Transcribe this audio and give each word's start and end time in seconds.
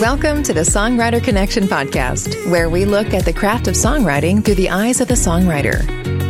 Welcome 0.00 0.42
to 0.44 0.54
the 0.54 0.62
Songwriter 0.62 1.22
Connection 1.22 1.64
podcast, 1.64 2.50
where 2.50 2.70
we 2.70 2.86
look 2.86 3.12
at 3.12 3.26
the 3.26 3.34
craft 3.34 3.68
of 3.68 3.74
songwriting 3.74 4.42
through 4.42 4.54
the 4.54 4.70
eyes 4.70 5.02
of 5.02 5.08
the 5.08 5.14
songwriter. 5.14 5.84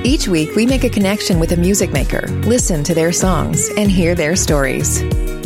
Each 0.05 0.27
week, 0.27 0.57
we 0.57 0.67
make 0.67 0.83
a 0.83 0.89
connection 0.89 1.39
with 1.39 1.53
a 1.53 1.57
music 1.57 1.93
maker, 1.93 2.27
listen 2.49 2.83
to 2.83 2.95
their 2.97 3.13
songs, 3.13 3.71
and 3.77 3.89
hear 3.89 4.17
their 4.17 4.35
stories. 4.35 5.03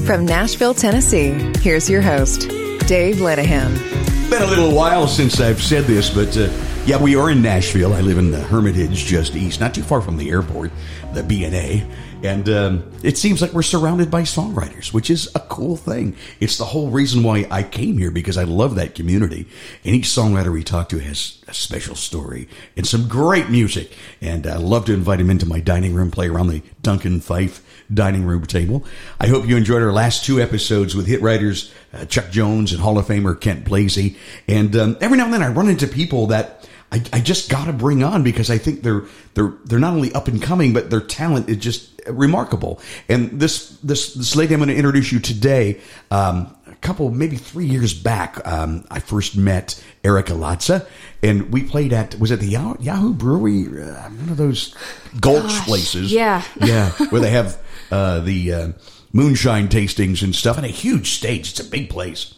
From 0.06 0.24
Nashville, 0.24 0.72
Tennessee, 0.72 1.32
here's 1.58 1.90
your 1.90 2.00
host, 2.00 2.48
Dave 2.88 3.16
Lenahan. 3.16 4.30
Been 4.30 4.40
a 4.40 4.46
little 4.46 4.74
while 4.74 5.06
since 5.06 5.38
I've 5.38 5.62
said 5.62 5.84
this, 5.84 6.08
but 6.08 6.34
uh, 6.38 6.48
yeah, 6.86 6.96
we 6.96 7.16
are 7.16 7.28
in 7.28 7.42
Nashville. 7.42 7.92
I 7.92 8.00
live 8.00 8.16
in 8.16 8.30
the 8.30 8.40
Hermitage, 8.40 9.04
just 9.04 9.36
east, 9.36 9.60
not 9.60 9.74
too 9.74 9.82
far 9.82 10.00
from 10.00 10.16
the 10.16 10.30
airport, 10.30 10.70
the 11.12 11.20
BNA. 11.20 11.86
And 12.24 12.48
um, 12.48 12.90
it 13.02 13.18
seems 13.18 13.42
like 13.42 13.52
we're 13.52 13.60
surrounded 13.60 14.10
by 14.10 14.22
songwriters, 14.22 14.94
which 14.94 15.10
is 15.10 15.30
a 15.34 15.40
cool 15.40 15.76
thing. 15.76 16.16
It's 16.40 16.56
the 16.56 16.64
whole 16.64 16.88
reason 16.88 17.22
why 17.22 17.46
I 17.50 17.62
came 17.62 17.98
here 17.98 18.10
because 18.10 18.38
I 18.38 18.44
love 18.44 18.76
that 18.76 18.94
community. 18.94 19.46
And 19.84 19.94
each 19.94 20.06
songwriter 20.06 20.50
we 20.50 20.64
talk 20.64 20.88
to 20.88 20.98
has 21.00 21.44
a 21.48 21.52
special 21.52 21.94
story 21.94 22.48
and 22.78 22.86
some 22.86 23.08
great 23.08 23.50
music. 23.50 23.92
And 24.22 24.46
I 24.46 24.56
love 24.56 24.86
to 24.86 24.94
invite 24.94 25.20
him 25.20 25.28
into 25.28 25.44
my 25.44 25.60
dining 25.60 25.92
room, 25.92 26.10
play 26.10 26.28
around 26.28 26.46
the 26.46 26.62
Duncan 26.80 27.20
Phyfe 27.20 27.60
dining 27.92 28.24
room 28.24 28.46
table. 28.46 28.86
I 29.20 29.26
hope 29.26 29.46
you 29.46 29.58
enjoyed 29.58 29.82
our 29.82 29.92
last 29.92 30.24
two 30.24 30.40
episodes 30.40 30.96
with 30.96 31.06
hit 31.06 31.20
writers 31.20 31.74
uh, 31.92 32.06
Chuck 32.06 32.30
Jones 32.30 32.72
and 32.72 32.80
Hall 32.80 32.98
of 32.98 33.06
Famer 33.06 33.38
Kent 33.38 33.66
Blazy. 33.66 34.16
And 34.48 34.74
um, 34.76 34.96
every 35.02 35.18
now 35.18 35.26
and 35.26 35.34
then 35.34 35.42
I 35.42 35.48
run 35.48 35.68
into 35.68 35.86
people 35.86 36.28
that 36.28 36.66
I, 36.94 37.02
I 37.12 37.20
just 37.20 37.50
got 37.50 37.64
to 37.64 37.72
bring 37.72 38.04
on 38.04 38.22
because 38.22 38.50
I 38.50 38.58
think 38.58 38.82
they're 38.82 39.02
they're 39.34 39.52
they're 39.64 39.80
not 39.80 39.94
only 39.94 40.12
up 40.12 40.28
and 40.28 40.40
coming, 40.40 40.72
but 40.72 40.90
their 40.90 41.00
talent 41.00 41.48
is 41.48 41.56
just 41.56 41.90
remarkable. 42.06 42.80
And 43.08 43.40
this 43.40 43.70
this 43.82 44.14
this 44.14 44.36
lady 44.36 44.54
I'm 44.54 44.60
going 44.60 44.68
to 44.68 44.76
introduce 44.76 45.10
you 45.10 45.18
today. 45.18 45.80
Um, 46.12 46.54
a 46.68 46.74
couple, 46.76 47.10
maybe 47.10 47.36
three 47.36 47.66
years 47.66 47.94
back, 47.94 48.46
um, 48.46 48.84
I 48.92 49.00
first 49.00 49.36
met 49.36 49.82
Ericca 50.04 50.36
Latza, 50.36 50.86
and 51.20 51.52
we 51.52 51.64
played 51.64 51.92
at 51.92 52.14
was 52.20 52.30
it 52.30 52.38
the 52.38 52.46
Yahoo 52.46 53.12
Brewery, 53.12 53.66
uh, 53.82 54.08
one 54.10 54.28
of 54.28 54.36
those 54.36 54.72
gulch 55.20 55.42
Gosh, 55.42 55.66
places, 55.66 56.12
yeah, 56.12 56.44
yeah, 56.60 56.90
where 57.10 57.20
they 57.20 57.30
have 57.30 57.60
uh, 57.90 58.20
the 58.20 58.52
uh, 58.52 58.72
moonshine 59.12 59.66
tastings 59.66 60.22
and 60.22 60.32
stuff, 60.32 60.58
and 60.58 60.64
a 60.64 60.68
huge 60.68 61.10
stage. 61.10 61.50
It's 61.50 61.60
a 61.60 61.64
big 61.64 61.90
place, 61.90 62.34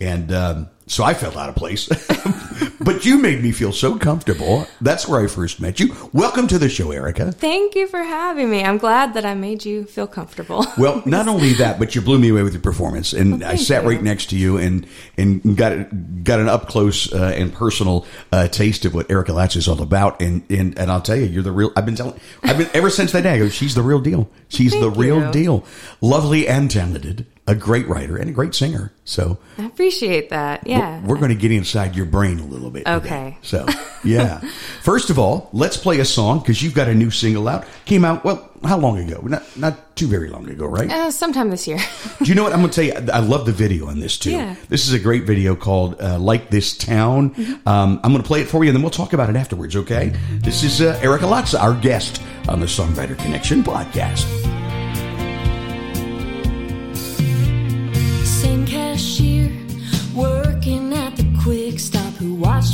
and 0.00 0.32
um, 0.32 0.70
so 0.88 1.04
I 1.04 1.14
felt 1.14 1.36
out 1.36 1.48
of 1.48 1.54
place. 1.54 1.88
but 2.80 3.04
you 3.04 3.18
made 3.18 3.42
me 3.42 3.52
feel 3.52 3.72
so 3.72 3.98
comfortable. 3.98 4.66
That's 4.80 5.06
where 5.06 5.20
I 5.20 5.26
first 5.26 5.60
met 5.60 5.78
you. 5.78 5.94
Welcome 6.12 6.48
to 6.48 6.58
the 6.58 6.68
show, 6.68 6.86
Ericca. 6.86 7.34
Thank 7.34 7.74
you 7.74 7.86
for 7.86 8.02
having 8.02 8.50
me. 8.50 8.64
I'm 8.64 8.78
glad 8.78 9.14
that 9.14 9.24
I 9.24 9.34
made 9.34 9.64
you 9.64 9.84
feel 9.84 10.06
comfortable. 10.06 10.66
well, 10.78 11.02
not 11.04 11.28
only 11.28 11.52
that, 11.54 11.78
but 11.78 11.94
you 11.94 12.00
blew 12.00 12.18
me 12.18 12.30
away 12.30 12.42
with 12.42 12.54
your 12.54 12.62
performance. 12.62 13.12
And 13.12 13.40
well, 13.40 13.50
I 13.50 13.56
sat 13.56 13.82
you. 13.82 13.90
right 13.90 14.02
next 14.02 14.30
to 14.30 14.36
you 14.36 14.56
and 14.56 14.86
and 15.16 15.56
got 15.56 16.24
got 16.24 16.40
an 16.40 16.48
up 16.48 16.68
close 16.68 17.12
uh, 17.12 17.34
and 17.36 17.52
personal 17.52 18.06
uh, 18.32 18.48
taste 18.48 18.84
of 18.84 18.94
what 18.94 19.08
Ericca 19.08 19.34
Latz 19.34 19.56
is 19.56 19.68
all 19.68 19.82
about. 19.82 20.20
And, 20.22 20.42
and 20.50 20.78
and 20.78 20.90
I'll 20.90 21.02
tell 21.02 21.16
you, 21.16 21.26
you're 21.26 21.42
the 21.42 21.52
real. 21.52 21.72
I've 21.76 21.86
been 21.86 21.96
telling. 21.96 22.18
I've 22.42 22.58
been 22.58 22.70
ever 22.74 22.90
since 22.90 23.12
that 23.12 23.22
day. 23.22 23.34
I 23.34 23.38
go, 23.38 23.48
she's 23.48 23.74
the 23.74 23.82
real 23.82 24.00
deal. 24.00 24.30
She's 24.48 24.72
Thank 24.72 24.82
the 24.82 24.90
real 24.90 25.26
you. 25.26 25.32
deal. 25.32 25.64
Lovely 26.00 26.48
and 26.48 26.70
talented 26.70 27.26
a 27.48 27.54
great 27.54 27.88
writer 27.88 28.18
and 28.18 28.28
a 28.28 28.32
great 28.32 28.54
singer. 28.54 28.92
So 29.06 29.38
I 29.56 29.64
appreciate 29.64 30.28
that. 30.28 30.66
Yeah. 30.66 31.00
We're, 31.00 31.08
we're 31.08 31.16
going 31.16 31.30
to 31.30 31.34
get 31.34 31.50
inside 31.50 31.96
your 31.96 32.04
brain 32.04 32.38
a 32.38 32.44
little 32.44 32.70
bit. 32.70 32.86
Okay. 32.86 33.08
Today. 33.08 33.38
So, 33.40 33.66
yeah. 34.04 34.40
First 34.82 35.08
of 35.08 35.18
all, 35.18 35.48
let's 35.54 35.78
play 35.78 35.98
a 35.98 36.04
song 36.04 36.40
because 36.40 36.62
you've 36.62 36.74
got 36.74 36.88
a 36.88 36.94
new 36.94 37.10
single 37.10 37.48
out. 37.48 37.64
Came 37.86 38.04
out, 38.04 38.22
well, 38.22 38.50
how 38.64 38.76
long 38.76 38.98
ago? 38.98 39.22
Not, 39.22 39.56
not 39.56 39.96
too 39.96 40.08
very 40.08 40.28
long 40.28 40.46
ago, 40.50 40.66
right? 40.66 40.90
Uh, 40.90 41.10
sometime 41.10 41.48
this 41.48 41.66
year. 41.66 41.78
Do 42.18 42.26
you 42.26 42.34
know 42.34 42.42
what? 42.42 42.52
I'm 42.52 42.58
going 42.58 42.70
to 42.70 42.74
tell 42.74 43.02
you, 43.02 43.10
I 43.10 43.20
love 43.20 43.46
the 43.46 43.52
video 43.52 43.86
on 43.86 43.98
this 43.98 44.18
too. 44.18 44.32
Yeah. 44.32 44.54
This 44.68 44.86
is 44.86 44.92
a 44.92 44.98
great 44.98 45.24
video 45.24 45.56
called 45.56 45.98
uh, 46.02 46.18
Like 46.18 46.50
This 46.50 46.76
Town. 46.76 47.30
Mm-hmm. 47.34 47.66
Um, 47.66 47.98
I'm 48.04 48.12
going 48.12 48.22
to 48.22 48.28
play 48.28 48.42
it 48.42 48.48
for 48.48 48.62
you 48.62 48.68
and 48.68 48.76
then 48.76 48.82
we'll 48.82 48.90
talk 48.90 49.14
about 49.14 49.30
it 49.30 49.36
afterwards, 49.36 49.74
okay? 49.74 50.12
This 50.32 50.64
is 50.64 50.82
uh, 50.82 51.00
Ericca 51.02 51.20
Latza, 51.20 51.58
our 51.58 51.74
guest 51.74 52.22
on 52.46 52.60
the 52.60 52.66
Songwriter 52.66 53.16
Connection 53.18 53.62
podcast. 53.62 54.57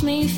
Me 0.03 0.34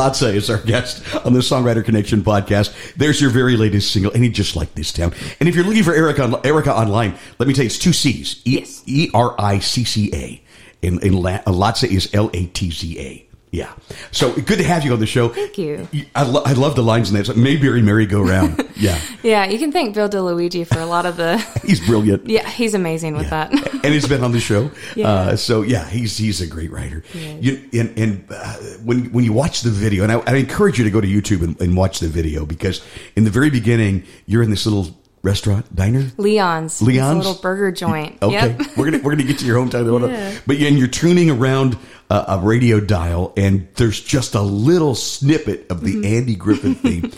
Latza 0.00 0.32
is 0.34 0.48
our 0.48 0.56
guest 0.56 1.02
on 1.26 1.34
the 1.34 1.40
Songwriter 1.40 1.84
Connection 1.84 2.22
podcast. 2.22 2.94
There's 2.94 3.20
your 3.20 3.28
very 3.28 3.58
latest 3.58 3.92
single, 3.92 4.10
and 4.12 4.24
he 4.24 4.30
just 4.30 4.56
like 4.56 4.74
this 4.74 4.92
town. 4.94 5.12
And 5.40 5.48
if 5.48 5.54
you're 5.54 5.64
looking 5.64 5.82
for 5.82 5.92
Ericca, 5.92 6.40
Ericca 6.42 6.68
online, 6.72 7.18
let 7.38 7.46
me 7.46 7.52
tell 7.52 7.64
you, 7.64 7.66
it's 7.66 7.78
two 7.78 7.92
C's. 7.92 8.40
E 8.46 8.60
Yes. 8.60 8.82
E 8.86 9.10
R 9.12 9.34
I 9.38 9.58
C 9.58 9.84
C 9.84 10.10
A. 10.14 10.42
And, 10.82 11.02
and 11.04 11.14
La- 11.16 11.40
Latza 11.40 11.86
is 11.86 12.08
L 12.14 12.30
A 12.32 12.46
T 12.46 12.70
Z 12.70 12.98
A. 12.98 13.26
Yeah. 13.52 13.72
So 14.12 14.32
good 14.32 14.58
to 14.58 14.64
have 14.64 14.84
you 14.84 14.92
on 14.92 15.00
the 15.00 15.06
show. 15.06 15.28
Thank 15.28 15.58
you. 15.58 15.88
I, 16.14 16.22
lo- 16.22 16.42
I 16.44 16.52
love 16.52 16.76
the 16.76 16.84
lines 16.84 17.10
in 17.10 17.16
that. 17.16 17.26
So 17.26 17.34
Mayberry 17.34 17.82
Merry 17.82 18.06
Go 18.06 18.20
Round. 18.22 18.66
Yeah. 18.80 18.98
Yeah, 19.22 19.44
you 19.44 19.58
can 19.58 19.72
thank 19.72 19.94
Bill 19.94 20.08
DiLuigi 20.08 20.66
for 20.66 20.80
a 20.80 20.86
lot 20.86 21.04
of 21.04 21.18
the. 21.18 21.36
He's 21.66 21.84
brilliant. 21.86 22.26
Yeah, 22.26 22.48
he's 22.48 22.72
amazing 22.72 23.14
with 23.14 23.28
that. 23.28 23.52
and 23.52 23.84
he's 23.92 24.08
been 24.08 24.24
on 24.24 24.32
the 24.32 24.40
show. 24.40 24.70
Yeah. 24.96 25.08
Uh, 25.08 25.36
so 25.36 25.60
yeah, 25.60 25.86
he's 25.86 26.16
he's 26.16 26.40
a 26.40 26.46
great 26.46 26.70
writer. 26.70 27.04
You, 27.12 27.62
and 27.74 27.98
and 27.98 28.24
uh, 28.30 28.54
when 28.82 29.12
when 29.12 29.24
you 29.26 29.34
watch 29.34 29.60
the 29.60 29.68
video, 29.70 30.02
and 30.02 30.10
I, 30.10 30.20
I 30.26 30.36
encourage 30.36 30.78
you 30.78 30.84
to 30.84 30.90
go 30.90 30.98
to 31.02 31.06
YouTube 31.06 31.42
and, 31.44 31.60
and 31.60 31.76
watch 31.76 31.98
the 32.00 32.08
video 32.08 32.46
because 32.46 32.82
in 33.16 33.24
the 33.24 33.30
very 33.30 33.50
beginning, 33.50 34.04
you're 34.24 34.42
in 34.42 34.48
this 34.50 34.64
little 34.64 34.96
restaurant 35.22 35.74
diner. 35.74 36.10
Leon's. 36.16 36.72
It's 36.74 36.80
a 36.80 36.84
Leon's? 36.84 37.26
little 37.26 37.40
burger 37.42 37.70
joint. 37.72 38.18
Okay, 38.22 38.56
Yep. 38.58 38.60
we're 38.76 38.90
gonna 38.90 39.02
we're 39.02 39.12
gonna 39.12 39.24
get 39.28 39.38
to 39.40 39.44
your 39.46 39.56
hometown, 39.58 40.08
Yeah. 40.10 40.38
but 40.46 40.56
and 40.56 40.78
you're 40.78 40.88
tuning 40.88 41.30
around 41.30 41.76
a, 42.10 42.24
a 42.28 42.38
radio 42.38 42.80
dial, 42.80 43.32
and 43.36 43.68
there's 43.76 44.00
just 44.00 44.34
a 44.34 44.40
little 44.42 44.94
snippet 44.94 45.66
of 45.70 45.82
the 45.82 45.94
Mm-hmm. 45.94 46.04
Andy 46.14 46.34
Griffith 46.36 46.78
theme. 46.82 47.12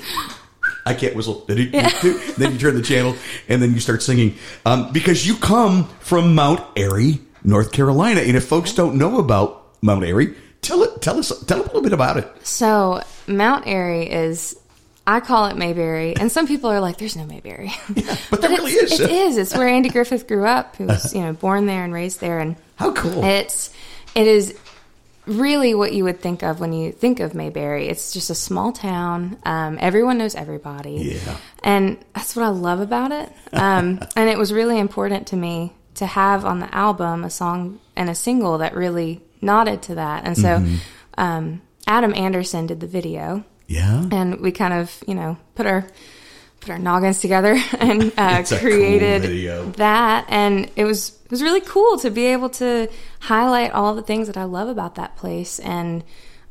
I 0.84 0.94
can't 0.94 1.14
whistle. 1.14 1.44
Then 1.46 1.58
you, 1.58 1.70
then 2.38 2.52
you 2.52 2.58
turn 2.58 2.74
the 2.74 2.82
channel, 2.82 3.14
and 3.48 3.62
then 3.62 3.72
you 3.72 3.78
start 3.80 4.02
singing 4.02 4.34
um, 4.66 4.92
because 4.92 5.24
you 5.26 5.36
come 5.36 5.84
from 6.00 6.34
Mount 6.34 6.60
Airy, 6.76 7.20
North 7.44 7.70
Carolina, 7.70 8.20
and 8.20 8.36
if 8.36 8.44
folks 8.46 8.72
don't 8.74 8.96
know 8.96 9.18
about 9.18 9.76
Mount 9.80 10.04
Airy, 10.04 10.34
tell 10.60 10.82
it 10.82 11.00
tell 11.00 11.18
us 11.18 11.28
tell 11.44 11.58
them 11.58 11.66
a 11.66 11.68
little 11.68 11.82
bit 11.82 11.92
about 11.92 12.16
it. 12.16 12.28
So 12.44 13.00
Mount 13.28 13.66
Airy 13.68 14.10
is, 14.10 14.58
I 15.06 15.20
call 15.20 15.46
it 15.46 15.56
Mayberry, 15.56 16.14
and 16.16 16.30
some 16.30 16.46
people 16.46 16.70
are 16.70 16.80
like, 16.80 16.96
"There's 16.98 17.16
no 17.16 17.24
Mayberry," 17.24 17.72
But 18.30 18.40
there 18.40 18.50
really 18.50 18.72
is. 18.72 19.00
It 19.00 19.10
is. 19.10 19.36
It's 19.36 19.54
where 19.54 19.68
Andy 19.68 19.88
Griffith 19.88 20.28
grew 20.28 20.44
up. 20.46 20.76
Who 20.76 20.86
was, 20.86 21.14
you 21.14 21.20
know, 21.22 21.32
born 21.32 21.66
there 21.66 21.84
and 21.84 21.92
raised 21.92 22.20
there, 22.20 22.38
and 22.38 22.56
How 22.76 22.92
cool! 22.92 23.24
it's 23.24 23.70
it 24.14 24.26
is 24.26 24.56
really 25.26 25.74
what 25.74 25.92
you 25.92 26.02
would 26.04 26.20
think 26.20 26.42
of 26.42 26.58
when 26.60 26.72
you 26.72 26.90
think 26.92 27.20
of 27.20 27.34
Mayberry. 27.34 27.88
It's 27.88 28.12
just 28.12 28.28
a 28.30 28.34
small 28.34 28.72
town. 28.72 29.38
Um, 29.44 29.78
everyone 29.80 30.18
knows 30.18 30.34
everybody. 30.34 31.16
Yeah. 31.24 31.36
And 31.62 31.98
that's 32.14 32.34
what 32.34 32.44
I 32.44 32.48
love 32.48 32.80
about 32.80 33.12
it. 33.12 33.32
Um, 33.52 34.00
and 34.16 34.28
it 34.28 34.36
was 34.36 34.52
really 34.52 34.78
important 34.80 35.28
to 35.28 35.36
me 35.36 35.72
to 35.94 36.06
have 36.06 36.44
on 36.44 36.58
the 36.58 36.74
album 36.74 37.22
a 37.22 37.30
song 37.30 37.78
and 37.94 38.10
a 38.10 38.14
single 38.16 38.58
that 38.58 38.74
really 38.74 39.20
nodded 39.40 39.82
to 39.82 39.94
that. 39.96 40.24
And 40.26 40.36
so 40.36 40.58
Mm-hmm. 40.58 40.74
um, 41.18 41.62
Adam 41.86 42.12
Anderson 42.16 42.66
did 42.66 42.80
the 42.80 42.86
video 42.88 43.44
yeah, 43.66 44.08
and 44.10 44.40
we 44.40 44.52
kind 44.52 44.74
of 44.74 45.02
you 45.06 45.14
know 45.14 45.36
put 45.54 45.66
our 45.66 45.86
put 46.62 46.70
our 46.70 46.78
noggins 46.78 47.20
together 47.20 47.58
and 47.78 48.12
uh, 48.16 48.42
a 48.42 48.44
cool 48.44 48.58
created 48.58 49.74
that 49.74 50.24
and 50.28 50.70
it 50.76 50.84
was 50.84 51.18
it 51.24 51.30
was 51.30 51.42
really 51.42 51.60
cool 51.60 51.98
to 51.98 52.10
be 52.10 52.26
able 52.26 52.48
to 52.48 52.88
highlight 53.20 53.72
all 53.72 53.94
the 53.94 54.02
things 54.02 54.28
that 54.28 54.36
I 54.36 54.44
love 54.44 54.68
about 54.68 54.94
that 54.94 55.16
place 55.16 55.58
and 55.58 56.04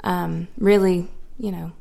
um, 0.03 0.47
really 0.57 1.07
you 1.39 1.51
know 1.51 1.71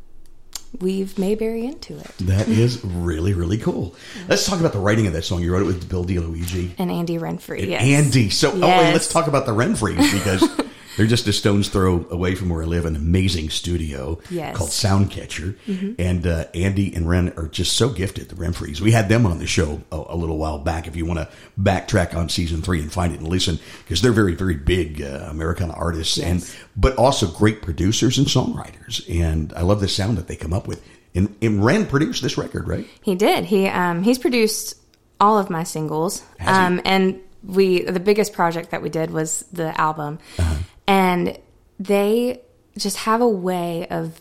weave 0.80 1.18
Mayberry 1.18 1.66
into 1.66 1.98
it 1.98 2.16
that 2.20 2.48
is 2.48 2.84
really 2.84 3.34
really 3.34 3.58
cool. 3.58 3.96
Let's 4.28 4.46
talk 4.46 4.60
about 4.60 4.72
the 4.72 4.78
writing 4.78 5.08
of 5.08 5.12
that 5.14 5.22
song. 5.22 5.42
You 5.42 5.52
wrote 5.52 5.62
it 5.62 5.66
with 5.66 5.88
Bill 5.88 6.04
DiLuigi. 6.04 6.76
and 6.78 6.90
Andy 6.90 7.18
Renfrey 7.18 7.66
yes. 7.68 7.82
Andy. 7.82 8.30
So, 8.30 8.52
oh, 8.52 8.60
wait, 8.60 8.92
let's 8.92 9.12
talk 9.12 9.26
about 9.26 9.46
the 9.46 9.52
Renfrees 9.52 10.12
because 10.12 10.48
they're 10.96 11.06
just 11.06 11.26
a 11.26 11.32
stone's 11.32 11.68
throw 11.68 12.06
away 12.10 12.34
from 12.34 12.48
where 12.48 12.62
I 12.62 12.66
live. 12.66 12.84
An 12.84 12.96
amazing 12.96 13.50
studio 13.50 14.20
Yes. 14.30 14.56
called 14.56 14.70
Soundcatcher, 14.70 15.56
and 15.98 16.26
uh, 16.26 16.44
Andy 16.54 16.94
and 16.94 17.08
Ren 17.08 17.32
are 17.36 17.48
just 17.48 17.76
so 17.76 17.88
gifted. 17.90 18.28
The 18.28 18.34
Renfrees. 18.36 18.80
We 18.80 18.92
had 18.92 19.08
them 19.08 19.26
on 19.26 19.38
the 19.38 19.46
show 19.46 19.82
a, 19.92 20.02
a 20.10 20.16
little 20.16 20.38
while 20.38 20.58
back. 20.58 20.86
If 20.86 20.96
you 20.96 21.06
want 21.06 21.20
to 21.20 21.28
backtrack 21.60 22.14
on 22.14 22.28
season 22.28 22.62
three 22.62 22.80
and 22.80 22.92
find 22.92 23.12
it 23.12 23.20
and 23.20 23.28
listen, 23.28 23.58
because 23.84 24.02
they're 24.02 24.12
very 24.12 24.34
very 24.34 24.54
big 24.54 25.02
uh, 25.02 25.26
Americana 25.30 25.72
artists 25.74 26.18
and 26.18 26.48
but 26.76 26.96
also 26.96 27.26
great 27.26 27.62
producers 27.62 28.18
and 28.18 28.26
songwriters. 28.26 29.04
And 29.08 29.52
I 29.54 29.62
love 29.62 29.80
the 29.80 29.88
sound 29.88 30.18
that 30.18 30.28
they 30.28 30.36
come 30.36 30.52
up 30.52 30.66
with. 30.66 30.82
And, 31.14 31.34
and 31.42 31.64
Ren 31.64 31.86
produced 31.86 32.22
this 32.22 32.38
record, 32.38 32.68
right? 32.68 32.86
He 33.02 33.14
did. 33.16 33.44
He 33.44 33.66
um, 33.66 34.02
he's 34.02 34.18
produced 34.18 34.76
all 35.20 35.38
of 35.38 35.50
my 35.50 35.64
singles. 35.64 36.22
Um, 36.40 36.80
and 36.84 37.20
we 37.42 37.82
the 37.82 38.00
biggest 38.00 38.32
project 38.32 38.70
that 38.70 38.82
we 38.82 38.88
did 38.90 39.10
was 39.10 39.44
the 39.52 39.78
album. 39.80 40.18
Uh-huh. 40.38 40.56
And 40.90 41.38
they 41.78 42.40
just 42.76 42.96
have 42.98 43.20
a 43.20 43.28
way 43.28 43.86
of 43.88 44.20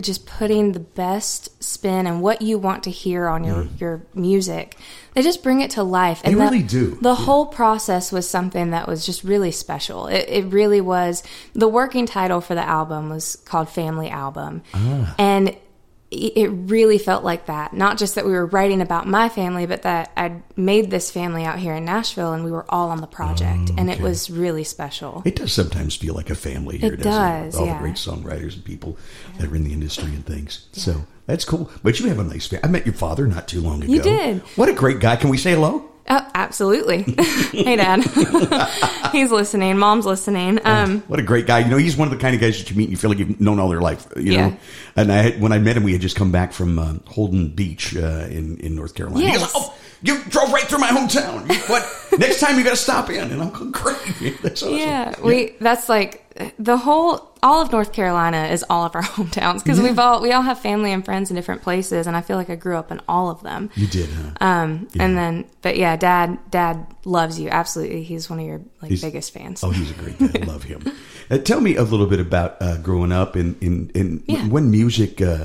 just 0.00 0.26
putting 0.26 0.72
the 0.72 0.80
best 0.80 1.62
spin 1.62 2.06
and 2.08 2.20
what 2.20 2.42
you 2.42 2.58
want 2.58 2.82
to 2.84 2.90
hear 2.90 3.28
on 3.28 3.44
your 3.44 3.66
your 3.78 4.02
music. 4.14 4.76
They 5.14 5.22
just 5.22 5.42
bring 5.42 5.60
it 5.60 5.70
to 5.72 5.82
life. 5.84 6.20
And 6.24 6.34
Mm. 6.34 6.38
They 6.38 6.44
the- 6.44 6.50
really 6.50 6.62
do. 6.64 6.98
The 7.00 7.14
whole 7.14 7.46
process 7.46 8.10
was 8.10 8.28
something 8.28 8.70
that 8.70 8.88
was 8.88 9.06
just 9.06 9.22
really 9.22 9.52
special. 9.52 10.06
It, 10.08 10.26
it 10.28 10.44
really 10.52 10.80
was. 10.80 11.22
The 11.52 11.68
working 11.68 12.06
title 12.06 12.40
for 12.40 12.54
the 12.56 12.66
album 12.66 13.08
was 13.10 13.36
called 13.44 13.68
Family 13.68 14.08
Album, 14.10 14.62
Ah. 14.74 15.14
and 15.18 15.56
it 16.14 16.48
really 16.48 16.98
felt 16.98 17.24
like 17.24 17.46
that. 17.46 17.72
Not 17.72 17.98
just 17.98 18.14
that 18.14 18.24
we 18.24 18.32
were 18.32 18.46
writing 18.46 18.80
about 18.80 19.06
my 19.06 19.28
family, 19.28 19.66
but 19.66 19.82
that 19.82 20.12
I'd 20.16 20.42
made 20.56 20.90
this 20.90 21.10
family 21.10 21.44
out 21.44 21.58
here 21.58 21.74
in 21.74 21.84
Nashville, 21.84 22.32
and 22.32 22.44
we 22.44 22.50
were 22.50 22.64
all 22.68 22.90
on 22.90 23.00
the 23.00 23.06
project, 23.06 23.66
mm, 23.66 23.74
and 23.78 23.90
it 23.90 24.00
was 24.00 24.30
really 24.30 24.64
special. 24.64 25.22
It 25.24 25.36
does 25.36 25.52
sometimes 25.52 25.96
feel 25.96 26.14
like 26.14 26.30
a 26.30 26.34
family 26.34 26.78
here, 26.78 26.94
It 26.94 26.98
doesn't 26.98 27.12
does, 27.12 27.54
it? 27.54 27.58
All 27.58 27.66
yeah. 27.66 27.74
the 27.74 27.80
great 27.80 27.94
songwriters 27.94 28.54
and 28.54 28.64
people 28.64 28.96
that 29.38 29.50
are 29.50 29.56
in 29.56 29.64
the 29.64 29.72
industry 29.72 30.08
and 30.08 30.24
things. 30.24 30.66
So 30.72 31.06
that's 31.26 31.44
cool. 31.44 31.70
But 31.82 31.98
you 32.00 32.08
have 32.08 32.18
a 32.18 32.24
nice 32.24 32.46
family. 32.46 32.64
I 32.64 32.68
met 32.68 32.86
your 32.86 32.94
father 32.94 33.26
not 33.26 33.48
too 33.48 33.60
long 33.60 33.82
ago. 33.82 33.92
You 33.92 34.02
did. 34.02 34.40
What 34.56 34.68
a 34.68 34.74
great 34.74 35.00
guy. 35.00 35.16
Can 35.16 35.30
we 35.30 35.38
say 35.38 35.52
hello? 35.52 35.90
Oh, 36.06 36.30
absolutely. 36.34 37.02
hey, 37.52 37.76
Dad. 37.76 38.02
He's 39.12 39.30
listening. 39.30 39.78
Mom's 39.78 40.04
listening. 40.04 40.60
Um, 40.64 41.00
What 41.08 41.18
a 41.18 41.22
great 41.22 41.46
guy. 41.46 41.60
You 41.60 41.70
know, 41.70 41.78
he's 41.78 41.96
one 41.96 42.08
of 42.08 42.12
the 42.12 42.20
kind 42.20 42.34
of 42.34 42.40
guys 42.42 42.58
that 42.58 42.70
you 42.70 42.76
meet 42.76 42.84
and 42.84 42.90
you 42.90 42.96
feel 42.98 43.08
like 43.10 43.18
you've 43.18 43.40
known 43.40 43.58
all 43.58 43.68
their 43.70 43.80
life, 43.80 44.06
you 44.16 44.32
Yeah. 44.32 44.48
know? 44.48 44.56
And 44.96 45.10
I, 45.10 45.30
when 45.32 45.52
I 45.52 45.58
met 45.58 45.76
him, 45.78 45.82
we 45.82 45.92
had 45.92 46.02
just 46.02 46.14
come 46.16 46.30
back 46.30 46.52
from 46.52 46.78
uh, 46.78 46.94
Holden 47.06 47.48
Beach 47.48 47.96
uh, 47.96 48.26
in, 48.28 48.58
in 48.58 48.76
North 48.76 48.94
Carolina. 48.94 49.24
He 49.26 49.32
goes, 49.32 49.40
Yes. 49.42 49.52
oh, 49.54 49.74
you 50.04 50.22
drove 50.28 50.52
right 50.52 50.64
through 50.64 50.78
my 50.78 50.88
hometown. 50.88 51.48
You- 51.50 51.58
What? 51.66 51.84
Next 52.18 52.38
time 52.40 52.56
you 52.58 52.62
got 52.64 52.70
to 52.70 52.76
stop 52.76 53.10
in. 53.10 53.32
And 53.32 53.42
I'm 53.42 53.50
going, 53.50 53.72
great. 53.72 54.40
That's 54.42 54.62
awesome. 54.62 54.76
Yeah, 54.78 55.14
we 55.20 55.54
that's 55.60 55.88
like 55.88 56.20
the 56.58 56.76
whole 56.76 57.32
all 57.42 57.60
of 57.62 57.70
North 57.72 57.92
Carolina 57.92 58.46
is 58.46 58.64
all 58.70 58.84
of 58.84 58.94
our 58.94 59.02
hometowns 59.16 59.62
because 59.64 59.80
we've 59.80 59.98
all 59.98 60.20
we 60.22 60.30
all 60.32 60.42
have 60.42 60.60
family 60.60 60.92
and 60.92 61.04
friends 61.04 61.30
in 61.30 61.36
different 61.36 61.62
places, 61.62 62.06
and 62.06 62.16
I 62.16 62.20
feel 62.20 62.36
like 62.36 62.50
I 62.50 62.56
grew 62.56 62.76
up 62.76 62.92
in 62.92 63.00
all 63.08 63.30
of 63.30 63.42
them. 63.42 63.70
You 63.74 63.86
did, 63.88 64.08
huh? 64.10 64.30
Um, 64.46 64.88
and 64.98 65.16
then, 65.16 65.44
but 65.62 65.76
yeah, 65.76 65.96
dad 65.96 66.38
dad 66.50 66.86
loves 67.04 67.38
you 67.40 67.48
absolutely. 67.50 68.02
He's 68.04 68.28
one 68.30 68.38
of 68.40 68.46
your 68.46 68.60
like 68.82 68.90
He's- 68.90 69.00
biggest 69.02 69.32
fans. 69.32 69.64
Oh, 69.64 69.70
he's 69.70 69.90
a 69.90 69.94
great 69.94 70.18
guy. 70.18 70.40
I 70.40 70.44
love 70.44 70.62
him. 70.64 70.82
Uh, 71.30 71.38
tell 71.38 71.60
me 71.60 71.74
a 71.76 71.82
little 71.82 72.06
bit 72.06 72.20
about 72.20 72.60
uh, 72.60 72.76
growing 72.78 73.10
up 73.12 73.34
and 73.36 73.60
in, 73.62 73.90
in, 73.94 74.22
Yeah. 74.26 74.46
when 74.48 74.70
music 74.70 75.20
uh, 75.22 75.44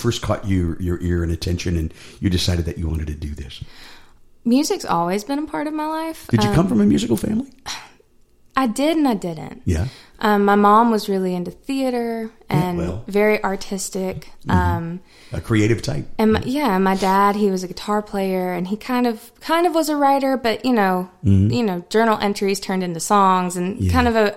first 0.00 0.22
caught 0.22 0.46
you, 0.46 0.76
your 0.80 0.98
ear 1.00 1.22
and 1.22 1.30
attention, 1.32 1.76
and 1.76 1.92
you 2.20 2.30
decided 2.30 2.64
that 2.64 2.78
you 2.78 2.88
wanted 2.88 3.06
to 3.08 3.14
do 3.14 3.34
this. 3.34 3.62
Music's 4.44 4.84
always 4.86 5.22
been 5.24 5.38
a 5.38 5.46
part 5.46 5.66
of 5.66 5.74
my 5.74 5.86
life. 5.86 6.26
Did 6.28 6.42
you 6.42 6.48
Um, 6.50 6.54
come 6.54 6.68
from 6.68 6.80
a 6.80 6.86
musical 6.86 7.16
family? 7.16 7.50
I 8.56 8.66
did 8.66 8.96
and 8.96 9.06
I 9.06 9.14
didn't. 9.14 9.62
Yeah. 9.64 9.86
Um, 10.18 10.44
my 10.44 10.54
mom 10.54 10.90
was 10.90 11.08
really 11.08 11.34
into 11.34 11.50
theater 11.50 12.30
and 12.50 12.76
well. 12.78 12.92
Mm-hmm. 12.98 13.10
very 13.10 13.42
artistic. 13.44 14.30
Um, 14.48 15.00
A 15.32 15.40
creative 15.40 15.80
type. 15.82 16.06
And 16.18 16.32
my, 16.34 16.42
yeah, 16.44 16.76
my 16.78 16.94
dad, 16.94 17.36
he 17.36 17.50
was 17.50 17.62
a 17.62 17.68
guitar 17.68 18.02
player, 18.02 18.52
and 18.52 18.68
he 18.68 18.76
kind 18.76 19.06
of 19.06 19.30
kind 19.40 19.66
of 19.66 19.74
was 19.74 19.88
a 19.88 19.96
writer, 19.96 20.36
but 20.36 20.64
you 20.64 20.72
know, 20.72 21.10
you 21.22 21.62
know, 21.62 21.84
journal 21.88 22.18
entries 22.20 22.60
turned 22.60 22.82
into 22.82 23.00
songs, 23.00 23.56
and 23.56 23.76
Mm-hmm. 23.76 23.84
Yeah. 23.84 23.92
kind 23.92 24.08
of 24.08 24.16
a, 24.16 24.34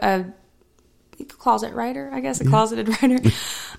a 1.21 1.23
closet 1.25 1.73
writer, 1.73 2.09
I 2.13 2.19
guess, 2.21 2.39
a 2.41 2.45
closeted 2.45 2.89
writer. 3.01 3.19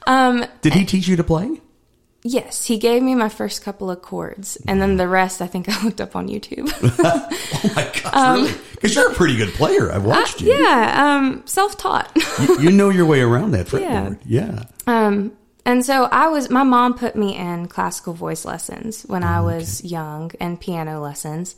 Um, 0.06 0.44
Did 0.60 0.74
he 0.74 0.84
teach 0.84 1.08
you 1.08 1.16
to 1.16 1.24
play? 1.24 1.62
Yes, 2.24 2.66
he 2.66 2.78
gave 2.78 3.02
me 3.02 3.14
my 3.14 3.28
first 3.28 3.62
couple 3.62 3.90
of 3.90 4.02
chords, 4.02 4.56
and 4.66 4.80
then 4.80 4.96
the 4.96 5.06
rest, 5.06 5.40
I 5.42 5.46
think, 5.46 5.68
I 5.68 5.84
looked 5.84 6.00
up 6.00 6.16
on 6.16 6.28
YouTube. 6.28 6.68
Oh 7.66 7.72
my 7.76 7.84
gosh, 8.02 8.36
really? 8.36 8.52
Because 8.72 8.94
you're 8.94 9.10
a 9.10 9.14
pretty 9.14 9.36
good 9.36 9.48
player. 9.54 9.90
I've 9.90 10.04
watched 10.04 10.40
you. 10.42 10.52
Um, 10.52 10.60
yeah, 10.62 11.16
um, 11.16 11.42
self 11.46 11.78
taught. 11.78 12.10
you. 12.40 12.60
You 12.60 12.70
know 12.72 12.90
your 12.90 13.06
way 13.06 13.20
around 13.22 13.52
that 13.52 13.66
fretboard. 13.68 14.18
Yeah. 14.26 14.64
Um, 14.86 15.32
and 15.64 15.82
so 15.84 16.04
I 16.04 16.28
was, 16.28 16.50
my 16.50 16.62
mom 16.62 16.92
put 16.98 17.16
me 17.16 17.34
in 17.36 17.68
classical 17.68 18.12
voice 18.12 18.44
lessons 18.44 19.04
when 19.04 19.24
I 19.24 19.40
was 19.40 19.82
young 19.82 20.30
and 20.40 20.60
piano 20.60 21.00
lessons. 21.00 21.56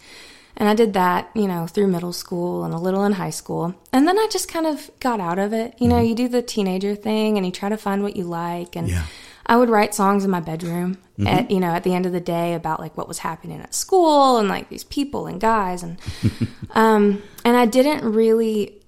And 0.57 0.69
I 0.69 0.75
did 0.75 0.93
that, 0.93 1.29
you 1.35 1.49
know, 1.49 1.67
through 1.67 1.89
middle 1.89 2.13
school 2.13 2.63
and 2.65 2.73
a 2.73 2.79
little 2.79 3.05
in 3.05 3.13
high 3.13 3.31
school. 3.31 3.75
And 3.93 4.07
then 4.07 4.17
I 4.19 4.29
just 4.31 4.49
kind 4.49 4.67
of 4.67 4.89
got 5.01 5.19
out 5.19 5.41
of 5.41 5.53
it. 5.53 5.75
You 5.79 5.89
know, 5.89 6.01
you 6.01 6.15
do 6.15 6.29
the 6.29 6.41
teenager 6.41 6.95
thing 6.95 7.37
and 7.37 7.45
you 7.45 7.51
try 7.51 7.69
to 7.69 7.77
find 7.77 8.03
what 8.05 8.15
you 8.15 8.25
like. 8.25 8.77
And 8.77 8.89
Yeah. 8.89 9.05
I 9.47 9.57
would 9.57 9.71
write 9.71 9.95
songs 9.95 10.25
in 10.25 10.31
my 10.31 10.41
bedroom 10.41 10.99
at, 11.25 11.51
you 11.51 11.61
know, 11.61 11.69
at 11.69 11.85
the 11.85 11.95
end 11.95 12.05
of 12.05 12.13
the 12.13 12.21
day 12.21 12.55
about 12.55 12.81
like 12.81 12.97
what 12.97 13.09
was 13.09 13.19
happening 13.19 13.61
at 13.61 13.75
school 13.75 14.39
and 14.39 14.49
like 14.49 14.69
these 14.69 14.85
people 14.85 15.27
and 15.27 15.41
guys. 15.41 15.83
And, 15.83 15.99
um, 16.73 17.23
and 17.45 17.57
I 17.57 17.65
didn't 17.65 18.05
really 18.11 18.83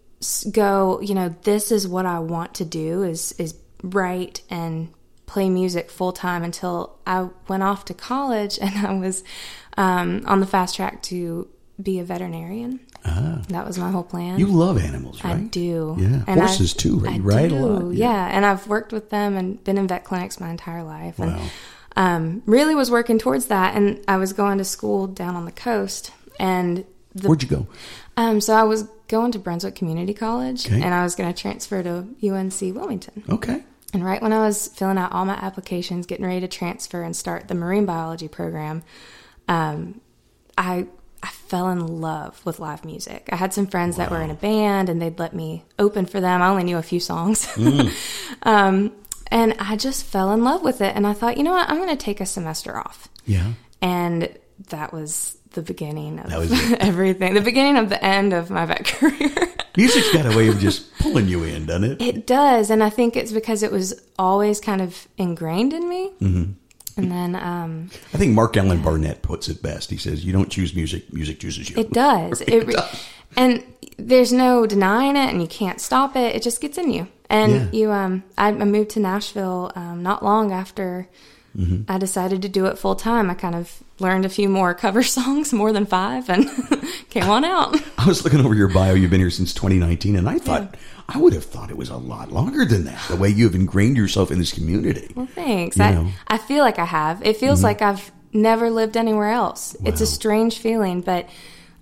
go, 0.51 1.01
you 1.01 1.15
know, 1.15 1.35
this 1.45 1.71
is 1.71 1.87
what 1.87 2.07
I 2.07 2.19
want 2.19 2.55
to 2.55 2.65
do 2.65 3.05
is, 3.05 3.33
is 3.33 3.55
write 3.83 4.43
and 4.51 4.93
play 5.27 5.49
music 5.49 5.91
full 5.91 6.13
time 6.13 6.43
until 6.43 6.99
I 7.07 7.29
went 7.47 7.63
off 7.63 7.85
to 7.87 7.95
college 7.95 8.59
and 8.63 8.87
I 8.87 8.95
was 8.95 9.23
um, 9.77 10.23
on 10.27 10.41
the 10.41 10.47
fast 10.47 10.75
track 10.75 11.03
to 11.05 11.49
be 11.81 11.99
a 12.01 12.05
veterinarian. 12.05 12.81
Ah. 13.05 13.43
That 13.49 13.67
was 13.67 13.79
my 13.79 13.91
whole 13.91 14.03
plan. 14.03 14.39
You 14.39 14.47
love 14.49 14.79
animals, 14.79 15.23
right? 15.23 15.37
I 15.37 15.41
do. 15.41 15.97
Yeah, 15.99 16.23
And 16.27 16.41
horses 16.41 16.73
I've- 16.75 16.79
too, 16.81 16.99
right? 16.99 17.15
I 17.15 17.19
right? 17.19 17.49
do, 17.49 17.55
lot. 17.57 17.95
Yeah. 17.95 18.29
and 18.33 18.45
I've 18.45 18.67
worked 18.67 18.93
with 18.93 19.11
them 19.11 19.37
and 19.37 19.63
been 19.65 19.79
in 19.79 19.87
vet 19.87 20.05
clinics 20.05 20.41
my 20.41 20.51
entire 20.51 20.83
life, 20.83 21.19
and 21.21 21.33
Wow. 21.37 21.43
um, 21.97 22.43
really 22.47 22.75
was 22.75 22.91
working 22.91 23.19
towards 23.19 23.47
that. 23.47 23.77
And 23.77 24.01
I 24.09 24.17
was 24.17 24.33
going 24.33 24.59
to 24.59 24.65
school 24.65 25.07
down 25.07 25.37
on 25.37 25.45
the 25.45 25.53
coast, 25.53 26.11
and 26.41 26.85
the, 27.15 27.29
Where'd 27.29 27.43
you 27.43 27.49
go? 27.49 27.67
um, 28.17 28.41
so 28.41 28.55
I 28.55 28.65
was 28.65 28.85
going 29.07 29.33
to 29.33 29.39
Brunswick 29.39 29.75
Community 29.77 30.13
College, 30.15 30.67
Okay. 30.67 30.83
and 30.83 30.93
I 30.93 31.03
was 31.05 31.15
going 31.15 31.33
to 31.33 31.41
transfer 31.41 31.83
to 31.83 32.07
UNC 32.23 32.61
Wilmington. 32.75 33.23
Okay. 33.29 33.63
And 33.95 34.05
right 34.05 34.21
when 34.21 34.33
I 34.35 34.41
was 34.41 34.69
filling 34.69 34.99
out 34.99 35.13
all 35.13 35.25
my 35.25 35.33
applications, 35.35 36.05
getting 36.07 36.27
ready 36.27 36.41
to 36.41 36.49
transfer 36.49 37.03
and 37.03 37.17
start 37.17 37.49
the 37.49 37.55
marine 37.55 37.87
biology 37.87 38.29
program, 38.29 38.83
um, 39.49 40.01
I 40.59 40.87
I 41.29 41.31
fell 41.31 41.69
in 41.69 42.01
love 42.01 42.41
with 42.47 42.59
live 42.59 42.85
music. 42.87 43.29
I 43.31 43.37
had 43.37 43.53
some 43.53 43.67
friends 43.67 43.97
that 43.99 44.11
were 44.11 44.23
in 44.23 44.31
a 44.31 44.35
band, 44.35 44.89
and 44.89 45.01
they'd 45.01 45.19
let 45.19 45.35
me 45.35 45.63
open 45.79 46.07
for 46.07 46.21
them. 46.23 46.41
I 46.41 46.49
only 46.49 46.65
knew 46.65 46.79
a 46.79 46.83
few 46.83 47.01
songs, 47.01 47.47
um, 48.43 48.93
and 49.31 49.55
I 49.59 49.77
just 49.77 50.05
fell 50.07 50.33
in 50.33 50.43
love 50.43 50.63
with 50.63 50.81
it. 50.81 50.97
And 50.97 51.07
I 51.07 51.13
thought, 51.13 51.37
you 51.37 51.43
know 51.43 51.53
what, 51.53 51.69
I'm 51.69 51.77
going 51.77 51.89
to 51.91 51.97
take 52.03 52.21
a 52.21 52.27
semester 52.27 52.77
off, 52.79 53.09
Yeah. 53.27 53.53
and 53.83 54.29
that 54.71 54.93
was 54.93 55.37
the 55.53 55.63
beginning 55.63 56.19
of 56.19 56.31
That 56.31 56.39
was 56.39 56.51
it. 56.53 56.79
everything. 56.81 57.35
The 57.35 57.41
beginning 57.41 57.77
of 57.79 57.89
the 57.89 58.03
end 58.03 58.33
of 58.33 58.51
my 58.51 58.65
vet 58.67 58.85
career. 58.87 59.31
Music's 59.77 60.13
got 60.13 60.33
a 60.33 60.37
way 60.37 60.49
of 60.49 60.59
just 60.59 60.93
pulling 60.99 61.29
you 61.29 61.45
in, 61.45 61.67
doesn't 61.67 61.85
it? 61.85 62.03
It 62.03 62.27
does, 62.27 62.71
and 62.71 62.83
I 62.83 62.91
think 62.91 63.17
it's 63.17 63.33
because 63.33 63.63
it 63.63 63.71
was 63.71 64.01
always 64.19 64.61
kind 64.61 64.81
of 64.81 65.07
ingrained 65.19 65.73
in 65.73 65.89
me. 65.89 66.11
Mm-hmm. 66.21 66.53
And 66.99 67.11
then 67.11 67.35
um, 67.37 67.91
I 68.13 68.19
think 68.19 68.35
Mark 68.35 68.57
Allen 68.57 68.83
Barnett 68.83 69.23
puts 69.23 69.49
it 69.49 69.63
best. 69.63 69.89
He 69.91 69.97
says, 69.97 70.25
"You 70.25 70.33
don't 70.33 70.51
choose 70.51 70.75
music; 70.75 71.11
music 71.13 71.39
chooses 71.41 71.71
you." 71.71 71.79
it 71.79 71.91
does. 71.93 72.41
It, 72.47 72.67
re- 72.67 72.75
and 73.37 73.63
there's 73.99 74.33
no 74.33 74.67
denying 74.67 75.17
it, 75.17 75.31
and 75.31 75.41
you 75.41 75.49
can't 75.49 75.81
stop 75.81 76.17
it. 76.17 76.35
It 76.37 76.43
just 76.43 76.61
gets 76.61 76.77
in 76.77 76.91
you. 76.91 77.07
And 77.31 77.53
Yeah. 77.53 77.69
you, 77.73 77.93
um, 77.93 78.23
I, 78.37 78.49
I 78.49 78.65
moved 78.65 78.91
to 78.91 79.01
Nashville 79.01 79.71
um, 79.75 80.03
not 80.03 80.23
long 80.25 80.53
after 80.53 81.09
Mm-hmm. 81.57 81.91
I 81.91 81.99
decided 81.99 82.43
to 82.43 82.49
do 82.49 82.67
it 82.67 82.79
full 82.79 82.95
time. 82.95 83.31
I 83.31 83.35
kind 83.35 83.55
of 83.55 83.83
learned 84.01 84.25
a 84.25 84.29
few 84.29 84.49
more 84.49 84.75
cover 84.75 85.03
songs, 85.19 85.53
more 85.53 85.73
than 85.73 85.87
five, 85.87 86.29
and 86.29 86.49
came 87.11 87.29
on 87.29 87.45
out. 87.45 87.77
I 87.99 88.07
was 88.07 88.25
looking 88.25 88.41
over 88.41 88.55
your 88.55 88.69
bio. 88.69 88.95
You've 88.95 89.11
been 89.11 89.21
here 89.21 89.31
since 89.31 89.53
2019, 89.55 90.17
and 90.17 90.29
I 90.29 90.39
thought 90.39 90.77
I 91.09 91.19
would 91.19 91.33
have 91.33 91.45
thought 91.45 91.71
it 91.71 91.77
was 91.77 91.89
a 91.89 91.97
lot 91.97 92.31
longer 92.31 92.65
than 92.65 92.85
that. 92.85 93.03
The 93.09 93.17
way 93.17 93.29
you 93.29 93.45
have 93.45 93.55
ingrained 93.55 93.97
yourself 93.97 94.31
in 94.31 94.39
this 94.39 94.53
community. 94.53 95.13
Well, 95.15 95.27
thanks. 95.27 95.77
You 95.77 95.85
I, 95.85 95.95
know. 95.95 96.09
I 96.27 96.39
feel 96.39 96.63
like 96.63 96.79
I 96.79 96.85
have. 96.85 97.25
It 97.25 97.37
feels 97.37 97.63
like 97.63 97.83
I've 97.83 98.11
never 98.33 98.71
lived 98.71 98.97
anywhere 98.97 99.31
else. 99.31 99.77
It's 99.85 100.01
a 100.01 100.07
strange 100.07 100.59
feeling, 100.59 101.01
but 101.01 101.29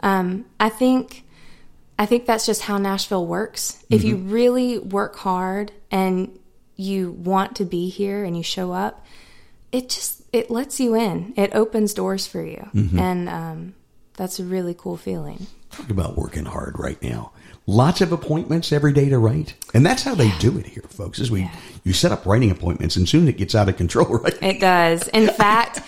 um, 0.00 0.44
I 0.61 0.68
think 0.68 1.25
I 1.99 2.06
think 2.06 2.26
that's 2.26 2.46
just 2.46 2.62
how 2.62 2.78
Nashville 2.78 3.26
works. 3.26 3.82
If 3.90 4.04
you 4.04 4.16
really 4.16 4.78
work 4.78 5.16
hard 5.16 5.73
and 5.90 6.38
you 6.76 7.12
want 7.12 7.56
to 7.56 7.64
be 7.64 7.88
here 7.88 8.23
and 8.23 8.37
you 8.37 8.42
show 8.42 8.73
up, 8.73 9.04
it 9.73 9.88
just 9.88 10.23
it 10.36 10.50
lets 10.50 10.78
you 10.78 10.94
in. 10.94 11.32
It 11.36 11.54
opens 11.54 11.94
doors 11.94 12.26
for 12.26 12.42
you, 12.42 12.68
and 12.74 13.28
um, 13.28 13.74
that's 14.16 14.38
a 14.38 14.44
really 14.44 14.74
cool 14.74 14.96
feeling. 14.96 15.46
Talk 15.70 15.90
about 15.90 16.16
working 16.16 16.44
hard 16.44 16.78
right 16.78 17.00
now. 17.02 17.32
Lots 17.66 18.00
of 18.00 18.12
appointments 18.12 18.70
every 18.72 18.92
day 18.92 19.08
to 19.08 19.18
write, 19.18 19.54
and 19.74 19.84
that's 19.84 20.02
how 20.04 20.14
they 20.14 20.30
do 20.38 20.56
it 20.58 20.66
here, 20.66 20.84
folks. 20.88 21.18
Is 21.18 21.30
we 21.30 21.50
you 21.84 21.92
set 21.92 22.12
up 22.12 22.24
writing 22.26 22.50
appointments, 22.50 22.96
and 22.96 23.08
soon 23.08 23.26
it 23.28 23.36
gets 23.36 23.54
out 23.54 23.68
of 23.68 23.76
control, 23.76 24.06
right? 24.18 24.40
It 24.42 24.60
does. 24.60 25.08
In 25.08 25.28
fact, 25.28 25.80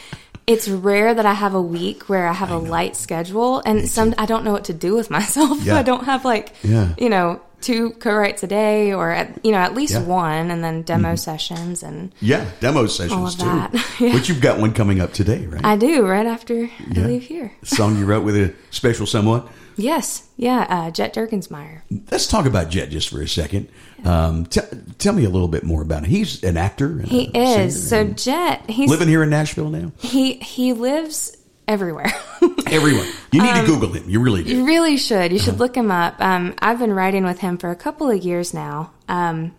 it's 0.47 0.69
rare 0.69 1.15
that 1.15 1.27
I 1.27 1.35
have 1.35 1.55
a 1.55 1.63
week 1.63 2.09
where 2.09 2.27
I 2.27 2.33
have 2.33 2.51
a 2.51 2.59
light 2.59 2.97
schedule, 2.97 3.63
and 3.65 3.89
some 3.89 4.15
I 4.19 4.27
don't 4.27 4.45
know 4.45 4.53
what 4.53 4.65
to 4.65 4.75
do 4.75 4.95
with 4.95 5.09
myself. 5.19 5.63
Yeah. 5.63 5.77
I 5.77 5.83
don't 5.83 6.05
have 6.05 6.25
like 6.25 6.53
Yeah. 6.65 6.95
you 6.99 7.09
know 7.09 7.41
two 7.61 7.91
co-writes 7.91 8.43
a 8.43 8.47
day, 8.47 8.93
or 8.93 9.11
at, 9.11 9.45
you 9.45 9.53
know 9.53 9.59
at 9.59 9.75
least 9.75 9.93
Yeah. 9.95 10.01
Mm-hmm. 10.01 10.09
one, 10.11 10.51
and 10.51 10.63
then 10.65 10.83
demo 10.83 11.15
sessions, 11.17 11.83
and 11.83 12.13
Yeah, 12.21 12.45
demo 12.61 12.87
sessions 12.87 13.35
too. 13.37 13.45
Yeah. 14.01 14.15
Which 14.15 14.29
you've 14.29 14.41
got 14.41 14.59
one 14.61 14.73
coming 14.73 15.01
up 15.01 15.13
today, 15.13 15.47
right? 15.47 15.65
I 15.65 15.77
do 15.77 16.07
right 16.07 16.27
after 16.27 16.55
Yeah. 16.55 16.71
I 16.97 17.07
leave 17.07 17.23
here. 17.25 17.53
Song 17.65 17.99
you 17.99 18.07
wrote 18.07 18.25
with 18.25 18.37
a 18.37 18.55
special 18.71 19.07
someone. 19.07 19.43
Yes, 19.77 20.27
yeah, 20.37 20.67
uh, 20.69 20.91
Jet 20.91 21.15
Jurgensmeyer. 21.15 21.83
Let's 22.11 22.27
talk 22.27 22.47
about 22.47 22.69
Jet 22.69 22.91
just 22.91 23.09
for 23.09 23.23
a 23.23 23.29
second. 23.29 23.69
Um, 24.05 24.47
t- 24.47 24.61
tell 24.99 25.13
me 25.13 25.25
a 25.25 25.29
little 25.29 25.47
bit 25.47 25.63
more 25.63 25.83
about 25.83 26.03
him. 26.05 26.11
He's 26.11 26.43
an 26.43 26.57
actor. 26.57 26.87
and 26.99 27.07
He 27.07 27.25
is 27.33 27.89
so 27.89 28.05
Jet. 28.09 28.69
He's 28.69 28.91
living 28.91 29.07
here 29.07 29.23
in 29.23 29.31
Nashville 29.31 29.71
now. 29.71 29.93
he 29.99 30.35
he 30.35 30.73
lives 30.73 31.37
everywhere. 31.69 32.13
Everyone, 32.67 33.07
you 33.33 33.43
need 33.43 33.55
to 33.55 33.67
Google 33.67 33.93
him. 33.93 34.09
You 34.09 34.21
really 34.21 34.45
do. 34.45 34.51
You 34.57 34.67
really 34.67 34.97
should. 34.97 35.33
You 35.33 35.39
should 35.39 35.59
look 35.59 35.77
him 35.77 35.91
up. 35.91 36.21
Um, 36.21 36.55
I've 36.59 36.79
been 36.79 36.93
writing 36.93 37.25
with 37.25 37.39
him 37.39 37.57
for 37.59 37.71
a 37.71 37.77
couple 37.77 38.11
of 38.11 38.23
years 38.23 38.53
now, 38.53 38.93
um, 39.09 39.55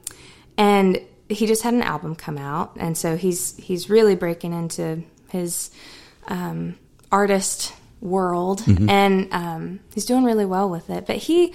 and 0.57 1.01
he 1.27 1.45
just 1.47 1.63
had 1.63 1.73
an 1.73 1.81
album 1.81 2.15
come 2.15 2.37
out, 2.37 2.75
and 2.77 2.97
so 2.97 3.17
he's 3.17 3.55
he's 3.57 3.89
really 3.89 4.15
breaking 4.15 4.53
into 4.53 5.03
his 5.29 5.71
um, 6.27 6.77
artist 7.11 7.73
world, 8.01 8.63
and 8.89 9.27
um, 9.33 9.79
he's 9.93 10.05
doing 10.05 10.23
really 10.23 10.45
well 10.45 10.69
with 10.69 10.89
it. 10.89 11.05
But 11.05 11.17
he 11.17 11.53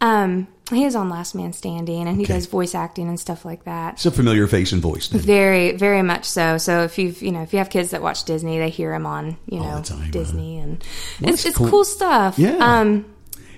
um, 0.00 0.48
he 0.70 0.84
is 0.84 0.94
on 0.96 1.08
Last 1.10 1.34
Man 1.34 1.52
Standing, 1.52 2.08
and 2.08 2.16
he 2.16 2.24
Okay. 2.24 2.34
does 2.34 2.46
voice 2.46 2.74
acting 2.74 3.08
and 3.08 3.20
stuff 3.20 3.44
like 3.44 3.64
that. 3.64 3.94
It's 3.94 4.06
a 4.06 4.10
familiar 4.10 4.46
face 4.46 4.72
and 4.72 4.80
voice. 4.80 5.08
Very, 5.08 5.72
very 5.72 6.02
much 6.02 6.24
so. 6.24 6.56
So 6.58 6.82
if 6.84 6.98
you've, 6.98 7.20
you 7.22 7.32
know, 7.32 7.42
if 7.42 7.52
you 7.52 7.58
have 7.58 7.68
kids 7.70 7.90
that 7.90 8.00
watch 8.02 8.24
Disney, 8.24 8.58
they 8.58 8.70
hear 8.70 8.94
him 8.94 9.04
on, 9.06 9.36
you 9.46 9.60
All 9.60 9.76
know, 9.76 9.82
time, 9.82 10.10
Disney, 10.10 10.58
and 10.58 10.82
it's, 11.20 11.42
that's 11.42 11.46
it's 11.46 11.56
cool. 11.58 11.84
stuff. 11.84 12.38
Yeah. 12.38 12.56
Um, 12.58 13.04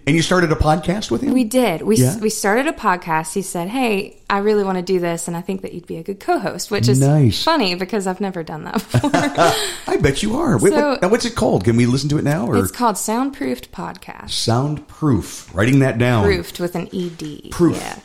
And 0.06 0.14
you 0.14 0.22
started 0.22 0.52
a 0.52 0.54
podcast 0.54 1.10
with 1.10 1.22
him. 1.22 1.32
we 1.34 1.42
did. 1.42 1.82
We 1.82 1.96
Yeah. 1.96 2.16
we 2.18 2.30
started 2.30 2.68
a 2.68 2.72
podcast. 2.72 3.32
He 3.34 3.42
said, 3.42 3.68
"Hey, 3.68 4.16
I 4.30 4.38
really 4.38 4.62
want 4.62 4.76
to 4.78 4.82
do 4.82 5.00
this, 5.00 5.26
and 5.26 5.36
I 5.36 5.40
think 5.40 5.62
that 5.62 5.74
you'd 5.74 5.86
be 5.88 5.96
a 5.96 6.02
good 6.04 6.20
co-host," 6.20 6.70
which 6.70 6.88
is 6.88 7.00
Nice. 7.00 7.42
funny 7.42 7.74
because 7.74 8.06
I've 8.06 8.20
never 8.20 8.44
done 8.44 8.62
that 8.64 8.74
before. 8.92 9.10
I 9.92 9.96
bet 10.00 10.22
you 10.22 10.36
are. 10.36 10.58
Wait, 10.58 10.72
So- 10.72 10.90
what- 10.90 11.02
now 11.02 11.08
what's 11.08 11.24
it 11.24 11.34
called? 11.34 11.64
Can 11.64 11.76
we 11.76 11.86
listen 11.86 12.08
to 12.10 12.18
it 12.18 12.24
now? 12.24 12.46
Or 12.46 12.56
it's 12.56 12.70
called 12.70 12.94
Soundproofed 12.96 13.72
Podcast. 13.72 14.30
soundproof? 14.30 15.50
Writing 15.52 15.80
that 15.80 15.98
down. 15.98 16.24
Proofed 16.24 16.60
with 16.60 16.76
an 16.76 16.88
ed. 16.94 17.50
Proof. 17.50 17.76
Yeah. 17.76 17.96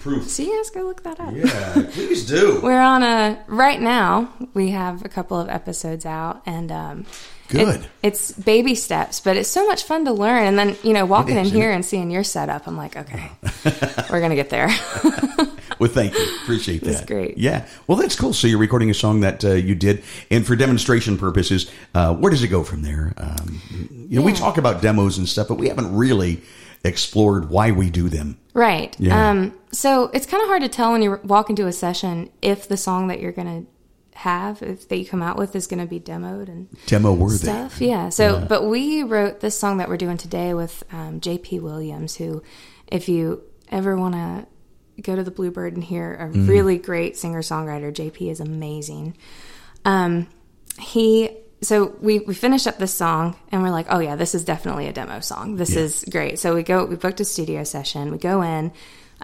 Proof. 0.00 0.28
So 0.28 0.42
you 0.42 0.56
guys 0.56 0.70
go 0.70 0.82
look 0.82 1.02
that 1.04 1.18
up. 1.20 1.32
Yeah, 1.34 1.86
please 1.92 2.26
do. 2.26 2.60
We're 2.64 2.80
on 2.80 3.02
a 3.02 3.38
right 3.46 3.80
now. 3.80 4.28
We 4.54 4.70
have 4.70 5.04
a 5.04 5.08
couple 5.08 5.38
of 5.40 5.48
episodes 5.48 6.04
out, 6.04 6.42
and 6.44 6.70
um, 6.72 7.06
Good. 7.48 7.80
it- 7.80 7.88
it's 8.02 8.32
baby 8.32 8.74
steps, 8.74 9.20
but 9.20 9.36
it's 9.36 9.48
so 9.48 9.66
much 9.66 9.84
fun 9.84 10.04
to 10.06 10.12
learn. 10.12 10.46
And 10.46 10.58
then 10.58 10.76
you 10.82 10.92
know, 10.92 11.04
walking 11.06 11.36
in 11.36 11.44
here 11.46 11.70
and 11.70 11.84
seeing 11.84 12.10
your 12.10 12.24
setup, 12.24 12.66
I'm 12.66 12.76
like, 12.76 12.96
okay, 12.96 13.30
we're 14.10 14.20
gonna 14.20 14.34
get 14.36 14.50
there. 14.50 14.68
Well, 15.80 15.90
thank 15.90 16.14
you. 16.16 16.24
Appreciate 16.44 16.82
that. 16.84 16.90
That's 16.92 17.04
great. 17.04 17.36
Yeah. 17.36 17.66
Well, 17.88 17.98
that's 17.98 18.14
cool. 18.14 18.32
So 18.32 18.46
you're 18.46 18.60
recording 18.60 18.90
a 18.90 18.94
song 18.94 19.20
that 19.20 19.44
uh, 19.44 19.54
you 19.54 19.74
did, 19.74 20.04
and 20.30 20.46
for 20.46 20.54
demonstration 20.54 21.18
purposes, 21.18 21.68
uh, 21.96 22.14
where 22.14 22.30
does 22.30 22.44
it 22.44 22.48
go 22.48 22.62
from 22.62 22.82
there? 22.82 23.12
Um, 23.16 23.60
you 24.08 24.20
know, 24.20 24.24
we 24.24 24.32
talk 24.32 24.56
about 24.56 24.82
demos 24.82 25.18
and 25.18 25.28
stuff, 25.28 25.48
but 25.48 25.56
we 25.56 25.66
haven't 25.68 25.92
really 25.94 26.40
explored 26.84 27.50
why 27.50 27.72
we 27.72 27.90
do 27.90 28.08
them. 28.08 28.38
Right. 28.52 28.94
Yeah. 29.00 29.30
Um, 29.30 29.52
so 29.72 30.10
it's 30.14 30.26
kind 30.26 30.42
of 30.42 30.48
hard 30.48 30.62
to 30.62 30.68
tell 30.68 30.92
when 30.92 31.02
you 31.02 31.18
walk 31.24 31.50
into 31.50 31.66
a 31.66 31.72
session 31.72 32.30
if 32.40 32.68
the 32.68 32.76
song 32.76 33.08
that 33.08 33.18
you're 33.20 33.32
going 33.32 33.64
to 33.64 33.70
have, 34.14 34.62
if 34.62 34.88
that 34.88 34.96
you 34.96 35.04
come 35.06 35.22
out 35.22 35.36
with, 35.36 35.54
is 35.56 35.66
going 35.66 35.80
to 35.80 35.86
be 35.86 36.00
demoed 36.00 36.48
and 36.48 36.68
Demo 36.86 37.12
worthy. 37.12 37.38
stuff. 37.38 37.80
Yeah. 37.80 38.08
So, 38.10 38.44
but 38.48 38.64
we 38.66 39.02
wrote 39.02 39.40
this 39.40 39.58
song 39.58 39.78
that 39.78 39.88
we're 39.88 39.96
doing 39.96 40.16
today 40.16 40.54
with 40.54 40.82
um, 40.92 41.20
J.P. 41.20 41.60
Williams, 41.60 42.16
who, 42.16 42.42
if 42.86 43.08
you 43.08 43.42
ever 43.70 43.96
want 43.96 44.14
to 44.14 44.46
go 45.02 45.16
to 45.16 45.22
the 45.24 45.30
Bluebird 45.32 45.74
and 45.74 45.82
hear 45.82 46.14
a 46.14 46.28
really 46.28 46.78
great 46.78 47.16
singer 47.16 47.42
songwriter, 47.42 47.92
J.P. 47.92 48.30
is 48.30 48.40
amazing. 48.40 49.16
Um, 49.84 50.28
he 50.78 51.30
so 51.62 51.96
we 52.00 52.18
we 52.20 52.34
finished 52.34 52.66
up 52.66 52.78
this 52.78 52.92
song 52.92 53.36
and 53.50 53.62
we're 53.62 53.70
like, 53.70 53.86
oh 53.88 53.98
yeah, 53.98 54.16
this 54.16 54.34
is 54.34 54.44
definitely 54.44 54.86
a 54.86 54.92
demo 54.92 55.20
song. 55.20 55.56
This 55.56 55.74
Yeah. 55.74 55.80
is 55.82 56.04
great. 56.10 56.38
So 56.38 56.54
we 56.54 56.62
go, 56.62 56.84
we 56.84 56.96
booked 56.96 57.20
a 57.20 57.24
studio 57.24 57.64
session. 57.64 58.12
We 58.12 58.18
go 58.18 58.42
in. 58.42 58.70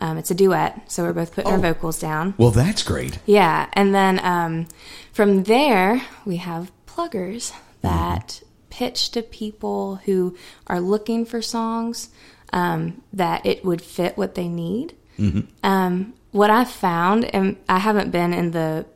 Um, 0.01 0.17
it's 0.19 0.31
a 0.31 0.35
duet, 0.35 0.91
so 0.91 1.03
we're 1.03 1.13
both 1.13 1.35
putting 1.35 1.51
our 1.51 1.59
Oh. 1.59 1.63
vocals 1.63 1.99
down. 1.99 2.35
Well, 2.39 2.51
that's 2.51 2.83
great. 2.83 3.19
Yeah, 3.27 3.69
and 3.75 3.95
then 3.95 4.19
um, 4.25 4.67
from 5.13 5.43
there 5.45 6.03
we 6.25 6.37
have 6.37 6.73
pluggers 6.87 7.53
that 7.83 8.43
pitch 8.71 9.11
to 9.11 9.23
people 9.23 9.97
who 10.05 10.37
are 10.67 10.81
looking 10.81 11.25
for 11.27 11.43
songs 11.43 12.09
um, 12.53 13.03
that 13.13 13.45
it 13.45 13.65
would 13.65 13.83
fit 13.83 14.17
what 14.17 14.35
they 14.35 14.49
need. 14.49 14.95
Um, 15.63 16.15
what 16.33 16.49
I've 16.51 16.71
found, 16.71 17.25
and 17.27 17.57
I 17.69 17.79
haven't 17.79 18.11
been 18.11 18.33
in 18.33 18.53
the 18.53 18.87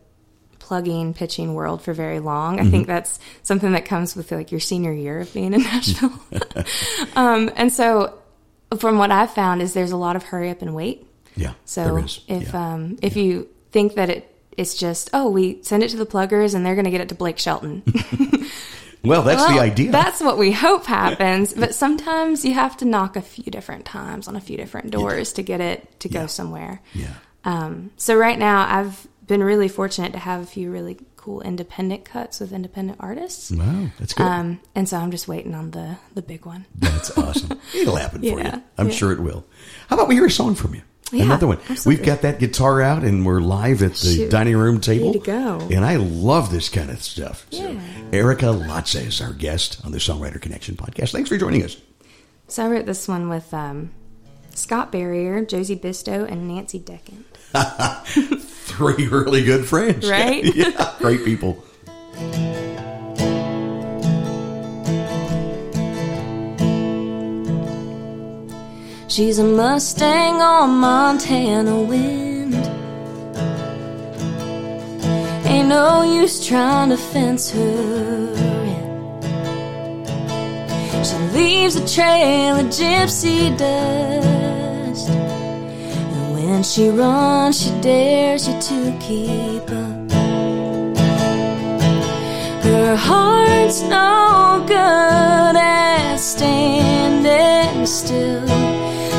plugging 0.58 1.12
pitching 1.12 1.52
world 1.52 1.82
for 1.82 1.92
very 1.92 2.18
long. 2.20 2.58
I 2.61 2.64
think 2.70 2.87
that's 2.87 3.18
something 3.42 3.73
that 3.73 3.84
comes 3.84 4.16
with 4.16 4.32
like 4.32 4.50
your 4.50 4.61
senior 4.61 4.92
year 4.92 5.20
of 5.20 5.32
being 5.34 5.52
in 5.52 5.61
Nashville. 5.73 6.12
um, 7.16 7.50
and 7.56 7.70
so, 7.70 8.18
from 8.76 8.99
what 8.99 9.11
I've 9.11 9.33
found, 9.33 9.62
is 9.62 9.73
there's 9.75 9.93
a 9.93 9.97
lot 9.97 10.16
of 10.16 10.23
hurry 10.25 10.50
up 10.50 10.62
and 10.62 10.75
wait. 10.75 11.07
Yeah. 11.37 11.54
So 11.64 11.85
there 11.85 11.99
is. 12.04 12.21
if 12.28 12.52
Yeah. 12.52 12.73
um, 12.75 12.99
if 13.02 13.16
you 13.16 13.49
think 13.73 13.95
that 13.95 14.09
it 14.11 14.31
it's 14.57 14.75
just 14.75 15.11
oh 15.12 15.28
we 15.31 15.61
send 15.62 15.83
it 15.83 15.88
to 15.90 15.97
the 15.97 16.07
pluggers 16.07 16.54
and 16.54 16.64
they're 16.64 16.76
going 16.76 16.85
to 16.85 16.90
get 16.93 17.00
it 17.00 17.09
to 17.09 17.14
Blake 17.14 17.38
Shelton. 17.38 17.83
Well, 19.02 19.21
that's 19.23 19.43
Well, 19.43 19.52
the 19.54 19.61
idea. 19.61 19.90
That's 19.93 20.23
what 20.23 20.38
we 20.38 20.50
hope 20.50 20.87
happens. 20.87 21.52
but 21.52 21.75
sometimes 21.75 22.43
you 22.43 22.54
have 22.54 22.75
to 22.78 22.87
knock 22.87 23.16
a 23.16 23.21
few 23.21 23.45
different 23.52 23.85
times 23.85 24.28
on 24.28 24.35
a 24.37 24.40
few 24.40 24.57
different 24.57 24.93
doors 24.93 25.35
to 25.35 25.43
get 25.43 25.61
it 25.61 26.00
to 26.00 26.09
Yeah. 26.09 26.23
go 26.23 26.26
somewhere. 26.26 26.81
yeah. 26.95 27.12
Um, 27.45 27.90
so 27.99 28.14
right 28.16 28.38
now, 28.38 28.66
I've 28.66 29.07
been 29.26 29.43
really 29.45 29.69
fortunate 29.69 30.12
to 30.14 30.19
have 30.19 30.40
a 30.40 30.47
few 30.47 30.71
really 30.71 30.97
cool 31.25 31.40
independent 31.40 32.04
cuts 32.04 32.38
with 32.38 32.52
independent 32.52 32.99
artists. 33.00 33.50
Wow, 33.50 33.87
that's 33.99 34.12
good. 34.12 34.25
Um, 34.26 34.61
and 34.75 34.87
so 34.87 34.99
I'm 34.99 35.11
just 35.11 35.26
waiting 35.26 35.54
on 35.54 35.71
the 35.71 35.97
the 36.14 36.21
big 36.21 36.45
one. 36.45 36.66
That's 36.75 37.16
awesome. 37.16 37.59
It'll 37.75 37.97
happen 37.97 38.21
for 38.21 38.26
Yeah, 38.26 38.57
you. 38.57 38.62
I'm 38.76 38.88
yeah. 38.88 38.95
sure 38.95 39.12
it 39.12 39.21
will. 39.21 39.47
How 39.88 39.97
about 39.97 40.09
we 40.09 40.16
hear 40.16 40.26
a 40.26 40.31
song 40.31 40.54
from 40.54 40.75
you? 40.75 40.83
Yeah, 41.12 41.25
Another 41.25 41.47
one. 41.47 41.59
absolutely. 41.71 41.97
We've 41.97 42.04
got 42.07 42.23
that 42.23 42.38
guitar 42.40 42.83
out 42.83 43.04
and 43.04 43.25
we're 43.25 43.40
live 43.40 43.83
at 43.83 43.93
the 43.93 44.14
Shoot. 44.16 44.31
dining 44.31 44.57
room 44.57 44.81
table. 44.81 45.07
Ready 45.09 45.19
to 45.21 45.25
go. 45.25 45.69
And 45.71 45.85
I 45.85 45.97
love 45.97 46.50
this 46.50 46.69
kind 46.69 46.90
of 46.90 47.02
stuff. 47.02 47.47
So 47.50 47.62
Yeah. 47.71 47.81
Ericca 48.11 48.52
Latza 48.66 49.07
is 49.07 49.21
our 49.21 49.33
guest 49.33 49.81
on 49.85 49.93
the 49.93 49.99
Songwriter 49.99 50.40
Connection 50.40 50.76
podcast. 50.76 51.12
Thanks 51.12 51.28
for 51.28 51.37
joining 51.38 51.62
us. 51.62 51.76
So 52.49 52.64
I 52.64 52.69
wrote 52.69 52.87
this 52.87 53.07
one 53.09 53.28
with 53.28 53.52
um, 53.54 53.93
Scott 54.54 54.90
Barrier, 54.93 55.45
Josie 55.45 55.76
Bisto, 55.76 56.28
and 56.31 56.49
Nancy 56.49 56.81
Decken. 56.81 57.25
Three 58.64 59.06
really 59.09 59.44
good 59.44 59.66
friends. 59.66 60.11
Right? 60.11 60.42
yeah, 60.56 60.94
great 60.99 61.23
people. 61.25 61.62
She's 69.06 69.38
a 69.38 69.44
Mustang 69.44 70.40
on 70.40 70.71
Montana 70.80 71.83
wind. 71.83 72.54
Ain't 75.47 75.68
no 75.68 76.02
use 76.02 76.44
trying 76.44 76.88
to 76.88 76.97
fence 76.97 77.50
her 77.50 77.61
in. 77.61 78.94
She 81.04 81.16
leaves 81.37 81.76
a 81.76 81.87
trail 81.87 82.56
of 82.56 82.66
gypsy 82.66 83.56
dust. 83.56 84.34
And 86.54 86.64
she 86.64 86.88
runs, 86.88 87.61
she 87.61 87.70
dares 87.80 88.46
you 88.46 88.54
to 88.61 88.96
keep 89.00 89.68
up. 89.73 90.11
Her 92.62 92.94
heart's 92.94 93.82
no 93.82 94.62
good 94.68 95.56
at 95.56 96.16
standing 96.16 97.84
still. 97.87 98.46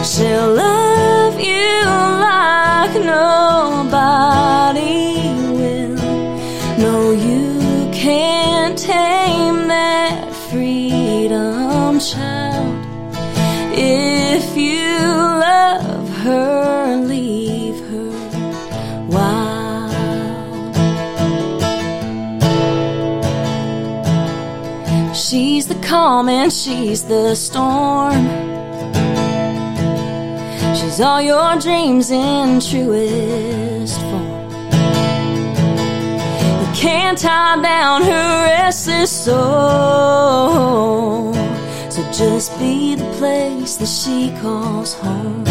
She'll 0.01 0.53
love 0.53 1.37
you 1.37 1.83
like 2.29 2.95
nobody 3.03 4.83
will. 5.59 5.95
No, 6.79 7.11
you 7.11 7.89
can't 7.91 8.77
tame 8.77 9.67
that 9.67 10.31
freedom 10.49 11.99
child. 11.99 12.85
If 13.77 14.55
you 14.55 14.99
love 15.01 16.09
her, 16.23 16.64
calm 25.96 26.27
and 26.27 26.51
she's 26.51 27.03
the 27.03 27.34
storm. 27.34 28.25
She's 30.77 31.00
all 31.00 31.22
your 31.22 31.51
dreams 31.66 32.12
in 32.12 32.60
truest 32.60 34.01
form. 34.10 34.50
You 36.60 36.68
can't 36.86 37.18
tie 37.18 37.62
down 37.62 38.01
her 38.12 38.29
restless 38.44 39.12
soul. 39.25 39.36
So 41.94 42.01
just 42.22 42.60
be 42.60 42.96
the 42.96 43.10
place 43.20 43.77
that 43.77 43.94
she 44.00 44.18
calls 44.42 44.94
home. 44.96 45.46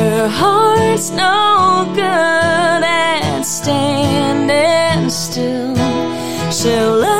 Her 0.00 0.28
heart's 0.28 1.08
no 1.24 1.90
good 1.94 2.82
at 2.84 3.40
standing 3.40 5.08
still. 5.08 5.74
She'll 6.58 7.15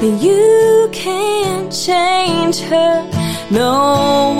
You 0.00 0.88
can't 0.92 1.72
change 1.72 2.60
her, 2.60 3.02
no 3.50 4.32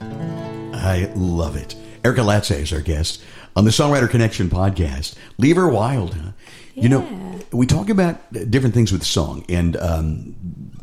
I 0.00 1.12
love 1.14 1.54
it. 1.54 1.76
Ericca 2.02 2.24
Latza 2.24 2.56
is 2.58 2.72
our 2.72 2.80
guest 2.80 3.22
on 3.54 3.66
the 3.66 3.70
Songwriter 3.70 4.08
Connection 4.08 4.48
podcast. 4.48 5.16
Leave 5.36 5.56
her 5.56 5.68
wild, 5.68 6.14
huh? 6.14 6.30
You 6.72 6.88
know, 6.88 7.06
we 7.52 7.66
talk 7.66 7.90
about 7.90 8.32
different 8.32 8.74
things 8.74 8.90
with 8.90 9.04
song, 9.04 9.44
and 9.50 9.76
um, 9.76 10.34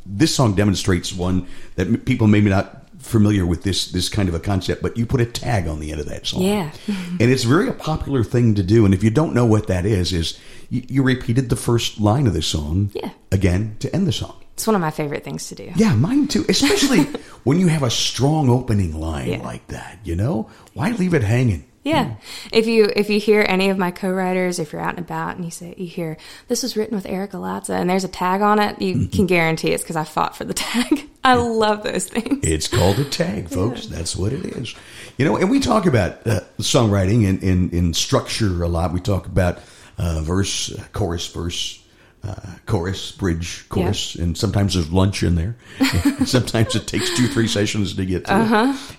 this 0.05 0.35
song 0.35 0.53
demonstrates 0.53 1.11
one 1.11 1.47
that 1.73 1.87
m- 1.87 1.97
people 2.01 2.27
maybe 2.27 2.51
not 2.51 2.87
familiar 2.99 3.47
with 3.47 3.63
this 3.63 3.89
this 3.91 4.09
kind 4.09 4.29
of 4.29 4.35
a 4.35 4.39
concept, 4.39 4.83
but 4.83 4.95
you 4.95 5.07
put 5.07 5.21
a 5.21 5.25
tag 5.25 5.67
on 5.67 5.79
the 5.79 5.91
end 5.91 5.99
of 5.99 6.07
that 6.07 6.27
song. 6.27 6.43
Yeah. 6.43 6.69
and 6.87 7.21
it's 7.21 7.45
very 7.45 7.67
a 7.67 7.73
popular 7.73 8.23
thing 8.23 8.53
to 8.53 8.61
do. 8.61 8.85
And 8.85 8.93
if 8.93 9.03
you 9.03 9.09
don't 9.09 9.33
know 9.33 9.47
what 9.47 9.65
that 9.67 9.87
is, 9.87 10.13
is 10.13 10.37
you, 10.69 10.83
you 10.87 11.03
repeated 11.03 11.49
the 11.49 11.55
first 11.55 11.99
line 11.99 12.27
of 12.27 12.33
the 12.33 12.41
song 12.41 12.91
Yeah. 12.93 13.11
again 13.31 13.75
to 13.79 13.93
end 13.95 14.07
the 14.07 14.11
song. 14.11 14.35
It's 14.53 14.67
one 14.67 14.75
of 14.75 14.81
my 14.81 14.91
favorite 14.91 15.23
things 15.23 15.47
to 15.49 15.55
do. 15.55 15.71
Yeah, 15.75 15.95
mine 15.95 16.27
too. 16.27 16.45
Especially 16.49 17.03
when 17.45 17.59
you 17.59 17.67
have 17.67 17.83
a 17.83 17.89
strong 17.89 18.49
opening 18.49 18.99
line 18.99 19.29
Yeah. 19.29 19.41
like 19.41 19.67
that. 19.67 19.99
You 20.03 20.15
know, 20.15 20.49
why 20.73 20.91
leave 20.91 21.13
it 21.13 21.23
hanging? 21.23 21.65
Yeah. 21.81 22.15
If 22.51 22.67
you 22.67 22.91
if 22.93 23.09
you 23.09 23.21
hear 23.21 23.43
any 23.47 23.69
of 23.69 23.77
my 23.77 23.89
co-writers, 23.89 24.59
if 24.59 24.73
you're 24.73 24.81
out 24.81 24.97
and 24.97 24.99
about 24.99 25.37
and 25.37 25.45
you 25.45 25.49
say 25.49 25.73
you 25.77 25.87
hear 25.87 26.17
this 26.49 26.61
was 26.61 26.75
written 26.75 26.93
with 26.93 27.05
Ericca 27.05 27.31
Latza 27.39 27.69
and 27.79 27.89
there's 27.89 28.03
a 28.03 28.09
tag 28.09 28.41
on 28.41 28.59
it, 28.59 28.81
you 28.81 29.07
can 29.07 29.25
guarantee 29.27 29.69
it's 29.71 29.81
because 29.81 29.95
I 29.95 30.03
fought 30.03 30.35
for 30.35 30.43
the 30.43 30.53
tag. 30.53 31.09
I 31.23 31.35
love 31.35 31.83
those 31.83 32.07
things. 32.09 32.45
It's 32.45 32.67
called 32.67 32.99
a 32.99 33.05
tag, 33.05 33.49
folks. 33.57 33.85
That's 33.87 34.15
what 34.15 34.33
it 34.33 34.45
is. 34.57 34.75
You 35.17 35.23
know, 35.25 35.37
and 35.37 35.49
we 35.49 35.61
talk 35.61 35.85
about 35.85 36.27
uh, 36.27 36.41
songwriting 36.59 37.23
in, 37.23 37.39
in, 37.39 37.69
in 37.71 37.93
structure 37.93 38.61
a 38.61 38.67
lot. 38.67 38.91
We 38.91 38.99
talk 38.99 39.25
about 39.25 39.59
uh, 39.99 40.21
verse, 40.21 40.73
chorus, 40.93 41.27
verse, 41.27 41.83
uh, 42.23 42.35
chorus, 42.65 43.11
bridge, 43.11 43.65
chorus, 43.69 44.15
and 44.15 44.35
sometimes 44.37 44.73
there's 44.73 44.91
lunch 44.91 45.21
in 45.23 45.35
there. 45.35 45.55
Sometimes 46.25 46.75
it 46.75 46.87
takes 46.87 47.15
two, 47.15 47.27
three 47.27 47.47
sessions 47.47 47.93
to 47.93 48.05
get 48.05 48.25
to 48.25 48.31
it. 48.33 48.35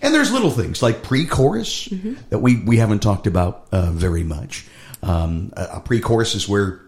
And 0.02 0.14
there's 0.14 0.30
little 0.32 0.50
things 0.50 0.82
like 0.82 1.02
pre-chorus 1.02 1.88
that 2.30 2.38
we, 2.38 2.62
we 2.64 2.76
haven't 2.78 3.00
talked 3.00 3.26
about 3.26 3.66
uh, 3.72 3.90
very 3.92 4.22
much. 4.24 4.66
Um, 5.02 5.52
a, 5.56 5.64
a 5.76 5.80
pre-chorus 5.80 6.34
is 6.34 6.48
where 6.48 6.80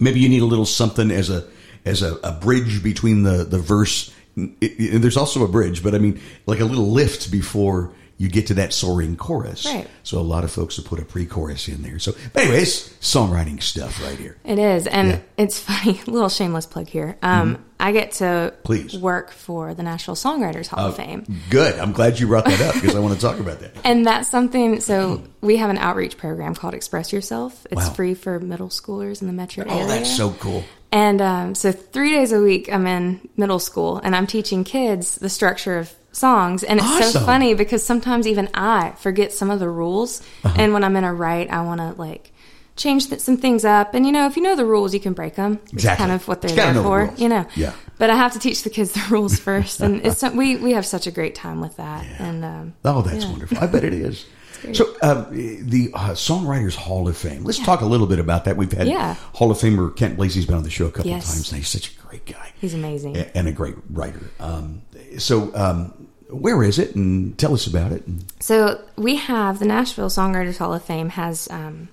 maybe 0.00 0.20
you 0.20 0.28
need 0.28 0.42
a 0.42 0.46
little 0.46 0.64
something 0.66 1.10
as 1.10 1.28
a 1.30 1.44
as 1.84 2.00
a, 2.02 2.14
a 2.22 2.32
bridge 2.32 2.82
between 2.82 3.22
the 3.24 3.44
the 3.44 3.58
verse. 3.58 4.12
It- 4.36 4.54
it- 4.62 4.98
there's 5.02 5.16
also 5.18 5.44
a 5.44 5.48
bridge, 5.48 5.82
but 5.82 5.94
I 5.94 5.98
mean, 5.98 6.20
like 6.46 6.60
a 6.60 6.64
little 6.64 6.90
lift 6.90 7.30
before 7.30 7.92
you 8.18 8.28
get 8.28 8.46
to 8.48 8.54
that 8.54 8.72
soaring 8.72 9.16
chorus. 9.16 9.66
Right. 9.66 9.88
So 10.04 10.18
a 10.18 10.20
lot 10.20 10.44
of 10.44 10.50
folks 10.50 10.76
have 10.76 10.84
put 10.84 11.00
a 11.00 11.04
pre-chorus 11.04 11.66
in 11.68 11.82
there. 11.82 11.98
So, 11.98 12.12
but 12.32 12.42
anyways, 12.44 12.88
songwriting 13.00 13.60
stuff 13.62 14.00
right 14.02 14.18
here. 14.18 14.36
It 14.44 14.58
is, 14.58 14.86
and 14.86 15.08
Yeah. 15.08 15.18
it's 15.36 15.58
funny. 15.68 16.00
Little 16.06 16.28
shameless 16.28 16.66
plug 16.66 16.86
here. 16.88 17.16
Um, 17.22 17.64
I 17.80 17.90
get 17.90 18.12
to 18.12 18.54
Please. 18.62 18.96
work 18.96 19.32
for 19.32 19.74
the 19.74 19.82
National 19.82 20.14
Songwriters 20.14 20.68
Hall 20.68 20.86
of 20.86 20.96
Fame. 20.96 21.24
Good. 21.50 21.76
I'm 21.80 21.90
glad 21.92 22.20
you 22.20 22.28
brought 22.28 22.44
that 22.44 22.60
up 22.60 22.74
because 22.74 22.94
I 22.94 23.00
want 23.00 23.14
to 23.14 23.20
talk 23.20 23.40
about 23.40 23.58
that. 23.60 23.72
And 23.84 24.06
that's 24.06 24.28
something. 24.30 24.78
So 24.80 25.24
we 25.40 25.56
have 25.56 25.68
an 25.70 25.78
outreach 25.78 26.16
program 26.16 26.54
called 26.54 26.74
Express 26.74 27.12
Yourself. 27.12 27.66
It's 27.72 27.88
Wow. 27.88 27.92
free 27.94 28.14
for 28.14 28.38
middle 28.38 28.68
schoolers 28.68 29.20
in 29.20 29.26
the 29.26 29.32
metro 29.32 29.64
area. 29.64 29.82
Oh, 29.84 29.88
that's 29.88 30.16
so 30.16 30.30
cool. 30.38 30.62
And 30.92 31.20
um, 31.20 31.54
so 31.56 31.72
three 31.72 32.10
days 32.12 32.30
a 32.32 32.40
week, 32.40 32.72
I'm 32.72 32.86
in 32.86 33.26
middle 33.36 33.58
school 33.58 33.96
and 34.04 34.14
I'm 34.14 34.26
teaching 34.28 34.62
kids 34.62 35.16
the 35.16 35.30
structure 35.30 35.78
of 35.78 35.92
songs. 36.12 36.62
And 36.62 36.80
it's 36.80 37.12
so 37.12 37.20
funny 37.20 37.54
because 37.54 37.82
sometimes 37.84 38.26
even 38.26 38.48
I 38.54 38.92
forget 38.98 39.32
some 39.32 39.50
of 39.50 39.58
the 39.60 39.68
rules. 39.68 40.20
Uh-huh. 40.44 40.54
And 40.58 40.72
when 40.72 40.84
I'm 40.84 40.96
in 40.96 41.04
a 41.04 41.12
write, 41.14 41.50
I 41.50 41.62
want 41.62 41.80
to 41.80 41.92
like 42.00 42.32
change 42.76 43.08
th- 43.08 43.20
some 43.20 43.36
things 43.36 43.64
up. 43.64 43.94
And 43.94 44.06
you 44.06 44.12
know, 44.12 44.26
if 44.26 44.36
you 44.36 44.42
know 44.42 44.56
the 44.56 44.64
rules, 44.64 44.94
you 44.94 45.00
can 45.00 45.12
break 45.12 45.34
them. 45.34 45.60
It's 45.72 45.84
kind 45.84 46.12
of 46.12 46.26
what 46.28 46.40
they're 46.42 46.54
there 46.54 46.72
know 46.74 46.82
the 46.82 46.88
for, 46.88 47.14
you 47.16 47.28
know. 47.28 47.46
Yeah. 47.56 47.72
But 47.98 48.10
I 48.10 48.16
have 48.16 48.32
to 48.32 48.38
teach 48.38 48.62
the 48.62 48.70
kids 48.70 48.92
the 48.92 49.04
rules 49.10 49.38
first, 49.38 49.80
and 49.80 50.04
it's 50.06 50.22
we 50.22 50.56
we 50.56 50.72
have 50.72 50.86
such 50.86 51.06
a 51.06 51.10
great 51.10 51.34
time 51.34 51.60
with 51.60 51.76
that. 51.76 52.04
And 52.18 52.44
um, 52.44 52.74
Oh, 52.84 53.02
that's 53.02 53.24
yeah. 53.24 53.30
wonderful. 53.30 53.58
I 53.58 53.66
bet 53.66 53.84
it 53.84 53.94
is. 53.94 54.26
So, 54.74 54.94
um, 55.02 55.26
the 55.32 55.90
uh, 55.92 56.10
Songwriters 56.10 56.76
Hall 56.76 57.08
of 57.08 57.16
Fame. 57.16 57.42
Let's 57.42 57.58
talk 57.58 57.80
a 57.80 57.84
little 57.84 58.06
bit 58.06 58.20
about 58.20 58.44
that. 58.44 58.56
We've 58.56 58.70
had 58.70 58.86
Yeah. 58.86 59.14
Hall 59.34 59.50
of 59.50 59.58
Famer 59.58 59.96
Kent 59.96 60.16
Blazy's 60.16 60.46
been 60.46 60.54
on 60.54 60.62
the 60.62 60.70
show 60.70 60.86
a 60.86 60.90
couple 60.92 61.10
Yes. 61.10 61.24
of 61.28 61.34
times, 61.34 61.50
and 61.50 61.58
he's 61.58 61.68
such 61.68 61.92
a 61.92 62.00
great 62.06 62.24
guy. 62.26 62.52
He's 62.60 62.72
amazing. 62.72 63.16
And 63.16 63.48
a 63.48 63.52
great 63.52 63.74
writer. 63.90 64.20
Um, 64.38 64.82
so, 65.18 65.50
um, 65.56 66.01
where 66.32 66.62
is 66.62 66.78
it? 66.78 66.94
And 66.94 67.36
tell 67.38 67.54
us 67.54 67.66
about 67.66 67.92
it. 67.92 68.02
So 68.40 68.82
we 68.96 69.16
have 69.16 69.58
the 69.58 69.66
Nashville 69.66 70.08
Songwriters 70.08 70.58
Hall 70.58 70.72
of 70.74 70.82
Fame 70.84 71.10
has 71.10 71.48
um, 71.50 71.88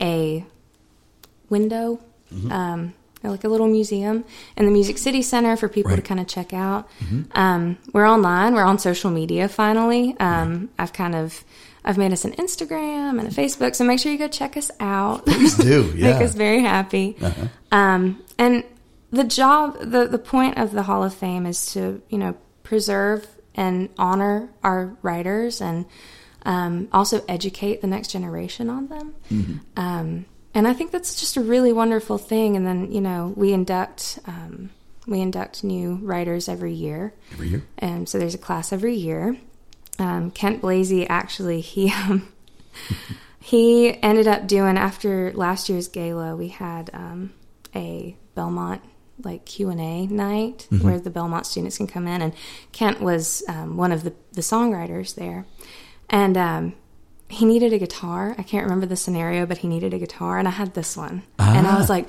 a 0.00 0.44
window, 1.48 2.00
um, 2.50 2.94
like 3.22 3.44
a 3.44 3.48
little 3.48 3.68
museum 3.68 4.24
in 4.56 4.66
the 4.66 4.70
Music 4.70 4.98
City 4.98 5.22
Center 5.22 5.56
for 5.56 5.68
people 5.68 5.94
to 5.96 6.02
kind 6.02 6.20
of 6.20 6.26
check 6.26 6.52
out. 6.52 6.88
Um, 7.32 7.78
we're 7.92 8.08
online. 8.08 8.54
We're 8.54 8.64
on 8.64 8.78
social 8.78 9.10
media. 9.10 9.48
Finally, 9.48 10.16
um, 10.20 10.68
I've 10.78 10.92
kind 10.92 11.14
of 11.14 11.44
I've 11.84 11.98
made 11.98 12.12
us 12.12 12.24
an 12.24 12.32
Instagram 12.32 13.18
and 13.18 13.28
a 13.28 13.30
Facebook. 13.30 13.74
So 13.74 13.84
make 13.84 13.98
sure 13.98 14.10
you 14.10 14.18
go 14.18 14.28
check 14.28 14.56
us 14.56 14.70
out. 14.80 15.26
Please 15.26 15.56
do, 15.56 15.92
yeah. 15.96 16.10
Uh-huh. 16.10 16.18
Make 16.18 16.28
us 16.28 16.34
very 16.34 16.60
happy. 16.60 17.16
Um, 17.70 18.22
and 18.38 18.64
the 19.10 19.24
job, 19.24 19.78
the 19.80 20.06
the 20.06 20.18
point 20.18 20.58
of 20.58 20.72
the 20.72 20.82
Hall 20.82 21.04
of 21.04 21.14
Fame 21.14 21.46
is 21.46 21.72
to 21.72 22.02
you 22.08 22.18
know 22.18 22.36
preserve 22.62 23.26
and 23.54 23.88
honor 23.98 24.50
our 24.62 24.96
writers 25.02 25.60
and 25.60 25.86
um, 26.44 26.88
also 26.92 27.24
educate 27.28 27.80
the 27.80 27.86
next 27.86 28.08
generation 28.08 28.68
on 28.68 28.88
them. 28.88 29.14
Mm-hmm. 29.30 29.56
Um, 29.76 30.26
and 30.54 30.68
I 30.68 30.72
think 30.72 30.92
that's 30.92 31.18
just 31.18 31.36
a 31.36 31.40
really 31.40 31.72
wonderful 31.72 32.18
thing. 32.18 32.56
And 32.56 32.66
then 32.66 32.92
you 32.92 33.00
know 33.00 33.32
we 33.36 33.52
induct 33.52 34.18
um, 34.26 34.70
we 35.06 35.20
induct 35.20 35.64
new 35.64 35.96
writers 35.96 36.48
every 36.48 36.72
year. 36.72 37.14
every 37.32 37.48
year. 37.48 37.62
And 37.78 38.08
so 38.08 38.18
there's 38.18 38.34
a 38.34 38.38
class 38.38 38.72
every 38.72 38.94
year. 38.94 39.36
Um, 39.98 40.30
Kent 40.30 40.60
Blazy 40.60 41.06
actually 41.06 41.60
he 41.60 41.92
um, 41.92 42.28
he 43.40 44.02
ended 44.02 44.26
up 44.26 44.46
doing 44.46 44.76
after 44.76 45.32
last 45.32 45.68
year's 45.68 45.88
gala 45.88 46.36
we 46.36 46.48
had 46.48 46.90
um, 46.92 47.32
a 47.74 48.16
Belmont 48.34 48.82
like 49.22 49.44
Q 49.46 49.70
and 49.70 49.80
A 49.80 50.06
night 50.06 50.66
where 50.80 50.98
the 50.98 51.10
Belmont 51.10 51.46
students 51.46 51.76
can 51.76 51.86
come 51.86 52.06
in 52.08 52.20
and 52.20 52.32
Kent 52.72 53.00
was 53.00 53.42
um, 53.48 53.76
one 53.76 53.92
of 53.92 54.02
the 54.04 54.12
the 54.32 54.40
songwriters 54.40 55.14
there 55.14 55.46
and 56.10 56.36
um, 56.36 56.74
he 57.28 57.44
needed 57.44 57.72
a 57.72 57.78
guitar 57.78 58.34
I 58.38 58.42
can't 58.42 58.64
remember 58.64 58.86
the 58.86 58.96
scenario 58.96 59.46
but 59.46 59.58
he 59.58 59.68
needed 59.68 59.94
a 59.94 59.98
guitar 59.98 60.38
and 60.38 60.48
I 60.48 60.50
had 60.52 60.74
this 60.74 60.96
one 60.96 61.22
and 61.38 61.66
I 61.66 61.78
was 61.78 61.88
like 61.88 62.08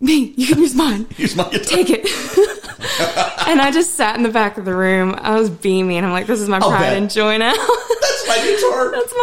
me 0.00 0.34
you 0.36 0.46
can 0.48 0.58
use 0.58 0.74
mine 0.74 1.06
Here's 1.16 1.36
my 1.36 1.44
guitar. 1.48 1.76
take 1.76 1.90
it. 1.90 2.06
and 3.48 3.60
I 3.60 3.70
just 3.72 3.94
sat 3.94 4.16
in 4.16 4.22
the 4.24 4.28
back 4.28 4.58
of 4.58 4.64
the 4.64 4.74
room. 4.74 5.14
I 5.18 5.38
was 5.38 5.48
beaming. 5.48 6.02
I'm 6.04 6.10
like, 6.10 6.26
this 6.26 6.40
is 6.40 6.48
my 6.48 6.58
I'll 6.58 6.70
pride 6.70 6.80
bet. 6.80 6.96
and 6.96 7.08
joy 7.10 7.38
now. 7.38 7.52
That's 7.56 8.28
my 8.28 8.36
guitar. 8.38 8.90
That's 8.90 9.14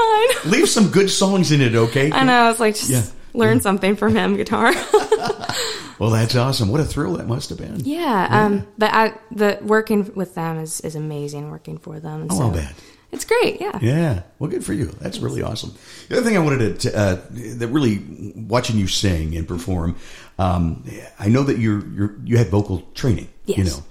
mine. 0.45 0.51
Leave 0.53 0.69
some 0.69 0.89
good 0.89 1.09
songs 1.09 1.51
in 1.51 1.59
it, 1.61 1.75
okay? 1.75 2.09
I 2.11 2.23
know. 2.23 2.33
I 2.45 2.49
was 2.49 2.59
like, 2.61 2.75
just 2.75 2.89
Yeah. 2.89 3.03
learn 3.33 3.59
something 3.59 3.95
from 3.97 4.15
him, 4.15 4.37
guitar. 4.37 4.71
Well, 5.99 6.09
that's 6.11 6.35
awesome. 6.35 6.69
What 6.69 6.81
a 6.81 6.85
thrill 6.85 7.13
that 7.17 7.27
must 7.27 7.49
have 7.49 7.57
been. 7.57 7.81
yeah. 7.81 8.27
Um, 8.29 8.67
but 8.77 8.93
I, 8.93 9.13
the 9.31 9.59
working 9.61 10.13
with 10.15 10.33
them 10.35 10.57
is, 10.57 10.81
is 10.81 10.95
amazing. 10.95 11.51
Working 11.51 11.77
for 11.77 11.99
them. 11.99 12.27
Oh, 12.29 12.37
so 12.37 12.43
I'll 12.45 12.51
bet. 12.51 12.73
It's 13.11 13.25
great. 13.25 13.59
Yeah. 13.59 13.77
Yeah. 13.81 14.21
Well, 14.37 14.51
good 14.51 14.63
for 14.63 14.71
you. 14.73 14.85
That's 15.01 15.17
really 15.17 15.41
awesome. 15.41 15.73
The 16.09 16.17
other 16.17 16.25
thing 16.25 16.37
I 16.37 16.41
wanted 16.41 16.79
to, 16.81 16.95
uh, 16.97 17.21
that 17.31 17.67
really 17.69 18.03
watching 18.35 18.77
you 18.77 18.87
sing 18.87 19.35
and 19.35 19.47
perform, 19.47 19.95
um, 20.37 20.85
I 21.17 21.27
know 21.27 21.41
that 21.43 21.57
you're, 21.57 21.85
you're, 21.87 22.15
you 22.23 22.37
had 22.37 22.49
vocal 22.49 22.81
training, 22.93 23.27
you 23.45 23.63
know, 23.63 23.83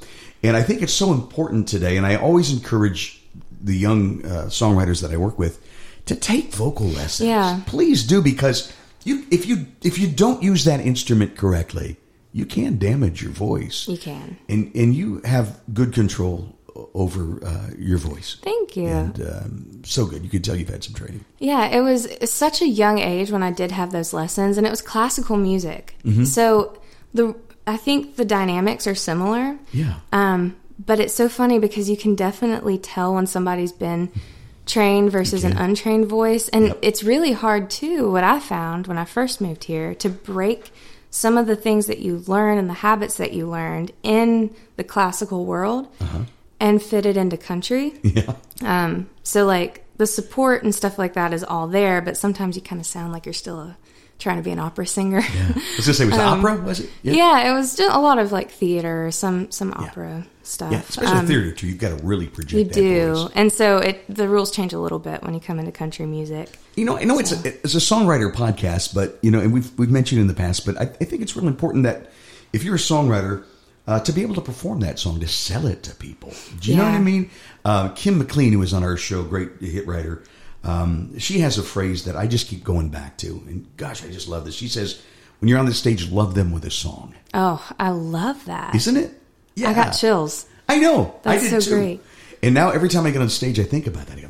and 0.44 0.57
I 0.57 0.62
think 0.62 0.83
it's 0.83 0.92
so 0.92 1.12
important 1.12 1.66
today. 1.68 1.97
And 1.97 2.07
I 2.07 2.14
always 2.14 2.53
encourage 2.53 3.21
the 3.61 3.77
young 3.77 4.25
uh, 4.25 4.44
songwriters 4.47 5.03
that 5.03 5.11
I 5.11 5.16
work 5.16 5.37
with 5.37 5.61
to 6.07 6.14
take 6.14 6.53
vocal 6.55 6.87
lessons. 6.87 7.29
Yeah. 7.29 7.61
Please 7.66 8.05
do 8.07 8.23
because 8.23 8.73
you, 9.09 9.27
if 9.31 9.47
you, 9.47 9.66
if 9.83 9.99
you 9.99 10.07
don't 10.09 10.42
use 10.42 10.64
that 10.64 10.81
instrument 10.81 11.37
correctly, 11.37 11.97
you 12.33 12.47
can 12.47 12.79
damage 12.79 13.23
your 13.23 13.33
voice. 13.33 13.88
You 13.88 13.99
can. 13.99 14.37
And, 14.49 14.71
and 14.75 14.94
you 14.94 15.21
have 15.25 15.61
good 15.73 15.92
control 15.92 16.59
over 16.94 17.44
uh, 17.44 17.71
your 17.77 17.99
voice. 17.99 18.37
Thank 18.42 18.77
you. 18.77 18.88
And 18.88 19.21
um, 19.21 19.83
so 19.85 20.07
good. 20.07 20.23
You 20.23 20.31
can 20.31 20.42
tell 20.42 20.57
you've 20.57 20.68
had 20.68 20.85
some 20.85 20.94
training. 20.94 21.25
Yeah, 21.38 21.66
it 21.66 21.81
was 21.81 22.09
such 22.31 22.62
a 22.62 22.68
young 22.68 22.99
age 22.99 23.31
when 23.31 23.42
I 23.42 23.51
did 23.51 23.73
have 23.73 23.90
those 23.90 24.12
lessons, 24.12 24.59
and 24.59 24.66
it 24.66 24.71
was 24.71 24.83
classical 24.83 25.37
music. 25.37 25.97
Mm-hmm. 26.05 26.25
So 26.25 26.81
the 27.14 27.35
I 27.66 27.77
think 27.77 28.16
the 28.16 28.25
dynamics 28.25 28.87
are 28.87 28.94
similar. 28.94 29.59
Yeah. 29.73 30.01
Um, 30.12 30.57
but 30.79 31.01
it's 31.01 31.14
so 31.14 31.29
funny 31.29 31.59
because 31.59 31.90
you 31.90 31.97
can 31.97 32.14
definitely 32.14 32.79
tell 32.79 33.14
when 33.14 33.27
somebody's 33.27 33.73
been 33.73 34.11
trained 34.68 35.11
versus 35.11 35.42
an 35.42 35.57
untrained 35.57 36.07
voice, 36.07 36.48
and 36.50 36.68
Yep. 36.68 36.78
it's 36.83 37.02
really 37.02 37.33
hard 37.33 37.70
too. 37.70 38.11
What 38.11 38.22
I 38.22 38.38
found 38.38 38.87
when 38.87 38.98
I 38.98 39.04
first 39.04 39.40
moved 39.40 39.64
here 39.64 39.94
to 39.96 40.09
break 40.09 40.70
some 41.11 41.38
of 41.38 41.46
the 41.46 41.57
things 41.57 41.87
that 41.87 41.98
you 41.98 42.22
learn 42.26 42.59
and 42.59 42.68
the 42.68 42.74
habits 42.74 43.16
that 43.16 43.33
you 43.33 43.48
learned 43.48 43.92
in 44.02 44.54
the 44.76 44.85
classical 44.85 45.46
world 45.46 45.88
uh-huh. 46.00 46.20
and 46.61 46.83
fit 46.83 47.07
it 47.07 47.16
into 47.16 47.37
country. 47.37 47.94
Yeah. 48.02 48.35
Um, 48.64 49.09
so 49.22 49.46
like 49.46 49.85
the 49.96 50.07
support 50.07 50.62
and 50.64 50.74
stuff 50.74 50.98
like 50.98 51.14
that 51.14 51.33
is 51.33 51.42
all 51.44 51.66
there, 51.68 52.00
but 52.02 52.16
sometimes 52.16 52.57
you 52.57 52.62
kind 52.62 52.81
of 52.81 52.87
sound 52.87 53.12
like 53.12 53.24
you're 53.24 53.33
still 53.33 53.61
a, 53.61 53.76
trying 54.18 54.37
to 54.37 54.42
be 54.42 54.50
an 54.50 54.59
opera 54.59 54.87
singer. 54.87 55.22
I 55.22 55.62
was 55.76 55.87
gonna 55.87 55.94
say, 55.94 56.04
was 56.04 56.14
it 56.14 56.20
um, 56.20 56.40
opera? 56.40 56.61
Was 56.61 56.81
it? 56.81 56.90
Yeah. 57.02 57.50
it 57.50 57.54
was 57.54 57.76
just 57.76 57.94
a 57.94 58.00
lot 58.00 58.18
of 58.18 58.33
like 58.33 58.50
theater, 58.50 59.11
some 59.11 59.50
some 59.50 59.72
opera 59.74 60.26
stuff. 60.48 60.72
Yeah, 60.72 60.82
especially 60.88 61.18
Um, 61.18 61.26
theater 61.26 61.52
too. 61.52 61.66
You've 61.68 61.78
got 61.78 61.98
to 61.98 62.04
really 62.04 62.26
project. 62.26 62.52
You 62.52 62.64
do, 62.64 63.14
voice. 63.14 63.32
and 63.34 63.52
so 63.52 63.78
it 63.78 64.04
the 64.08 64.28
rules 64.28 64.50
change 64.50 64.72
a 64.72 64.78
little 64.80 64.98
bit 64.98 65.22
when 65.22 65.34
you 65.34 65.40
come 65.40 65.58
into 65.58 65.72
country 65.72 66.06
music. 66.06 66.58
You 66.76 66.84
know, 66.84 66.96
I 66.96 67.04
know 67.04 67.18
it's 67.18 67.32
a, 67.32 67.48
it's 67.48 67.74
a 67.74 67.78
songwriter 67.78 68.32
podcast, 68.32 68.94
but 68.94 69.18
you 69.22 69.30
know, 69.30 69.40
and 69.40 69.52
we've 69.52 69.70
we've 69.78 69.90
mentioned 69.90 70.20
in 70.20 70.26
the 70.26 70.34
past, 70.34 70.64
but 70.66 70.76
I, 70.78 70.82
I 70.82 71.04
think 71.04 71.22
it's 71.22 71.37
really 71.37 71.48
important 71.48 71.84
that 71.84 72.11
if 72.52 72.64
you're 72.64 72.76
a 72.76 72.78
songwriter, 72.78 73.44
uh, 73.87 74.00
to 74.00 74.12
be 74.12 74.22
able 74.22 74.34
to 74.34 74.40
perform 74.40 74.80
that 74.80 74.98
song, 74.98 75.20
to 75.20 75.28
sell 75.28 75.66
it 75.66 75.82
to 75.84 75.94
people. 75.94 76.32
Do 76.61 76.70
you 76.70 76.76
know 76.76 76.84
what 76.84 76.94
I 76.94 76.98
mean? 77.00 77.30
Uh, 77.64 77.88
Kim 77.90 78.18
McLean, 78.18 78.52
who 78.52 78.58
was 78.58 78.72
on 78.72 78.82
our 78.84 78.96
show, 78.96 79.22
great 79.24 79.50
hit 79.61 79.87
writer, 79.87 80.22
um, 80.64 81.18
she 81.18 81.40
has 81.40 81.58
a 81.58 81.62
phrase 81.62 82.04
that 82.04 82.16
I 82.16 82.26
just 82.26 82.48
keep 82.48 82.64
going 82.64 82.88
back 82.90 83.16
to, 83.18 83.42
and 83.46 83.66
gosh, 83.76 84.04
I 84.04 84.08
just 84.08 84.28
love 84.28 84.44
this. 84.44 84.54
She 84.54 84.68
says, 84.68 85.00
"When 85.40 85.48
you're 85.48 85.58
on 85.58 85.66
the 85.66 85.74
stage, 85.74 86.11
love 86.11 86.34
them 86.34 86.52
with 86.52 86.64
a 86.64 86.70
song." 86.70 87.14
Oh, 87.34 87.66
I 87.78 87.90
love 87.90 88.44
that. 88.46 88.74
Isn't 88.74 88.96
it? 88.96 89.17
Yeah, 89.61 89.71
I 89.71 89.75
got 89.75 89.90
chills. 89.92 90.47
I 90.68 90.79
know. 90.79 91.18
That's 91.23 91.44
I 91.44 91.51
did 91.51 91.62
so 91.62 91.71
too. 91.71 91.77
great. 91.77 92.01
And 92.42 92.55
now 92.55 92.71
every 92.71 92.88
time 92.88 93.07
I 93.07 93.11
get 93.11 93.21
on 93.23 93.29
stage, 93.29 93.59
I 93.59 93.64
think 93.64 93.87
about 93.87 94.07
that. 94.07 94.18
I 94.18 94.21
go, 94.21 94.29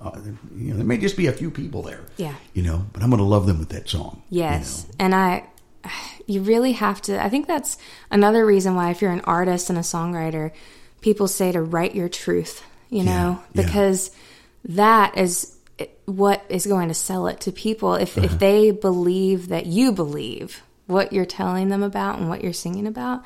uh, 0.00 0.18
you 0.56 0.70
know, 0.70 0.76
there 0.76 0.84
may 0.84 0.98
just 0.98 1.16
be 1.16 1.26
a 1.26 1.32
few 1.32 1.50
people 1.50 1.82
there. 1.82 2.00
Yeah. 2.16 2.34
You 2.54 2.62
know, 2.62 2.86
but 2.92 3.02
I'm 3.02 3.10
going 3.10 3.18
to 3.18 3.24
love 3.24 3.46
them 3.46 3.58
with 3.58 3.70
that 3.70 3.88
song. 3.88 4.22
you 4.30 4.40
Yes. 4.40 4.84
know. 4.88 4.94
And 4.98 5.14
I, 5.14 5.44
you 6.26 6.42
really 6.42 6.72
have 6.72 7.00
to, 7.02 7.22
I 7.22 7.28
think 7.28 7.46
that's 7.46 7.78
another 8.10 8.44
reason 8.46 8.74
why, 8.74 8.90
if 8.90 9.00
you're 9.02 9.12
an 9.12 9.22
artist 9.22 9.70
and 9.70 9.78
a 9.78 9.82
songwriter, 9.82 10.50
people 11.00 11.26
say 11.28 11.50
to 11.52 11.60
write 11.62 11.94
your 11.94 12.08
truth, 12.08 12.62
you 12.90 13.02
know, 13.04 13.40
yeah. 13.54 13.62
because 13.62 14.10
that 14.66 15.16
is 15.18 15.56
what 16.04 16.44
is 16.48 16.66
going 16.66 16.88
to 16.88 16.94
sell 16.94 17.26
it 17.26 17.40
to 17.40 17.52
people. 17.52 17.94
If, 17.94 18.16
Uh-huh. 18.16 18.26
if 18.26 18.38
they 18.38 18.70
believe 18.70 19.48
that 19.48 19.66
you 19.66 19.90
believe 19.92 20.62
what 20.86 21.12
you're 21.12 21.24
telling 21.26 21.68
them 21.70 21.82
about 21.82 22.18
and 22.18 22.28
what 22.28 22.42
you're 22.44 22.52
singing 22.52 22.86
about, 22.86 23.24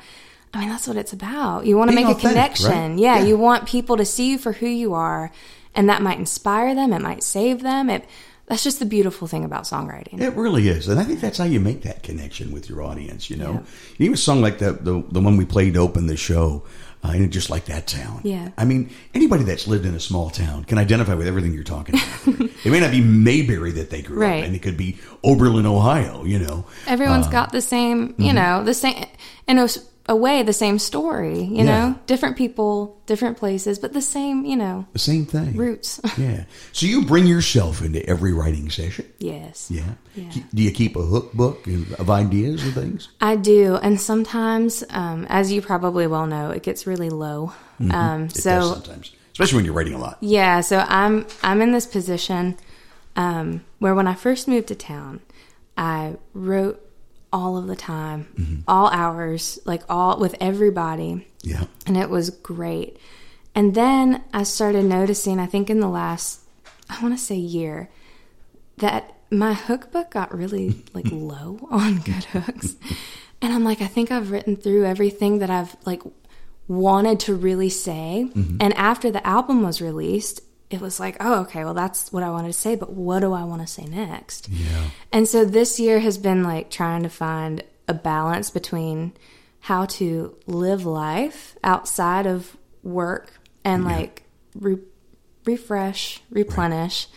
I 0.53 0.59
mean, 0.61 0.69
that's 0.69 0.87
what 0.87 0.97
it's 0.97 1.13
about. 1.13 1.65
You 1.65 1.77
want 1.77 1.89
to 1.91 1.95
Being 1.95 2.07
make 2.07 2.17
a 2.17 2.19
connection. 2.19 2.71
right? 2.71 2.97
Yeah, 2.99 3.17
Yeah. 3.19 3.25
You 3.25 3.37
want 3.37 3.67
people 3.67 3.97
to 3.97 4.05
see 4.05 4.31
you 4.31 4.37
for 4.37 4.53
who 4.53 4.67
you 4.67 4.93
are. 4.93 5.31
And 5.75 5.89
that 5.89 6.01
might 6.01 6.17
inspire 6.17 6.73
them. 6.73 6.91
It 6.93 7.01
might 7.01 7.21
save 7.23 7.61
them. 7.61 7.89
It, 7.89 8.05
that's 8.47 8.63
just 8.63 8.79
the 8.79 8.85
beautiful 8.85 9.27
thing 9.27 9.43
about 9.43 9.65
songwriting. 9.65 10.19
It 10.21 10.33
really 10.33 10.69
is, 10.69 10.87
and 10.87 10.99
I 10.99 11.03
think 11.03 11.19
that's 11.19 11.37
how 11.37 11.43
you 11.43 11.59
make 11.59 11.81
that 11.83 12.01
connection 12.01 12.51
with 12.53 12.69
your 12.69 12.81
audience. 12.81 13.29
You 13.29 13.35
know, 13.35 13.51
And 13.51 13.65
even 13.99 14.13
a 14.13 14.17
song 14.17 14.41
like 14.41 14.57
the 14.59 14.71
the, 14.71 15.03
the 15.11 15.19
one 15.19 15.35
we 15.37 15.43
played 15.45 15.73
to 15.73 15.81
open 15.81 16.07
the 16.07 16.15
show, 16.15 16.63
uh, 17.03 17.09
and 17.09 17.29
just 17.31 17.49
like 17.49 17.65
that 17.65 17.87
town. 17.87 18.21
Yeah. 18.23 18.49
I 18.57 18.63
mean, 18.63 18.89
anybody 19.13 19.43
that's 19.43 19.67
lived 19.67 19.85
in 19.85 19.93
a 19.95 19.99
small 19.99 20.29
town 20.29 20.63
can 20.63 20.77
identify 20.77 21.13
with 21.13 21.27
everything 21.27 21.53
you're 21.53 21.63
talking 21.65 21.95
about. 21.95 22.39
it 22.63 22.71
may 22.71 22.79
not 22.79 22.91
be 22.91 23.01
Mayberry 23.01 23.73
that 23.73 23.89
they 23.89 24.01
grew 24.01 24.17
Right. 24.21 24.43
up 24.43 24.47
in; 24.49 24.55
it 24.55 24.61
could 24.61 24.77
be 24.77 24.97
Oberlin, 25.25 25.65
Ohio. 25.65 26.23
You 26.23 26.39
know, 26.39 26.65
Everyone's 26.87 27.27
Uh, 27.27 27.31
got 27.31 27.51
the 27.51 27.61
same, 27.61 28.13
mm-hmm. 28.13 28.21
you 28.21 28.31
know, 28.33 28.63
the 28.63 28.73
same. 28.73 29.05
And 29.47 29.59
it 30.07 30.11
was, 30.11 30.17
a 30.17 30.19
way 30.19 30.43
the 30.43 30.53
same 30.53 30.79
story, 30.79 31.41
you 31.43 31.57
Yeah. 31.57 31.63
know? 31.65 31.95
Different 32.07 32.37
people, 32.37 32.97
different 33.05 33.37
places, 33.37 33.79
but 33.79 33.93
the 33.93 34.01
same, 34.01 34.45
you 34.45 34.55
know, 34.55 34.85
The 34.93 34.99
same 34.99 35.25
thing. 35.25 35.55
roots. 35.55 35.99
Yeah. 36.17 36.43
So 36.71 36.85
you 36.85 37.05
bring 37.05 37.27
yourself 37.27 37.81
into 37.81 38.05
every 38.09 38.33
writing 38.33 38.69
session. 38.69 39.05
yes. 39.19 39.67
Yeah. 39.69 39.83
Yeah. 40.15 40.31
Do 40.53 40.63
you 40.63 40.71
keep 40.71 40.95
a 40.95 41.01
hook 41.01 41.33
book 41.33 41.67
of 41.99 42.09
ideas 42.09 42.63
and 42.63 42.73
things? 42.73 43.09
I 43.21 43.35
do, 43.35 43.75
and 43.75 43.99
sometimes, 44.01 44.83
um, 44.89 45.25
as 45.29 45.51
you 45.51 45.61
probably 45.61 46.07
well 46.07 46.25
know, 46.25 46.49
it 46.51 46.63
gets 46.63 46.87
really 46.87 47.09
low. 47.09 47.51
Um, 47.79 47.89
Mm-hmm. 47.89 48.23
It 48.25 48.35
so 48.37 48.49
does 48.59 48.69
sometimes, 48.73 49.11
especially 49.33 49.57
when 49.57 49.65
you're 49.65 49.75
writing 49.75 49.93
a 49.93 49.99
lot. 49.99 50.17
Yeah, 50.21 50.61
so 50.61 50.83
I'm 50.87 51.25
I'm 51.43 51.61
in 51.61 51.71
this 51.71 51.85
position 51.85 52.55
um, 53.15 53.61
where 53.79 53.93
when 53.93 54.07
I 54.07 54.15
first 54.15 54.47
moved 54.47 54.67
to 54.69 54.75
town, 54.75 55.19
I 55.77 56.15
wrote 56.33 56.81
all 57.31 57.57
of 57.57 57.67
the 57.67 57.75
time, 57.75 58.27
mm-hmm. 58.37 58.61
all 58.67 58.87
hours, 58.89 59.59
like 59.65 59.83
all 59.89 60.19
with 60.19 60.35
everybody, 60.39 61.27
Yeah. 61.43 61.65
and 61.85 61.97
it 61.97 62.09
was 62.09 62.29
great. 62.29 62.97
And 63.53 63.73
then 63.73 64.23
I 64.33 64.43
started 64.43 64.85
noticing, 64.85 65.39
I 65.39 65.45
think 65.45 65.69
in 65.69 65.79
the 65.79 65.89
last, 65.89 66.41
I 66.89 67.01
want 67.01 67.17
to 67.17 67.23
say 67.23 67.35
year, 67.35 67.89
that 68.77 69.13
my 69.31 69.53
hook 69.53 69.91
book 69.91 70.11
got 70.11 70.35
really 70.35 70.83
like 70.93 71.07
low 71.11 71.67
on 71.69 71.99
good 71.99 72.25
hooks. 72.25 72.75
And 73.41 73.53
I'm 73.53 73.63
like, 73.63 73.81
I 73.81 73.87
think 73.87 74.11
I've 74.11 74.31
written 74.31 74.55
through 74.55 74.85
everything 74.85 75.39
that 75.39 75.49
I've 75.49 75.75
like 75.85 76.01
wanted 76.67 77.19
to 77.21 77.35
really 77.35 77.69
say. 77.69 78.29
Mm-hmm. 78.29 78.57
And 78.59 78.73
after 78.75 79.11
the 79.11 79.25
album 79.25 79.63
was 79.63 79.81
released, 79.81 80.41
it 80.69 80.81
was 80.81 80.99
like, 80.99 81.15
oh, 81.19 81.41
okay, 81.41 81.63
well, 81.63 81.73
that's 81.73 82.11
what 82.11 82.23
I 82.23 82.29
wanted 82.29 82.47
to 82.47 82.53
say, 82.53 82.75
but 82.75 82.91
what 82.91 83.19
do 83.19 83.33
I 83.33 83.43
want 83.43 83.61
to 83.61 83.67
say 83.67 83.85
next? 83.85 84.49
Yeah. 84.49 84.89
And 85.11 85.27
so 85.27 85.45
this 85.45 85.79
year 85.79 85.99
has 85.99 86.17
been 86.17 86.43
like 86.43 86.69
trying 86.69 87.03
to 87.03 87.09
find 87.09 87.63
a 87.87 87.93
balance 87.93 88.49
between 88.49 89.13
how 89.61 89.85
to 89.85 90.35
live 90.45 90.85
life 90.85 91.55
outside 91.63 92.27
of 92.27 92.57
work 92.83 93.31
and 93.63 93.85
like 93.85 94.23
re- 94.55 94.79
refresh, 95.45 96.21
replenish, 96.29 97.07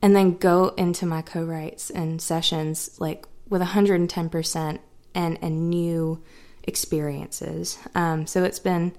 and 0.00 0.14
then 0.16 0.36
go 0.36 0.68
into 0.76 1.06
my 1.06 1.22
co 1.22 1.42
writes 1.42 1.90
and 1.90 2.20
sessions 2.20 2.98
like 3.00 3.26
with 3.48 3.62
110% 3.62 4.78
and, 5.14 5.38
and 5.42 5.70
new 5.70 6.22
experiences. 6.64 7.78
Um, 7.94 8.26
so 8.26 8.44
it's 8.44 8.58
been 8.58 8.92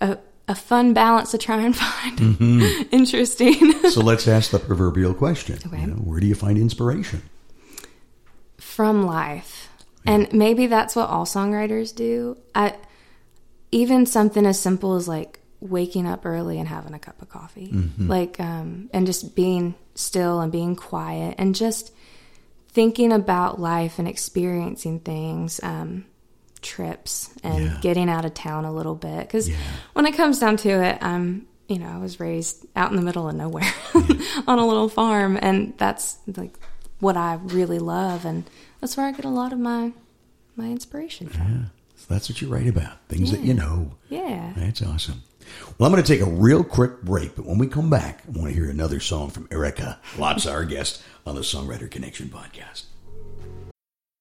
a, 0.00 0.18
a 0.48 0.54
fun 0.54 0.94
balance 0.94 1.30
to 1.32 1.38
try 1.38 1.60
and 1.60 1.76
find. 1.84 2.86
Interesting. 2.92 3.74
So 3.88 4.00
let's 4.02 4.26
ask 4.28 4.50
the 4.50 4.58
proverbial 4.58 5.14
question. 5.14 5.58
Okay. 5.66 5.80
You 5.80 5.86
know, 5.88 5.94
where 5.94 6.20
do 6.20 6.26
you 6.26 6.34
find 6.34 6.58
inspiration? 6.58 7.22
from 8.58 9.06
life. 9.06 9.68
And 10.06 10.32
maybe 10.32 10.66
that's 10.68 10.94
what 10.94 11.08
all 11.08 11.24
songwriters 11.26 11.94
do. 11.94 12.36
I 12.54 12.74
even 13.72 14.06
something 14.06 14.46
as 14.46 14.60
simple 14.60 14.94
as 14.94 15.08
like 15.08 15.40
waking 15.60 16.06
up 16.06 16.24
early 16.24 16.58
and 16.58 16.68
having 16.68 16.94
a 16.94 16.98
cup 16.98 17.20
of 17.20 17.28
coffee. 17.28 17.72
Like 17.98 18.38
um 18.38 18.88
and 18.92 19.04
just 19.06 19.34
being 19.34 19.74
still 19.96 20.40
and 20.40 20.52
being 20.52 20.76
quiet 20.76 21.34
and 21.38 21.54
just 21.56 21.92
thinking 22.68 23.10
about 23.12 23.60
life 23.60 23.98
and 23.98 24.06
experiencing 24.06 25.00
things 25.00 25.58
um 25.64 26.04
trips 26.60 27.30
and 27.42 27.64
Yeah. 27.66 27.78
getting 27.80 28.08
out 28.08 28.24
of 28.24 28.34
town 28.34 28.64
a 28.64 28.72
little 28.72 28.94
bit 28.94 29.28
cuz 29.28 29.50
when 29.94 30.06
it 30.06 30.14
comes 30.14 30.38
down 30.38 30.56
to 30.58 30.68
it 30.82 30.98
I'm 31.02 31.46
you 31.68 31.78
know, 31.78 31.86
I 31.88 31.98
was 31.98 32.18
raised 32.18 32.64
out 32.74 32.90
in 32.90 32.96
the 32.96 33.02
middle 33.02 33.28
of 33.28 33.34
nowhere 33.34 33.70
on 34.46 34.58
a 34.58 34.66
little 34.66 34.88
farm 34.88 35.38
and 35.42 35.74
that's 35.76 36.16
like 36.36 36.58
what 37.00 37.16
I 37.16 37.34
really 37.34 37.78
love 37.78 38.24
and 38.24 38.44
that's 38.80 38.96
where 38.96 39.06
I 39.06 39.12
get 39.12 39.24
a 39.26 39.28
lot 39.30 39.52
of 39.52 39.58
my 39.58 39.92
my 40.56 40.66
inspiration 40.70 41.28
from. 41.28 41.70
So 41.96 42.06
that's 42.08 42.28
what 42.28 42.40
you 42.40 42.48
write 42.48 42.66
about, 42.68 43.06
things 43.08 43.30
that 43.32 43.40
you 43.40 43.52
know. 43.54 43.92
Yeah. 44.08 44.52
That's 44.56 44.80
awesome. 44.82 45.22
Well, 45.78 45.86
I'm 45.88 45.92
going 45.92 46.02
to 46.02 46.10
take 46.12 46.20
a 46.20 46.30
real 46.30 46.64
quick 46.64 47.02
break, 47.02 47.36
but 47.36 47.44
when 47.46 47.58
we 47.58 47.66
come 47.66 47.90
back, 47.90 48.22
I 48.26 48.30
want 48.38 48.48
to 48.48 48.54
hear 48.54 48.68
another 48.70 48.98
song 49.00 49.30
from 49.30 49.46
Ericca 49.48 49.96
Latza, 50.16 50.52
our 50.52 50.64
guest 50.64 51.02
on 51.26 51.34
the 51.36 51.40
Songwriter 51.42 51.90
Connection 51.90 52.28
podcast. 52.28 52.84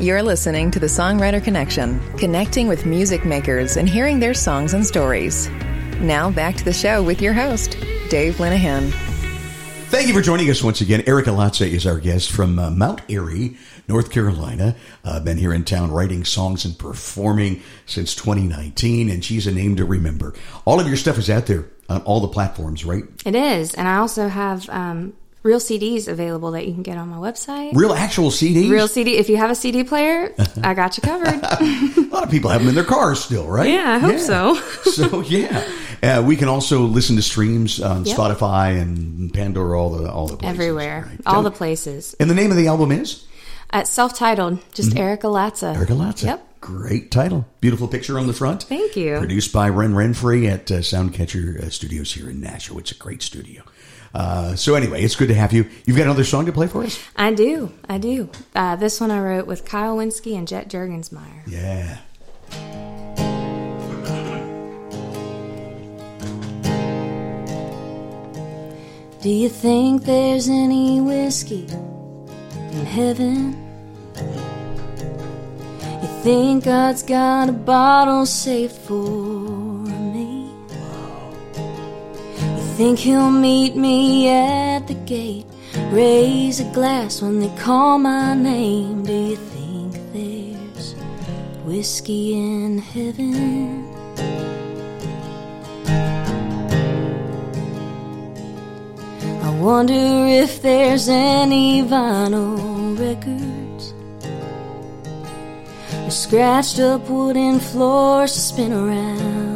You're 0.00 0.22
listening 0.22 0.70
to 0.70 0.78
the 0.78 0.86
Songwriter 0.86 1.42
Connection, 1.42 1.98
connecting 2.18 2.68
with 2.68 2.86
music 2.86 3.24
makers 3.24 3.76
and 3.76 3.88
hearing 3.88 4.20
their 4.20 4.32
songs 4.32 4.72
and 4.72 4.86
stories. 4.86 5.48
Now 5.98 6.30
back 6.30 6.54
to 6.54 6.64
the 6.64 6.72
show 6.72 7.02
with 7.02 7.20
your 7.20 7.32
host, 7.32 7.72
Dave 8.08 8.36
Linehan. 8.36 8.92
Thank 9.88 10.06
you 10.06 10.14
for 10.14 10.20
joining 10.20 10.50
us 10.50 10.62
once 10.62 10.80
again. 10.80 11.00
Ericca 11.00 11.34
Latza 11.34 11.68
is 11.68 11.84
our 11.84 11.98
guest 11.98 12.30
from 12.30 12.60
uh, 12.60 12.70
Mount 12.70 13.00
Airy, 13.08 13.56
North 13.88 14.12
Carolina. 14.12 14.76
Uh, 15.02 15.18
been 15.18 15.36
here 15.36 15.52
in 15.52 15.64
town 15.64 15.90
writing 15.90 16.24
songs 16.24 16.64
and 16.64 16.78
performing 16.78 17.60
since 17.86 18.14
2019, 18.14 19.10
and 19.10 19.24
she's 19.24 19.48
a 19.48 19.52
name 19.52 19.74
to 19.74 19.84
remember. 19.84 20.32
All 20.64 20.78
of 20.78 20.86
your 20.86 20.96
stuff 20.96 21.18
is 21.18 21.28
out 21.28 21.46
there 21.46 21.66
on 21.88 22.02
all 22.02 22.20
the 22.20 22.28
platforms, 22.28 22.84
right? 22.84 23.02
It 23.26 23.34
is. 23.34 23.74
And 23.74 23.88
I 23.88 23.96
also 23.96 24.28
have 24.28 24.68
um, 24.70 25.14
real 25.42 25.58
CDs 25.60 26.08
available 26.08 26.50
that 26.52 26.66
you 26.66 26.74
can 26.74 26.82
get 26.82 26.96
on 26.98 27.08
my 27.08 27.16
website. 27.16 27.74
Real 27.74 27.92
actual 27.92 28.30
CDs. 28.30 28.70
Real 28.70 28.88
CD. 28.88 29.16
If 29.16 29.28
you 29.28 29.36
have 29.36 29.50
a 29.50 29.54
CD 29.54 29.84
player, 29.84 30.34
I 30.62 30.74
got 30.74 30.96
you 30.96 31.02
covered. 31.02 31.28
A 31.42 32.08
lot 32.10 32.24
of 32.24 32.30
people 32.30 32.50
have 32.50 32.60
them 32.60 32.68
in 32.68 32.74
their 32.74 32.84
cars 32.84 33.20
still, 33.20 33.46
right? 33.46 33.70
Yeah, 33.70 33.94
I 33.94 33.98
hope 33.98 34.18
so. 34.18 34.54
so 34.90 35.20
yeah, 35.22 35.66
uh, 36.02 36.22
we 36.26 36.36
can 36.36 36.48
also 36.48 36.80
listen 36.80 37.16
to 37.16 37.22
streams 37.22 37.80
on 37.80 38.04
Yep. 38.04 38.16
Spotify 38.16 38.80
and 38.80 39.32
Pandora, 39.32 39.80
all 39.80 39.90
the 39.90 40.10
all 40.10 40.26
the 40.26 40.36
places, 40.36 40.58
Everywhere. 40.58 41.04
right? 41.08 41.20
All 41.26 41.36
So- 41.42 41.42
the 41.44 41.50
places. 41.56 42.14
And 42.18 42.28
the 42.30 42.34
name 42.34 42.50
of 42.50 42.56
the 42.56 42.66
album 42.66 42.92
is 42.92 43.24
Uh, 43.70 43.84
Self 43.84 44.14
titled, 44.16 44.58
just 44.74 44.92
Ericca 44.92 45.28
Latza. 45.30 45.74
Mm-hmm. 45.74 45.82
Ericca 45.82 45.96
Latza. 45.96 46.24
Yep. 46.24 46.44
Great 46.60 47.10
title. 47.12 47.46
Beautiful 47.60 47.86
picture 47.86 48.18
on 48.18 48.26
the 48.26 48.32
front. 48.32 48.64
Thank 48.64 48.96
you. 48.96 49.18
Produced 49.18 49.52
by 49.52 49.68
Ren 49.68 49.92
Renfrey 49.94 50.50
at 50.50 50.68
uh, 50.72 50.76
Soundcatcher 50.78 51.62
uh, 51.62 51.70
Studios 51.70 52.12
here 52.14 52.28
in 52.28 52.40
Nashville. 52.40 52.78
It's 52.78 52.90
a 52.90 52.96
great 52.96 53.22
studio. 53.22 53.62
Uh, 54.14 54.54
so 54.56 54.74
anyway, 54.74 55.02
it's 55.02 55.16
good 55.16 55.28
to 55.28 55.34
have 55.34 55.52
you. 55.52 55.66
You've 55.86 55.96
got 55.96 56.04
another 56.04 56.24
song 56.24 56.46
to 56.46 56.52
play 56.52 56.66
for 56.66 56.82
us? 56.84 56.98
I 57.16 57.32
do. 57.32 57.72
I 57.88 57.98
do. 57.98 58.30
Uh, 58.54 58.76
this 58.76 59.00
one 59.00 59.10
I 59.10 59.20
wrote 59.20 59.46
with 59.46 59.64
Kyle 59.64 59.96
Winsky 59.96 60.36
and 60.36 60.48
Jet 60.48 60.68
Jurgensmeyer. 60.68 61.42
Yeah. 61.46 61.98
Do 69.20 69.30
you 69.30 69.48
think 69.48 70.04
there's 70.04 70.48
any 70.48 71.00
whiskey 71.00 71.66
in 71.66 72.86
heaven? 72.86 73.52
You 75.84 76.08
think 76.22 76.64
God's 76.64 77.02
got 77.02 77.48
a 77.48 77.52
bottle 77.52 78.26
safe 78.26 78.72
for 78.72 79.37
think 82.78 83.00
He'll 83.00 83.32
meet 83.32 83.74
me 83.74 84.28
at 84.28 84.86
the 84.86 84.94
gate? 84.94 85.44
Raise 85.90 86.60
a 86.60 86.72
glass 86.72 87.20
when 87.20 87.40
they 87.40 87.52
call 87.56 87.98
my 87.98 88.34
name. 88.34 89.02
Do 89.02 89.12
you 89.12 89.36
think 89.36 89.94
there's 90.12 90.94
whiskey 91.64 92.34
in 92.34 92.78
heaven? 92.78 93.84
I 99.42 99.50
wonder 99.60 100.28
if 100.44 100.62
there's 100.62 101.08
any 101.08 101.82
vinyl 101.82 102.96
records 102.96 103.92
The 105.90 106.10
scratched 106.10 106.78
up 106.78 107.10
wooden 107.10 107.58
floors 107.58 108.34
to 108.34 108.40
spin 108.40 108.72
around. 108.72 109.47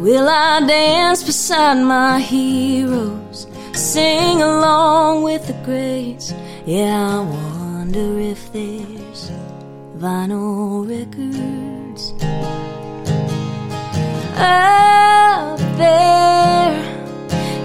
Will 0.00 0.28
I 0.30 0.60
dance 0.66 1.22
beside 1.22 1.74
my 1.74 2.20
heroes? 2.20 3.46
Sing 3.74 4.40
along 4.40 5.22
with 5.22 5.46
the 5.46 5.52
greats? 5.62 6.32
Yeah, 6.64 7.18
I 7.18 7.20
wonder 7.20 8.18
if 8.18 8.50
there's 8.50 9.30
vinyl 9.98 10.88
records 10.88 12.14
up 14.38 15.58
there. 15.76 16.72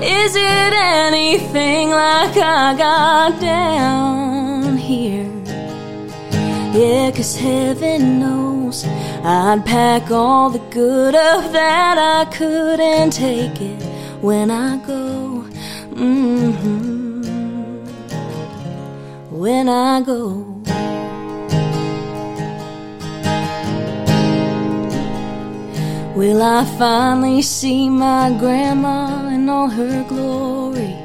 Is 0.04 0.36
it 0.36 0.74
anything 0.74 1.92
like 1.92 2.36
I 2.36 2.76
got 2.78 3.40
down 3.40 4.76
here? 4.76 5.32
Yeah, 6.74 7.12
'cause 7.12 7.38
heaven 7.38 8.20
knows 8.20 8.86
I'd 9.28 9.66
pack 9.66 10.12
all 10.12 10.52
the 10.52 10.60
good 10.70 11.16
of 11.16 11.52
that 11.52 11.98
I 11.98 12.26
couldn't 12.32 13.10
take 13.10 13.60
it 13.60 13.82
when 14.22 14.52
I 14.52 14.78
go. 14.86 15.42
hmm 15.96 16.52
When 19.32 19.68
I 19.68 20.02
go. 20.02 20.62
Will 26.16 26.44
I 26.44 26.64
finally 26.78 27.42
see 27.42 27.90
my 27.90 28.30
grandma 28.40 29.28
in 29.30 29.50
all 29.50 29.70
her 29.70 30.06
glory? 30.08 30.96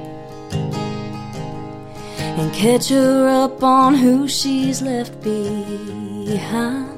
And 2.38 2.52
catch 2.52 2.90
her 2.90 3.28
up 3.28 3.62
on 3.62 3.94
who 3.94 4.28
she's 4.28 4.82
left 4.82 5.22
behind? 5.22 6.89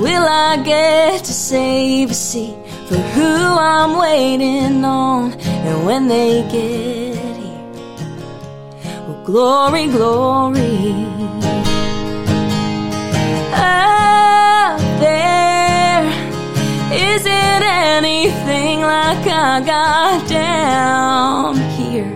Will 0.00 0.26
I 0.28 0.62
get 0.62 1.24
to 1.24 1.32
save 1.32 2.10
a 2.10 2.14
seat 2.14 2.54
for 2.86 2.96
who 3.14 3.24
I'm 3.24 3.98
waiting 3.98 4.84
on? 4.84 5.32
And 5.32 5.86
when 5.86 6.06
they 6.06 6.42
get 6.42 7.16
here, 7.42 7.62
well, 9.06 9.22
glory, 9.24 9.86
glory. 9.86 10.92
Up 13.52 14.78
there, 15.00 16.04
is 16.92 17.24
it 17.24 17.62
anything 17.96 18.80
like 18.82 19.26
I 19.26 19.62
got 19.64 20.28
down 20.28 21.56
here? 21.78 22.12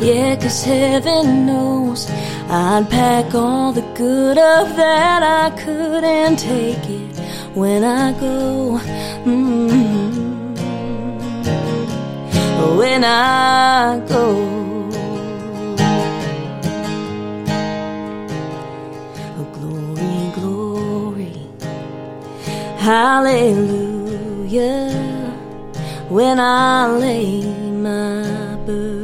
Yeah, 0.00 0.34
'cause 0.36 0.64
heaven 0.64 1.46
knows 1.46 2.10
I'd 2.54 2.86
pack 2.90 3.34
all 3.34 3.72
the 3.72 3.80
good 3.94 4.36
of 4.36 4.76
that 4.76 5.22
I 5.22 5.48
couldn't 5.56 6.36
take 6.36 6.86
it 6.86 7.18
when 7.56 7.82
I 7.82 8.12
go. 8.20 8.78
mm 9.24 10.52
When 12.76 13.04
I 13.04 14.00
go. 14.06 14.36
Oh, 19.38 19.46
glory, 19.56 20.30
glory, 20.34 21.34
hallelujah. 22.76 23.80
When 26.10 26.38
I 26.38 26.86
lay 26.98 27.46
my 27.70 28.56
burdens 28.66 29.01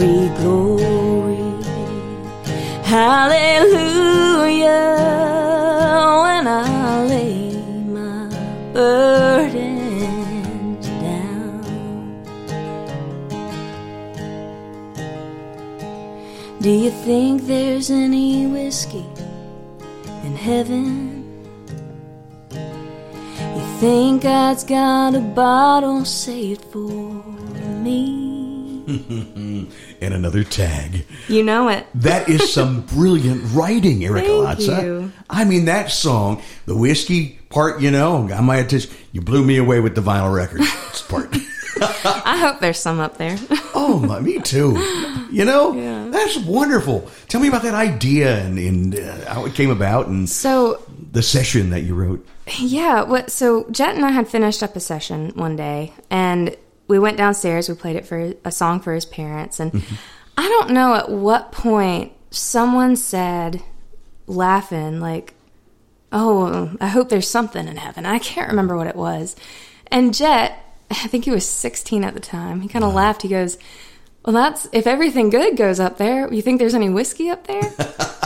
glory, 0.00 0.28
glory, 0.38 1.36
hallelujah. 2.82 4.70
When 6.22 6.46
I 6.46 7.04
lay 7.04 7.52
my 7.84 8.28
burdens 8.72 10.06
down. 10.86 11.62
Do 16.62 16.70
you 16.70 16.90
think 16.90 17.42
there's 17.42 17.90
any 17.90 18.46
whiskey 18.46 19.04
in 20.24 20.34
heaven? 20.34 21.18
You 22.50 23.64
think 23.80 24.22
God's 24.22 24.64
got 24.64 25.14
a 25.14 25.20
bottle 25.20 26.04
saved 26.06 26.64
for 26.72 27.22
me? 27.84 28.30
And 30.00 30.14
another 30.14 30.44
tag. 30.44 31.04
You 31.28 31.42
know 31.42 31.68
it. 31.68 31.86
That 31.94 32.28
is 32.28 32.52
some 32.52 32.80
brilliant 32.94 33.42
writing, 33.54 34.00
Ericca 34.00 34.44
Thank 34.56 34.60
Latza. 34.60 34.82
you. 34.82 35.12
I 35.28 35.44
mean, 35.44 35.66
that 35.66 35.90
song, 35.90 36.42
the 36.66 36.74
whiskey 36.76 37.38
part, 37.50 37.80
you 37.82 37.90
know, 37.90 38.26
got 38.26 38.42
my 38.42 38.56
attention. 38.56 38.90
You 39.12 39.20
blew 39.20 39.44
me 39.44 39.58
away 39.58 39.80
with 39.80 39.94
the 39.94 40.00
vinyl 40.00 40.34
record 40.34 40.62
part. 41.08 41.36
I 42.26 42.36
hope 42.38 42.60
there's 42.60 42.78
some 42.78 42.98
up 43.00 43.16
there. 43.18 43.38
oh, 43.74 44.02
my, 44.06 44.20
me 44.20 44.38
too. 44.40 44.72
You 45.30 45.44
know, 45.44 45.72
Yeah. 45.74 46.08
that's 46.10 46.36
wonderful. 46.38 47.08
Tell 47.28 47.40
me 47.40 47.48
about 47.48 47.62
that 47.62 47.74
idea 47.74 48.38
and, 48.44 48.58
and 48.58 48.98
uh, 48.98 49.32
how 49.32 49.46
it 49.46 49.54
came 49.54 49.70
about 49.70 50.06
and 50.08 50.28
so 50.28 50.82
the 51.12 51.22
session 51.22 51.70
that 51.70 51.82
you 51.82 51.94
wrote. 51.94 52.26
Yeah, 52.58 53.02
what 53.04 53.30
so 53.30 53.66
Jet 53.70 53.94
and 53.94 54.04
I 54.04 54.10
had 54.10 54.28
finished 54.28 54.62
up 54.62 54.76
a 54.76 54.80
session 54.80 55.30
one 55.36 55.56
day 55.56 55.92
and 56.10 56.56
we 56.90 56.98
went 56.98 57.16
downstairs, 57.16 57.68
we 57.68 57.74
played 57.74 57.96
it 57.96 58.06
for 58.06 58.34
a 58.44 58.52
song 58.52 58.80
for 58.80 58.92
his 58.92 59.06
parents 59.06 59.60
and 59.60 59.82
I 60.36 60.48
don't 60.48 60.70
know 60.70 60.94
at 60.94 61.08
what 61.08 61.52
point 61.52 62.12
someone 62.30 62.96
said 62.96 63.62
laughing 64.26 65.00
like 65.00 65.34
oh, 66.12 66.76
I 66.80 66.88
hope 66.88 67.08
there's 67.08 67.28
something 67.28 67.68
in 67.68 67.76
heaven. 67.76 68.04
I 68.04 68.18
can't 68.18 68.48
remember 68.48 68.76
what 68.76 68.88
it 68.88 68.96
was. 68.96 69.36
And 69.92 70.12
Jet, 70.12 70.58
I 70.90 71.06
think 71.06 71.24
he 71.24 71.30
was 71.30 71.48
16 71.48 72.02
at 72.02 72.14
the 72.14 72.20
time. 72.20 72.62
He 72.62 72.68
kind 72.68 72.84
of 72.84 72.92
laughed. 72.92 73.22
He 73.22 73.28
goes, 73.28 73.58
"Well, 74.24 74.34
that's 74.34 74.66
if 74.72 74.86
everything 74.86 75.30
good 75.30 75.56
goes 75.56 75.78
up 75.78 75.98
there. 75.98 76.32
You 76.32 76.42
think 76.42 76.58
there's 76.58 76.74
any 76.74 76.88
whiskey 76.88 77.30
up 77.30 77.46
there?" 77.46 77.62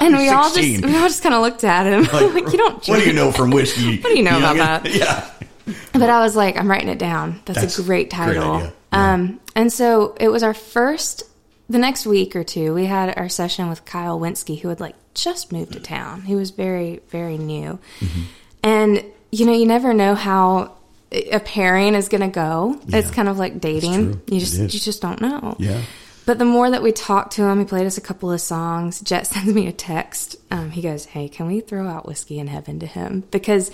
And 0.00 0.16
we 0.16 0.28
all 0.28 0.52
just 0.52 0.84
we 0.84 0.96
all 0.96 1.08
just 1.08 1.22
kind 1.22 1.34
of 1.34 1.40
looked 1.40 1.64
at 1.64 1.86
him 1.86 2.02
like, 2.34 2.52
"You 2.52 2.58
don't 2.58 2.86
What 2.86 3.00
do 3.00 3.06
you 3.06 3.14
know 3.14 3.32
from 3.32 3.50
whiskey? 3.50 3.98
What 4.02 4.10
do 4.10 4.16
you 4.16 4.22
know 4.22 4.38
about 4.38 4.56
that? 4.56 4.92
Yeah. 4.92 5.30
but 5.92 6.02
I 6.10 6.20
was 6.20 6.36
like, 6.36 6.56
I'm 6.56 6.70
writing 6.70 6.88
it 6.88 6.98
down. 6.98 7.40
That's, 7.44 7.60
That's 7.60 7.78
a 7.78 7.82
great 7.82 8.06
a 8.06 8.08
great 8.08 8.10
title. 8.10 8.58
Yeah. 8.60 8.70
Um, 8.92 9.40
and 9.56 9.72
so 9.72 10.16
it 10.20 10.28
was 10.28 10.42
our 10.42 10.54
first. 10.54 11.22
The 11.70 11.78
next 11.78 12.04
week 12.06 12.36
or 12.36 12.44
two, 12.44 12.74
we 12.74 12.84
had 12.84 13.16
our 13.16 13.30
session 13.30 13.70
with 13.70 13.86
Kyle 13.86 14.20
Winsky, 14.20 14.60
who 14.60 14.68
had 14.68 14.80
like 14.80 14.96
just 15.14 15.50
moved 15.50 15.72
to 15.72 15.80
town. 15.80 16.20
He 16.22 16.34
was 16.34 16.50
very, 16.50 17.00
very 17.08 17.38
new, 17.38 17.78
Mm-hmm. 18.00 18.22
and 18.62 19.04
you 19.32 19.46
know, 19.46 19.52
you 19.54 19.64
never 19.66 19.94
know 19.94 20.14
how 20.14 20.76
a 21.10 21.40
pairing 21.40 21.94
is 21.94 22.08
going 22.08 22.20
to 22.20 22.28
go. 22.28 22.78
It's 22.88 23.10
kind 23.10 23.28
of 23.28 23.38
like 23.38 23.60
dating. 23.60 24.20
You 24.26 24.40
just, 24.40 24.58
you 24.58 24.68
just 24.68 25.00
don't 25.00 25.20
know. 25.20 25.56
Yeah. 25.58 25.80
But 26.26 26.38
the 26.38 26.44
more 26.44 26.70
that 26.70 26.82
we 26.82 26.92
talked 26.92 27.32
to 27.34 27.42
him, 27.44 27.58
he 27.58 27.64
played 27.64 27.86
us 27.86 27.98
a 27.98 28.00
couple 28.00 28.30
of 28.30 28.40
songs. 28.40 29.00
Jet 29.00 29.26
sends 29.26 29.52
me 29.52 29.66
a 29.66 29.72
text. 29.72 30.36
Um, 30.50 30.70
he 30.70 30.82
goes, 30.82 31.04
"Hey, 31.06 31.28
can 31.28 31.46
we 31.46 31.60
throw 31.60 31.88
out 31.88 32.06
whiskey 32.06 32.38
in 32.38 32.46
heaven 32.46 32.78
to 32.80 32.86
him?" 32.86 33.24
Because 33.30 33.70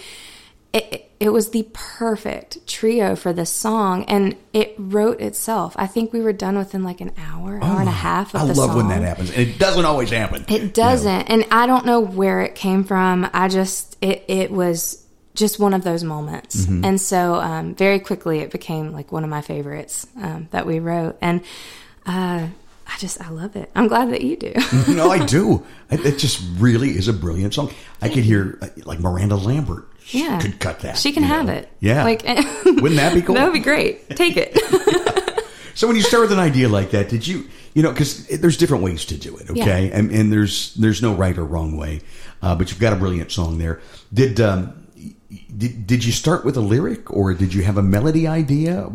it, 0.73 0.85
it 0.93 1.10
was 1.29 1.51
the 1.51 1.69
perfect 1.75 2.67
trio 2.67 3.15
for 3.15 3.33
this 3.35 3.51
song, 3.51 4.05
and 4.07 4.35
it 4.55 4.75
wrote 4.79 5.21
itself. 5.21 5.75
I 5.77 5.87
think 5.87 6.15
we 6.15 6.21
were 6.23 6.33
done 6.33 6.57
within 6.57 6.83
like 6.83 7.03
an 7.03 7.13
hour, 7.19 7.63
hour 7.63 7.79
and 7.81 7.89
a 7.89 7.93
half. 7.93 8.35
Of 8.35 8.41
Oh, 8.41 8.45
I 8.45 8.49
the 8.49 8.55
love 8.59 8.75
when 8.75 8.89
that 8.89 9.03
happens. 9.03 9.31
And 9.31 9.41
it 9.41 9.59
doesn't 9.59 9.85
always 9.85 10.09
happen. 10.11 10.47
It 10.49 10.73
doesn't, 10.73 11.23
and 11.31 11.45
I 11.51 11.67
don't 11.67 11.85
know 11.85 12.01
where 12.01 12.41
it 12.41 12.55
came 12.55 12.85
from. 12.85 13.29
I 13.35 13.49
just 13.49 13.97
it 14.01 14.25
it 14.29 14.51
was 14.51 15.05
just 15.35 15.59
one 15.61 15.75
of 15.75 15.85
those 15.85 16.03
moments, 16.03 16.65
Mm-hmm. 16.65 16.85
and 16.85 17.01
so 17.01 17.35
um, 17.35 17.75
very 17.75 18.01
quickly 18.01 18.41
it 18.41 18.51
became 18.51 18.93
like 18.93 19.13
one 19.13 19.23
of 19.23 19.31
my 19.31 19.43
favorites 19.43 20.07
um, 20.17 20.49
that 20.53 20.67
we 20.67 20.79
wrote, 20.81 21.17
and 21.21 21.43
uh, 22.07 22.47
I 22.87 22.97
just 22.99 23.21
I 23.21 23.29
love 23.29 23.57
it. 23.57 23.71
I'm 23.77 23.89
glad 23.89 24.11
that 24.11 24.23
you 24.23 24.37
do. 24.37 24.53
no, 24.89 25.11
I 25.11 25.25
do. 25.25 25.65
It, 25.91 26.07
it 26.07 26.19
just 26.19 26.41
really 26.59 26.91
is 26.91 27.09
a 27.09 27.13
brilliant 27.13 27.53
song. 27.53 27.73
I 28.01 28.09
could 28.09 28.23
hear 28.23 28.59
uh, 28.63 28.69
like 28.85 29.01
Miranda 29.01 29.35
Lambert. 29.35 29.89
She 30.11 30.25
yeah, 30.25 30.41
could 30.41 30.59
cut 30.59 30.81
that. 30.81 30.99
She 30.99 31.13
can 31.13 31.23
have 31.23 31.47
know. 31.47 31.53
it. 31.55 31.69
Yeah. 31.81 32.05
like 32.05 32.23
Wouldn't 32.65 32.97
that 32.97 33.15
be 33.15 33.23
cool? 33.23 33.37
that 33.37 33.45
would 33.45 33.53
be 33.53 33.61
great. 33.61 34.11
Take 34.17 34.37
it. 34.37 34.57
So 35.73 35.87
when 35.87 35.97
you 35.97 36.03
start 36.03 36.23
with 36.23 36.33
an 36.33 36.39
idea 36.39 36.69
like 36.69 36.91
that, 36.91 37.09
did 37.09 37.27
you, 37.27 37.47
you 37.73 37.83
know, 37.83 37.91
because 37.91 38.27
there's 38.27 38.59
different 38.59 38.83
ways 38.85 39.07
to 39.07 39.17
do 39.17 39.35
it, 39.39 39.49
okay, 39.49 39.87
Yeah. 39.87 39.97
and, 39.99 40.11
and 40.11 40.31
there's 40.31 40.75
there's 40.75 41.01
no 41.01 41.15
right 41.15 41.39
or 41.39 41.45
wrong 41.45 41.79
way, 41.79 42.03
uh, 42.43 42.55
but 42.55 42.71
you've 42.71 42.81
got 42.81 42.93
a 42.93 42.97
brilliant 42.97 43.33
song 43.33 43.57
there. 43.57 43.81
Did 44.13 44.43
um, 44.43 44.87
did 45.57 45.87
did 45.87 46.05
you 46.05 46.13
start 46.13 46.45
with 46.45 46.57
a 46.59 46.61
lyric 46.61 47.11
or 47.11 47.33
did 47.33 47.55
you 47.55 47.63
have 47.63 47.79
a 47.79 47.83
melody 47.83 48.27
idea? 48.27 48.91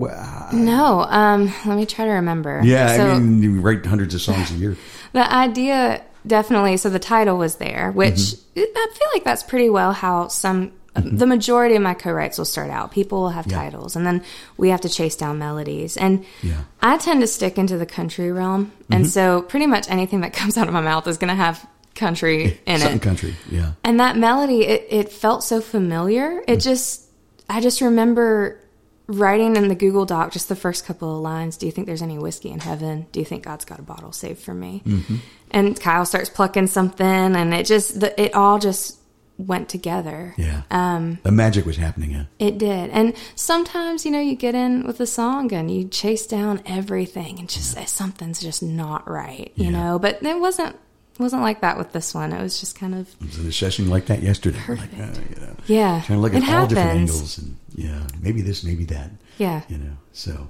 No, 0.53 1.05
um, 1.09 1.51
let 1.65 1.75
me 1.77 1.87
try 1.87 2.05
to 2.05 2.11
remember. 2.11 2.61
Yeah, 2.63 2.95
So- 2.97 3.07
I 3.07 3.19
mean, 3.19 3.41
you 3.41 3.61
write 3.61 3.83
hundreds 3.85 4.13
of 4.13 4.21
songs 4.21 4.51
a 4.51 4.55
year. 4.55 4.77
The 5.13 5.33
idea 5.33 6.03
definitely. 6.27 6.75
So 6.77 6.89
the 6.89 6.99
title 6.99 7.37
was 7.37 7.55
there, 7.55 7.91
which 7.93 8.15
Mm-hmm. 8.55 8.59
I 8.59 8.87
feel 8.93 9.07
like 9.13 9.23
that's 9.23 9.43
pretty 9.43 9.69
well 9.71 9.91
how 9.93 10.27
some 10.27 10.71
The 10.95 11.25
majority 11.25 11.75
of 11.75 11.81
my 11.81 11.93
co-writes 11.93 12.37
will 12.37 12.45
start 12.45 12.69
out. 12.69 12.91
People 12.91 13.21
will 13.21 13.29
have 13.29 13.47
Yeah. 13.47 13.57
titles, 13.57 13.95
and 13.95 14.05
then 14.05 14.23
we 14.57 14.69
have 14.69 14.81
to 14.81 14.89
chase 14.89 15.15
down 15.15 15.37
melodies. 15.39 15.97
And 15.97 16.23
Yeah. 16.41 16.53
Mm-hmm. 16.53 16.61
I 16.81 16.97
tend 16.97 17.21
to 17.21 17.27
stick 17.27 17.57
into 17.57 17.77
the 17.77 17.85
country 17.85 18.31
realm, 18.31 18.71
and 18.89 19.05
so 19.07 19.41
pretty 19.41 19.67
much 19.67 19.89
anything 19.89 20.21
that 20.21 20.33
comes 20.41 20.57
out 20.57 20.67
of 20.67 20.73
my 20.73 20.81
mouth 20.81 21.07
is 21.07 21.17
going 21.17 21.29
to 21.29 21.35
have 21.35 21.65
country 21.95 22.59
in 22.65 22.79
Something 22.79 22.97
it. 22.97 23.01
country. 23.01 23.35
Yeah. 23.49 23.71
And 23.83 23.99
that 23.99 24.17
melody, 24.17 24.61
it, 24.65 24.87
it 24.89 25.11
felt 25.11 25.43
so 25.43 25.61
familiar. 25.61 26.41
It 26.47 26.57
just, 26.57 27.03
I 27.49 27.61
just 27.61 27.81
remember 27.81 28.59
writing 29.07 29.55
in 29.55 29.67
the 29.67 29.75
Google 29.75 30.05
Doc 30.05 30.31
just 30.31 30.49
the 30.49 30.55
first 30.55 30.85
couple 30.85 31.15
of 31.15 31.21
lines. 31.21 31.57
Do 31.57 31.65
you 31.67 31.71
think 31.71 31.87
there's 31.87 32.01
any 32.01 32.17
whiskey 32.17 32.49
in 32.49 32.59
heaven? 32.59 33.05
Do 33.11 33.19
you 33.19 33.25
think 33.25 33.43
God's 33.43 33.63
got 33.63 33.79
a 33.79 33.83
bottle 33.83 34.11
saved 34.11 34.39
for 34.41 34.53
me? 34.53 34.81
Mm-hmm. 34.85 35.15
And 35.51 35.79
Kyle 35.79 36.05
starts 36.05 36.29
plucking 36.29 36.67
something, 36.67 37.05
and 37.05 37.53
it 37.53 37.65
just, 37.65 37.99
the, 37.99 38.19
it 38.21 38.33
all 38.33 38.59
just 38.59 38.97
went 39.37 39.67
together. 39.69 40.33
Yeah. 40.37 40.61
Um, 40.71 41.19
the 41.23 41.31
magic 41.31 41.65
was 41.65 41.77
happening. 41.77 42.11
Yeah. 42.11 42.23
It 42.39 42.57
did. 42.57 42.89
And 42.91 43.13
sometimes, 43.35 44.05
you 44.05 44.11
know, 44.11 44.19
you 44.19 44.35
get 44.35 44.55
in 44.55 44.85
with 44.87 44.99
a 44.99 45.05
song 45.07 45.51
and 45.53 45.69
you 45.69 45.87
chase 45.87 46.25
down 46.25 46.61
everything 46.65 47.39
and 47.39 47.49
just 47.49 47.77
something's 47.89 48.39
just 48.39 48.63
not 48.63 49.09
right, 49.09 49.51
you 49.55 49.65
Yeah. 49.65 49.69
know. 49.71 49.99
But 49.99 50.23
it 50.23 50.39
wasn't 50.39 50.75
wasn't 51.17 51.41
like 51.41 51.61
that 51.61 51.77
with 51.77 51.93
this 51.93 52.13
one. 52.13 52.33
It 52.33 52.41
was 52.41 52.59
just 52.59 52.77
kind 52.77 52.93
of 52.93 53.07
I 53.21 53.25
was 53.25 53.37
a 53.39 53.51
session 53.51 53.89
like 53.89 54.07
that 54.07 54.21
yesterday. 54.21 54.59
Perfect. 54.59 54.93
Like, 54.97 55.09
uh, 55.09 55.19
you 55.29 55.41
know, 55.45 55.55
Yeah. 55.67 56.01
Trying 56.05 56.17
to 56.17 56.21
look 56.21 56.33
It 56.33 56.43
at 56.43 56.49
all 56.61 56.67
different 56.67 56.89
angles 56.91 57.37
and 57.37 57.55
yeah, 57.73 58.01
maybe 58.21 58.41
this, 58.41 58.63
maybe 58.63 58.83
that. 58.85 59.11
Yeah. 59.37 59.61
You 59.69 59.77
know, 59.77 59.97
so 60.13 60.31
well, 60.33 60.49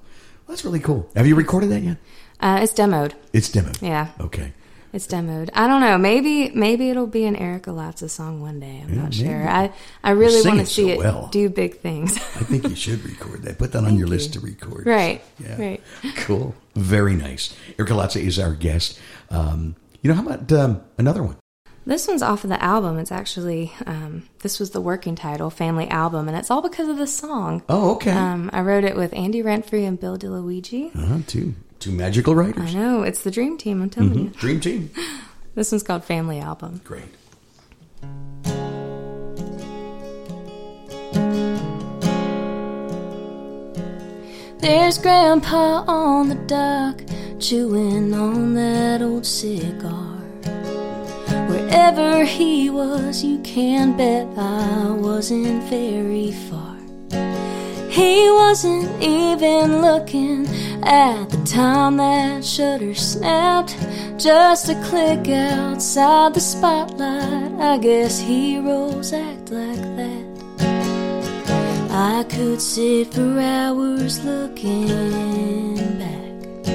that's 0.50 0.66
really 0.66 0.80
cool. 0.80 1.10
Have 1.16 1.28
you 1.28 1.36
recorded 1.36 1.70
that 1.72 1.82
yet? 1.82 1.98
uh, 2.40 2.60
it's 2.62 2.74
demoed. 2.74 3.14
It's 3.34 3.50
demoed. 3.50 3.82
Yeah. 3.82 4.10
Okay. 4.20 4.54
It's 4.96 5.08
demoed. 5.08 5.50
I 5.54 5.68
don't 5.68 5.82
know. 5.82 5.98
Maybe 5.98 6.50
maybe 6.56 6.90
it'll 6.90 7.06
be 7.06 7.26
an 7.26 7.36
Ericca 7.36 7.74
Latza 7.74 8.10
song 8.10 8.40
one 8.40 8.62
day. 8.62 8.82
I'm 8.82 8.94
Yeah, 8.94 9.02
not 9.04 9.14
sure. 9.14 9.48
I 9.50 9.74
I 10.04 10.12
really 10.12 10.42
want 10.48 10.62
to 10.62 10.66
see 10.66 10.86
so 10.88 10.94
it 10.94 11.00
well. 11.00 11.28
do 11.34 11.50
big 11.50 11.80
things. 11.82 12.16
I 12.16 12.44
think 12.50 12.64
you 12.64 12.76
should 12.76 13.04
record 13.04 13.44
that. 13.44 13.58
Put 13.58 13.74
that 13.74 13.84
on 13.84 13.98
your 13.98 14.08
list 14.08 14.34
to 14.34 14.40
record. 14.40 14.86
right. 14.88 15.22
Yeah. 15.38 15.60
Right. 15.62 15.82
Cool. 16.16 16.56
Very 16.76 17.16
nice. 17.16 17.54
Ericca 17.78 17.94
Latza 17.94 18.22
is 18.22 18.40
our 18.40 18.54
guest. 18.54 18.98
Um, 19.30 19.76
you 20.02 20.08
know, 20.10 20.16
how 20.16 20.26
about 20.26 20.50
um, 20.54 20.82
another 20.98 21.24
one? 21.24 21.36
This 21.88 22.08
one's 22.08 22.24
off 22.24 22.44
of 22.44 22.50
the 22.50 22.64
album. 22.64 22.98
It's 22.98 23.12
actually 23.12 23.72
um, 23.86 24.24
this 24.40 24.60
was 24.60 24.72
the 24.72 24.82
working 24.82 25.16
title, 25.16 25.50
Family 25.50 25.88
Album, 25.90 26.28
and 26.30 26.36
it's 26.38 26.50
all 26.50 26.62
because 26.62 26.88
of 26.88 26.98
this 26.98 27.16
song. 27.16 27.64
Oh, 27.70 27.96
okay. 27.96 28.12
Um, 28.12 28.50
I 28.54 28.62
wrote 28.62 28.86
it 28.86 28.96
with 28.96 29.14
Andy 29.14 29.44
Renfrey 29.44 29.86
and 29.88 30.00
Bill 30.00 30.18
DiLuigi. 30.18 30.96
uh-huh, 30.96 31.20
two, 31.28 31.54
two 31.86 31.92
magical 31.92 32.34
writers. 32.34 32.74
I 32.76 32.80
know 32.80 33.04
it's 33.04 33.22
the 33.22 33.30
dream 33.30 33.60
team. 33.60 33.80
I'm 33.80 33.92
telling 33.92 34.10
mm-hmm. 34.10 34.20
you. 34.20 34.30
Dream 34.32 34.60
team. 34.60 34.90
This 35.54 35.72
one's 35.72 35.84
called 35.84 36.04
Family 36.04 36.42
Album. 36.42 36.82
Great. 36.84 37.06
There's 44.60 44.98
Grandpa 44.98 45.86
on 45.88 46.28
the 46.28 46.36
dock, 46.46 47.00
chewing 47.40 48.14
on 48.14 48.54
that 48.56 49.02
old 49.02 49.26
cigar. 49.26 50.18
Wherever 51.48 52.26
he 52.26 52.70
was, 52.70 53.24
you 53.24 53.40
can 53.40 53.96
bet 53.96 54.28
I 54.38 54.90
wasn't 54.90 55.64
very 55.70 56.34
far. 56.50 56.76
He 57.90 58.30
wasn't 58.56 59.04
even 59.04 59.82
looking 59.82 60.48
at 60.82 61.26
the 61.26 61.44
time 61.46 61.98
that 61.98 62.42
shutter 62.42 62.96
snapped. 62.96 63.76
Just 64.18 64.70
a 64.70 64.76
click 64.86 65.28
outside 65.28 66.34
the 66.34 66.40
spotlight. 66.40 67.52
I 67.60 67.78
guess 67.78 68.18
heroes 68.18 69.12
act 69.12 69.52
like 69.52 69.82
that. 70.00 70.26
I 71.92 72.24
could 72.30 72.62
sit 72.62 73.14
for 73.14 73.38
hours 73.42 74.24
looking 74.24 75.76
back. 76.00 76.66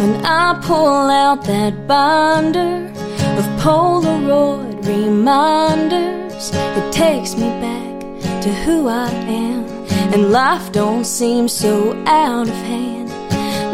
When 0.00 0.26
I 0.26 0.60
pull 0.62 1.08
out 1.08 1.42
that 1.44 1.86
binder 1.88 2.92
of 3.38 3.44
Polaroid 3.64 4.86
reminders, 4.86 6.50
it 6.52 6.92
takes 6.92 7.34
me 7.34 7.48
back 7.64 7.96
to 8.42 8.52
who 8.52 8.88
I 8.88 9.08
am, 9.08 9.75
and 10.14 10.30
life 10.30 10.72
don't 10.72 11.04
seem 11.04 11.48
so 11.48 11.92
out 12.06 12.48
of 12.48 12.54
hand. 12.54 13.08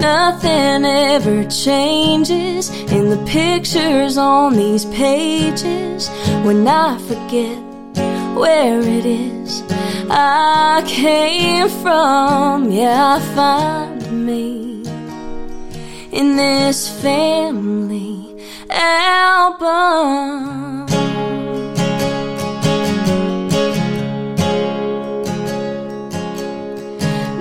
Nothing 0.00 0.84
ever 0.84 1.44
changes 1.44 2.70
in 2.90 3.10
the 3.10 3.22
pictures 3.26 4.16
on 4.16 4.56
these 4.56 4.84
pages 4.86 6.08
when 6.44 6.66
I 6.66 6.98
forget 7.08 7.58
where 8.34 8.80
it 8.80 9.06
is 9.06 9.62
I 10.14 10.84
came 10.86 11.68
from. 11.68 12.70
Yeah, 12.70 13.16
I 13.16 13.20
find 13.34 14.26
me 14.26 14.84
in 16.10 16.36
this 16.36 16.88
family 17.00 18.44
album. 18.68 19.62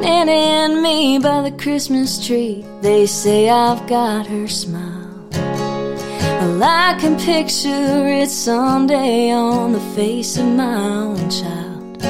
Nanny 0.02 0.32
and 0.32 0.82
me 0.82 1.20
by 1.20 1.44
the 1.44 1.52
Christmas 1.52 2.26
tree, 2.26 2.66
they 2.82 3.06
say 3.06 3.52
I've 3.52 3.86
got 3.88 4.26
her 4.26 4.48
smile. 4.48 5.30
Well, 5.32 6.64
I 6.64 6.98
can 7.00 7.20
picture 7.20 8.08
it 8.08 8.32
someday 8.32 9.32
on 9.32 9.74
the 9.74 9.80
face 9.96 10.38
of 10.38 10.48
my 10.48 10.74
own 10.74 11.30
child. 11.30 12.04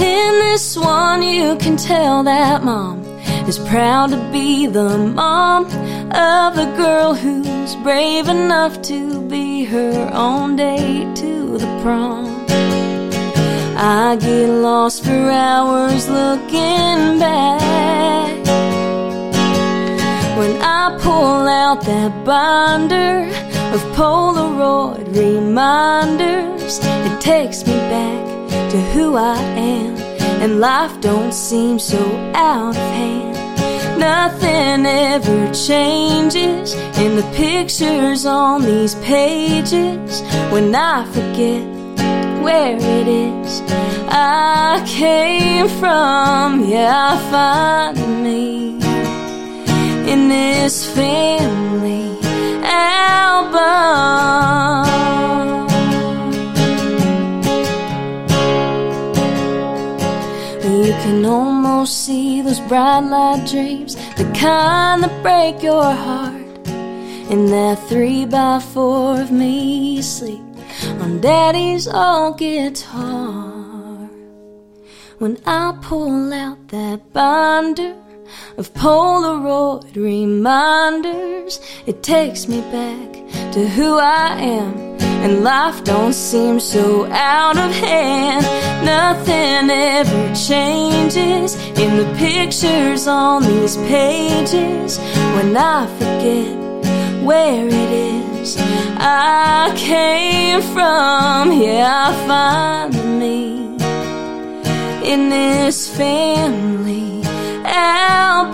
In 0.00 0.32
this 0.48 0.74
one, 0.74 1.22
you 1.22 1.56
can 1.58 1.76
tell 1.76 2.22
that 2.22 2.64
mom 2.64 3.04
is 3.46 3.58
proud 3.58 4.08
to 4.12 4.30
be 4.32 4.66
the 4.66 4.96
mom 4.96 5.66
of 5.66 6.56
the 6.56 6.72
girl 6.78 7.12
who's 7.12 7.76
brave 7.76 8.28
enough 8.28 8.80
to 8.82 9.20
be 9.28 9.64
her 9.64 10.10
own 10.14 10.56
date 10.56 11.14
to 11.16 11.58
the 11.58 11.80
prom. 11.82 12.42
I 13.84 14.14
get 14.14 14.48
lost 14.48 15.02
for 15.04 15.10
hours 15.10 16.08
looking 16.08 17.18
back. 17.18 18.46
When 20.38 20.62
I 20.62 20.96
pull 21.00 21.48
out 21.48 21.82
that 21.86 22.24
binder 22.24 23.26
of 23.74 23.82
Polaroid 23.96 25.16
reminders, 25.16 26.78
it 26.80 27.20
takes 27.20 27.66
me 27.66 27.74
back 27.90 28.70
to 28.70 28.80
who 28.92 29.16
I 29.16 29.38
am, 29.38 29.96
and 30.40 30.60
life 30.60 31.00
don't 31.00 31.34
seem 31.34 31.80
so 31.80 31.98
out 32.36 32.76
of 32.76 32.76
hand. 32.76 33.98
Nothing 33.98 34.86
ever 34.86 35.52
changes 35.52 36.74
in 36.98 37.16
the 37.16 37.28
pictures 37.34 38.26
on 38.26 38.62
these 38.62 38.94
pages 38.94 40.20
when 40.52 40.72
I 40.72 41.04
forget 41.06 41.81
where 42.42 42.76
it 42.76 43.08
is 43.08 43.62
I 44.08 44.82
came 44.86 45.68
from. 45.80 46.64
Yeah, 46.68 47.12
I 47.12 47.30
find 47.30 48.22
me 48.22 48.74
in 50.12 50.28
this 50.28 50.86
family 50.94 52.18
album. 52.64 53.62
You 60.84 60.92
can 61.04 61.24
almost 61.24 62.04
see 62.04 62.42
those 62.42 62.60
bright 62.60 63.00
light 63.00 63.46
dreams, 63.48 63.96
the 64.16 64.24
kind 64.38 65.02
that 65.04 65.22
break 65.22 65.62
your 65.62 65.90
heart. 65.90 66.40
In 67.30 67.46
that 67.46 67.78
three 67.88 68.26
by 68.26 68.58
four 68.60 69.18
of 69.20 69.30
me 69.30 69.98
asleep 69.98 70.51
on 71.00 71.20
daddy's 71.20 71.88
old 71.88 72.38
guitar. 72.38 74.08
When 75.18 75.38
I 75.46 75.78
pull 75.80 76.32
out 76.32 76.68
that 76.68 77.12
binder 77.12 77.94
of 78.56 78.74
Polaroid 78.74 79.94
reminders, 79.94 81.60
it 81.86 82.02
takes 82.02 82.48
me 82.48 82.60
back 82.72 83.12
to 83.52 83.68
who 83.68 83.98
I 83.98 84.36
am. 84.38 84.74
And 85.22 85.44
life 85.44 85.84
don't 85.84 86.12
seem 86.12 86.58
so 86.58 87.06
out 87.06 87.56
of 87.56 87.70
hand. 87.72 88.44
Nothing 88.84 89.70
ever 89.70 90.34
changes 90.34 91.54
in 91.78 91.96
the 91.96 92.12
pictures 92.18 93.06
on 93.06 93.44
these 93.44 93.76
pages 93.76 94.98
when 94.98 95.56
I 95.56 95.86
forget 95.98 96.61
where 97.24 97.66
it 97.66 97.72
is 97.72 98.56
I 98.98 99.72
came 99.76 100.60
from. 100.74 101.52
Yeah, 101.52 102.08
I 102.08 102.12
find 102.26 102.94
me 103.20 103.76
in 105.04 105.30
this 105.30 105.88
family 105.96 107.22
album. 107.64 108.52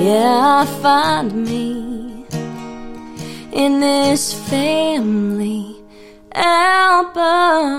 Yeah, 0.00 0.62
I 0.62 0.66
find 0.82 1.32
me 1.44 2.26
in 3.52 3.80
this 3.80 4.32
family 4.48 5.76
album. 6.34 7.72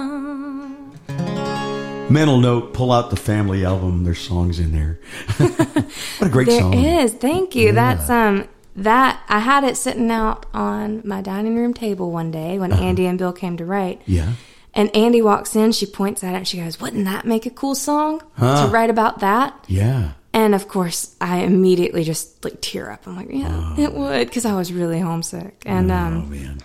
Mental 2.13 2.37
note: 2.37 2.73
pull 2.73 2.91
out 2.91 3.09
the 3.09 3.15
family 3.15 3.65
album. 3.65 4.03
There's 4.03 4.19
songs 4.19 4.59
in 4.59 4.71
there. 4.71 4.99
what 5.37 6.27
a 6.27 6.29
great 6.29 6.47
There 6.47 6.59
song! 6.59 6.73
is. 6.75 7.11
Thank 7.11 7.55
you. 7.55 7.71
That's 7.71 8.07
um 8.09 8.47
that 8.75 9.23
I 9.27 9.39
had 9.39 9.63
it 9.63 9.77
sitting 9.77 10.11
out 10.11 10.45
on 10.53 11.01
my 11.05 11.21
dining 11.21 11.55
room 11.55 11.73
table 11.73 12.11
one 12.11 12.29
day 12.29 12.59
when 12.59 12.71
Andy 12.71 13.07
and 13.07 13.17
Bill 13.17 13.33
came 13.33 13.57
to 13.57 13.65
write. 13.65 13.97
Uh-huh. 13.97 14.05
Yeah. 14.05 14.33
And 14.75 14.95
Andy 14.95 15.21
walks 15.21 15.55
in, 15.55 15.71
she 15.71 15.85
points 15.85 16.23
at 16.23 16.33
it 16.33 16.37
and 16.37 16.47
she 16.47 16.57
goes, 16.57 16.79
Wouldn't 16.79 17.05
that 17.05 17.25
make 17.25 17.45
a 17.47 17.51
cool 17.51 17.75
song 17.75 18.21
Huh. 18.37 18.65
to 18.65 18.71
write 18.71 18.89
about 18.91 19.19
that? 19.19 19.65
Yeah. 19.67 20.11
And 20.33 20.53
of 20.55 20.67
course, 20.67 21.15
I 21.19 21.39
immediately 21.39 22.03
just 22.03 22.43
like 22.43 22.61
tear 22.61 22.89
up. 22.91 23.07
I'm 23.07 23.15
like, 23.15 23.29
yeah, 23.31 23.75
it 23.77 23.93
would, 23.93 24.27
because 24.27 24.45
I 24.45 24.55
was 24.55 24.73
really 24.73 24.99
homesick. 24.99 25.61
And 25.65 25.91
oh 25.91 25.95
um, 25.95 26.29
man, 26.29 26.59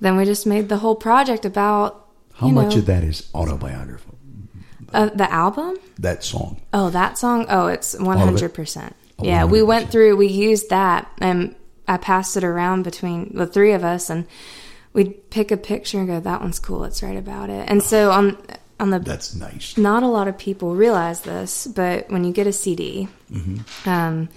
then 0.00 0.16
we 0.16 0.24
just 0.24 0.46
made 0.46 0.70
the 0.70 0.78
whole 0.78 0.94
project 0.94 1.44
about 1.44 2.06
how 2.34 2.48
much 2.48 2.72
know, 2.72 2.78
of 2.78 2.86
that 2.86 3.04
is 3.04 3.28
autobiographical? 3.34 4.09
Uh, 4.92 5.06
the 5.10 5.30
album. 5.32 5.78
That 5.98 6.24
song. 6.24 6.60
Oh, 6.72 6.90
that 6.90 7.18
song. 7.18 7.46
Oh, 7.48 7.66
it's 7.68 7.98
one 7.98 8.16
of 8.16 8.22
it? 8.22 8.24
hundred 8.26 8.54
percent. 8.54 8.94
Yeah, 9.22 9.44
we 9.44 9.58
100%. 9.60 9.66
went 9.66 9.90
through. 9.92 10.16
We 10.16 10.28
used 10.28 10.70
that, 10.70 11.10
and 11.18 11.54
I 11.86 11.96
passed 11.98 12.36
it 12.36 12.44
around 12.44 12.84
between 12.84 13.32
the 13.34 13.46
three 13.46 13.72
of 13.72 13.84
us, 13.84 14.08
and 14.10 14.26
we'd 14.92 15.28
pick 15.30 15.50
a 15.50 15.56
picture 15.56 15.98
and 15.98 16.06
go, 16.08 16.20
"That 16.20 16.40
one's 16.40 16.58
cool. 16.58 16.78
Let's 16.80 17.02
write 17.02 17.18
about 17.18 17.50
it." 17.50 17.68
And 17.68 17.82
so 17.82 18.10
on 18.10 18.38
on 18.78 18.90
the 18.90 18.98
That's 18.98 19.34
nice. 19.34 19.76
not 19.76 20.02
a 20.02 20.06
lot 20.08 20.26
of 20.26 20.38
people 20.38 20.74
realize 20.74 21.20
this, 21.20 21.66
but 21.66 22.08
when 22.10 22.24
you 22.24 22.32
get 22.32 22.46
a 22.46 22.52
CD, 22.52 23.08
um, 23.84 24.28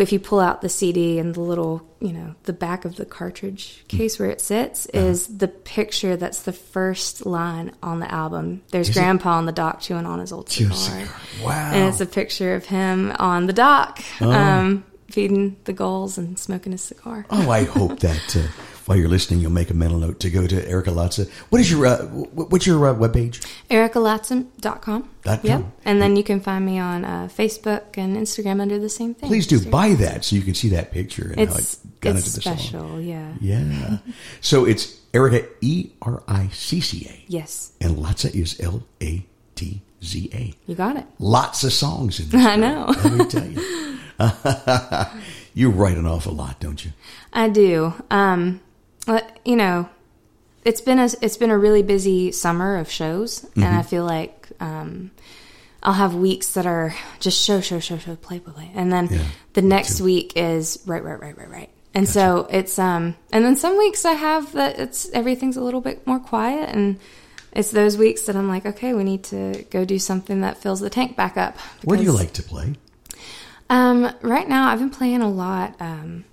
if 0.00 0.12
you 0.12 0.18
pull 0.18 0.40
out 0.40 0.60
the 0.60 0.68
CD 0.68 1.18
and 1.18 1.34
the 1.34 1.40
little, 1.40 1.86
you 2.00 2.12
know, 2.12 2.34
the 2.44 2.52
back 2.52 2.84
of 2.84 2.96
the 2.96 3.04
cartridge 3.04 3.84
case 3.88 4.18
where 4.18 4.30
it 4.30 4.40
sits 4.40 4.86
is 4.86 5.38
the 5.38 5.48
picture 5.48 6.16
that's 6.16 6.42
the 6.42 6.52
first 6.52 7.24
line 7.26 7.72
on 7.82 8.00
the 8.00 8.12
album. 8.12 8.62
There's 8.70 8.88
Is 8.88 8.96
it? 8.96 9.00
Grandpa 9.00 9.36
on 9.38 9.46
the 9.46 9.52
dock 9.52 9.80
chewing 9.80 10.06
on 10.06 10.18
his 10.18 10.32
old 10.32 10.48
cigar. 10.50 10.76
cigar. 10.76 11.08
Wow. 11.42 11.70
And 11.72 11.88
it's 11.88 12.00
a 12.00 12.06
picture 12.06 12.54
of 12.54 12.64
him 12.66 13.12
on 13.18 13.46
the 13.46 13.52
dock, 13.52 14.02
um, 14.20 14.84
feeding 15.10 15.56
the 15.64 15.72
gulls 15.72 16.18
and 16.18 16.38
smoking 16.38 16.72
his 16.72 16.82
cigar. 16.82 17.26
Oh, 17.30 17.50
I 17.50 17.64
hope 17.64 18.00
that 18.00 18.36
uh, 18.36 18.48
while 18.86 18.96
you're 18.96 19.08
listening, 19.08 19.40
you'll 19.40 19.50
make 19.52 19.70
a 19.70 19.74
mental 19.74 19.98
note 19.98 20.20
to 20.20 20.30
go 20.30 20.46
to 20.46 20.54
Ericca 20.54 20.92
Latza. 20.94 21.28
What 21.50 21.60
is 21.60 21.70
your 21.70 21.86
uh, 21.86 22.06
wh- 22.06 22.50
what's 22.50 22.66
your 22.66 22.86
uh, 22.86 22.94
webpage? 22.94 23.44
EriccaLatza.com. 23.68 24.50
Dot 24.60 24.80
com. 24.82 25.08
Yep. 25.42 25.64
And 25.84 26.00
then 26.00 26.14
you 26.16 26.22
can 26.22 26.40
find 26.40 26.64
me 26.64 26.78
on 26.78 27.04
uh, 27.04 27.28
Facebook 27.30 27.98
and 27.98 28.16
Instagram 28.16 28.60
under 28.60 28.78
the 28.78 28.88
same 28.88 29.12
thing. 29.14 29.28
Please 29.28 29.46
do 29.46 29.60
Sure. 29.60 29.70
buy 29.72 29.94
that 29.94 30.24
so 30.24 30.36
you 30.36 30.42
can 30.42 30.54
see 30.54 30.68
that 30.70 30.92
picture 30.92 31.34
and 31.36 31.48
how 31.50 31.56
It's 31.56 31.74
it 31.84 32.00
got 32.00 32.16
it's 32.16 32.26
into 32.26 32.36
the 32.36 32.42
song. 32.42 32.56
special, 32.58 33.00
yeah. 33.00 33.32
Yeah. 33.40 33.98
so 34.40 34.64
it's 34.64 34.94
Ericca 35.12 35.48
E 35.60 35.90
R 36.02 36.22
I 36.28 36.48
C 36.52 36.80
C 36.80 37.06
A, 37.10 37.24
Yes, 37.26 37.72
and 37.80 37.96
Latza 37.96 38.32
is 38.34 38.60
L 38.60 38.84
A 39.02 39.26
T 39.56 39.82
Z 40.04 40.30
A. 40.32 40.54
you 40.66 40.74
got 40.76 40.96
it. 40.96 41.06
Lots 41.18 41.64
of 41.64 41.72
songs 41.72 42.20
in 42.20 42.28
this. 42.30 42.44
I 42.46 42.54
know. 42.56 42.86
Let 43.02 43.12
me 43.12 43.24
tell 43.26 43.46
you. 43.46 43.98
you 45.54 45.70
write 45.70 45.96
an 45.96 46.06
awful 46.06 46.32
lot, 46.34 46.60
don't 46.60 46.84
you? 46.84 46.92
I 47.32 47.48
do. 47.48 47.92
Um, 48.10 48.60
you 49.44 49.56
know, 49.56 49.88
it's 50.64 50.80
been 50.80 50.98
a 50.98 51.08
it's 51.22 51.36
been 51.36 51.50
a 51.50 51.58
really 51.58 51.82
busy 51.82 52.32
summer 52.32 52.76
of 52.76 52.90
shows, 52.90 53.44
and 53.44 53.64
Mm-hmm. 53.64 53.78
I 53.78 53.82
feel 53.82 54.04
like 54.04 54.48
um, 54.60 55.10
I'll 55.82 55.92
have 55.94 56.14
weeks 56.14 56.54
that 56.54 56.66
are 56.66 56.94
just 57.20 57.42
show, 57.44 57.60
show, 57.60 57.78
show, 57.80 57.98
show, 57.98 58.16
play, 58.16 58.40
play, 58.40 58.52
play, 58.52 58.70
and 58.74 58.90
then 58.92 59.08
Yeah, 59.10 59.22
the 59.52 59.62
next 59.62 59.98
too. 59.98 60.04
week 60.04 60.32
is 60.36 60.78
right, 60.86 61.02
right, 61.04 61.20
right, 61.20 61.36
right, 61.38 61.50
right. 61.50 61.70
And 61.94 62.08
so 62.08 62.46
it's 62.50 62.78
um, 62.78 63.14
and 63.32 63.44
then 63.44 63.56
some 63.56 63.78
weeks 63.78 64.04
I 64.04 64.12
have 64.12 64.52
that 64.52 64.78
it's 64.78 65.08
everything's 65.12 65.56
a 65.56 65.62
little 65.62 65.80
bit 65.80 66.06
more 66.06 66.18
quiet, 66.18 66.68
and 66.74 66.98
it's 67.52 67.70
those 67.70 67.96
weeks 67.96 68.22
that 68.22 68.36
I'm 68.36 68.48
like, 68.48 68.66
okay, 68.66 68.92
we 68.92 69.02
need 69.04 69.22
to 69.24 69.64
go 69.70 69.84
do 69.86 69.98
something 69.98 70.40
that 70.42 70.58
fills 70.58 70.80
the 70.80 70.90
tank 70.90 71.16
back 71.16 71.36
up. 71.38 71.56
Where 71.84 71.96
do 71.96 72.04
you 72.04 72.12
like 72.12 72.32
to 72.34 72.42
play? 72.42 72.74
Um, 73.70 74.12
right 74.22 74.48
now, 74.48 74.68
I've 74.68 74.78
been 74.78 74.90
playing 74.90 75.22
a 75.22 75.28
lot 75.28 75.74
um, 75.80 76.24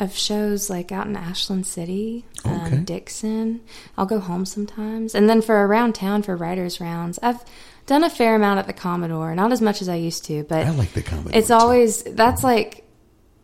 of 0.00 0.16
shows 0.16 0.68
like 0.70 0.90
out 0.90 1.06
in 1.06 1.14
Ashland 1.16 1.66
City, 1.66 2.24
Okay. 2.44 2.76
um, 2.76 2.84
Dickson. 2.84 3.60
I'll 3.98 4.06
go 4.06 4.18
home 4.18 4.44
sometimes, 4.46 5.14
and 5.14 5.28
then 5.28 5.42
for 5.42 5.54
around 5.66 5.94
town 5.94 6.22
for 6.22 6.34
writers' 6.36 6.80
rounds, 6.80 7.18
I've 7.22 7.44
done 7.86 8.02
a 8.04 8.10
fair 8.10 8.34
amount 8.34 8.58
at 8.60 8.66
the 8.66 8.72
Commodore. 8.72 9.34
Not 9.34 9.52
as 9.52 9.60
much 9.60 9.82
as 9.82 9.88
I 9.88 9.96
used 9.96 10.24
to, 10.26 10.44
but 10.44 10.66
I 10.66 10.70
like 10.70 10.92
the 10.92 11.02
Commodore, 11.02 11.32
It's 11.38 11.50
always 11.50 12.02
that's 12.02 12.42
like 12.42 12.84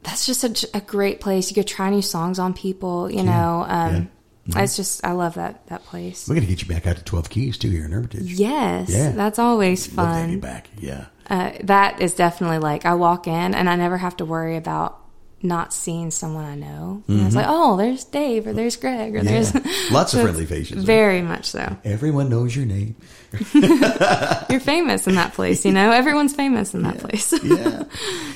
that's 0.03 0.25
just 0.27 0.41
such 0.41 0.65
a 0.73 0.81
great 0.81 1.21
place. 1.21 1.51
You 1.51 1.55
could 1.55 1.67
try 1.67 1.91
new 1.91 2.03
songs 2.03 2.39
on 2.39 2.55
people. 2.55 3.11
You 3.11 3.25
know, 3.25 3.65
um, 3.69 4.09
yeah. 4.47 4.63
it's 4.63 4.77
just 4.77 5.05
I 5.05 5.13
love 5.13 5.35
that 5.35 5.67
that 5.67 5.85
place. 5.85 6.29
We're 6.29 6.37
going 6.37 6.47
to 6.47 6.53
get 6.53 6.63
you 6.63 6.69
back 6.73 6.87
out 6.87 6.97
to 6.97 7.03
12 7.05 7.29
Keys, 7.29 7.59
too, 7.59 7.71
here 7.71 7.85
in 7.85 7.91
Hermitage. 7.91 8.33
Yes, 8.33 8.89
Yeah. 8.89 9.11
that's 9.11 9.39
always 9.41 9.93
Love 9.95 10.07
fun. 10.07 10.31
you 10.31 10.39
back. 10.39 10.69
Yeah. 10.79 11.07
uh, 11.29 11.51
that 11.65 12.01
is 12.01 12.15
definitely 12.15 12.59
like 12.59 12.87
I 12.87 12.95
walk 12.95 13.27
in 13.27 13.55
and 13.55 13.69
I 13.69 13.75
never 13.77 13.99
have 13.99 14.17
to 14.19 14.25
worry 14.25 14.57
about 14.57 15.01
not 15.43 15.73
seeing 15.73 16.11
someone 16.11 16.45
I 16.45 16.55
know. 16.55 17.03
And 17.09 17.27
it's 17.27 17.37
like, 17.37 17.47
oh, 17.49 17.77
there's 17.77 18.05
Dave 18.05 18.47
or 18.47 18.53
there's 18.53 18.77
Greg 18.77 19.15
or 19.15 19.21
Mm-hmm. 19.21 19.29
Yeah. 19.29 19.61
there's 19.61 19.91
Lots 19.93 20.15
of 20.15 20.23
friendly 20.23 20.47
faces? 20.47 20.83
Very 20.83 21.21
much 21.23 21.45
so. 21.47 21.77
Everyone 21.85 22.29
knows 22.31 22.57
your 22.57 22.65
name. 22.67 22.97
You're 24.51 24.61
famous 24.61 25.07
in 25.07 25.15
that 25.17 25.33
place, 25.35 25.65
you 25.65 25.73
know. 25.73 25.91
Everyone's 25.93 26.35
famous 26.35 26.75
in 26.75 26.83
that 26.83 26.99
place. 26.99 27.33
yeah. 27.45 27.83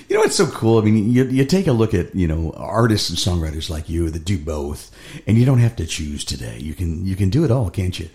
You 0.09 0.16
know 0.16 0.20
what's 0.20 0.36
so 0.36 0.46
cool? 0.48 0.78
I 0.78 0.82
mean, 0.82 1.11
you, 1.11 1.24
you 1.24 1.44
take 1.44 1.66
a 1.66 1.72
look 1.72 1.94
at 1.94 2.14
you 2.14 2.26
know 2.26 2.53
artists 2.57 3.09
and 3.11 3.18
songwriters 3.18 3.70
like 3.70 3.88
you 3.88 4.11
that 4.11 4.24
do 4.24 4.36
both, 4.38 4.90
and 5.26 5.38
you 5.38 5.44
don't 5.46 5.59
have 5.61 5.76
to 5.76 5.86
choose 5.86 6.24
today. 6.24 6.59
You 6.59 6.74
can 6.74 7.07
you 7.07 7.16
can 7.16 7.30
do 7.30 7.44
it 7.44 7.51
all, 7.51 7.70
can't 7.70 7.98
you? 7.98 8.09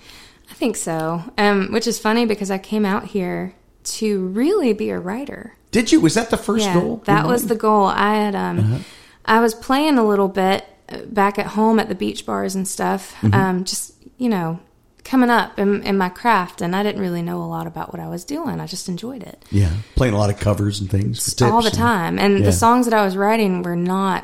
I 0.51 0.53
think 0.53 0.75
so. 0.75 1.23
Um, 1.38 1.71
which 1.71 1.88
is 1.88 1.97
funny 1.99 2.25
because 2.25 2.51
I 2.51 2.57
came 2.59 2.86
out 2.86 3.05
here 3.05 3.53
to 3.86 4.27
really 4.27 4.73
be 4.73 4.89
a 4.89 4.99
writer. 4.99 5.53
Did 5.71 5.91
you? 5.91 5.99
Was 6.01 6.13
that 6.15 6.29
the 6.29 6.38
first 6.38 6.65
yeah, 6.65 6.73
goal? 6.73 7.01
that 7.05 7.25
was 7.27 7.47
the 7.47 7.55
goal. 7.55 7.86
I 7.86 8.15
had 8.15 8.36
um, 8.36 8.59
Uh-huh. 8.59 8.77
I 9.25 9.39
was 9.39 9.53
playing 9.55 9.97
a 9.97 10.05
little 10.07 10.27
bit 10.27 10.65
uh, 10.89 10.99
back 11.07 11.39
at 11.39 11.47
home 11.47 11.79
at 11.79 11.89
the 11.89 11.95
beach 11.95 12.25
bars 12.25 12.55
and 12.55 12.67
stuff. 12.67 13.13
Mm-hmm. 13.21 13.33
Um, 13.33 13.63
just 13.65 13.93
you 14.17 14.29
know, 14.29 14.59
coming 15.03 15.29
up 15.29 15.59
in, 15.59 15.83
in 15.83 15.97
my 15.97 16.09
craft, 16.09 16.61
and 16.61 16.75
I 16.75 16.83
didn't 16.83 17.01
really 17.01 17.21
know 17.21 17.41
a 17.43 17.45
lot 17.49 17.67
about 17.67 17.91
what 17.91 17.99
I 17.99 18.07
was 18.07 18.23
doing. 18.23 18.59
I 18.61 18.67
just 18.67 18.88
enjoyed 18.88 19.23
it 19.23 19.43
yeah, 19.51 19.71
playing 19.95 20.13
a 20.13 20.17
lot 20.17 20.29
of 20.29 20.39
covers 20.39 20.79
and 20.79 20.89
things 20.89 21.41
all 21.41 21.61
the 21.61 21.67
and- 21.69 21.77
time. 21.77 22.19
And 22.19 22.39
yeah. 22.39 22.45
the 22.45 22.51
songs 22.53 22.86
that 22.86 22.93
I 22.93 23.03
was 23.03 23.17
writing 23.17 23.61
were 23.63 23.75
not 23.75 24.23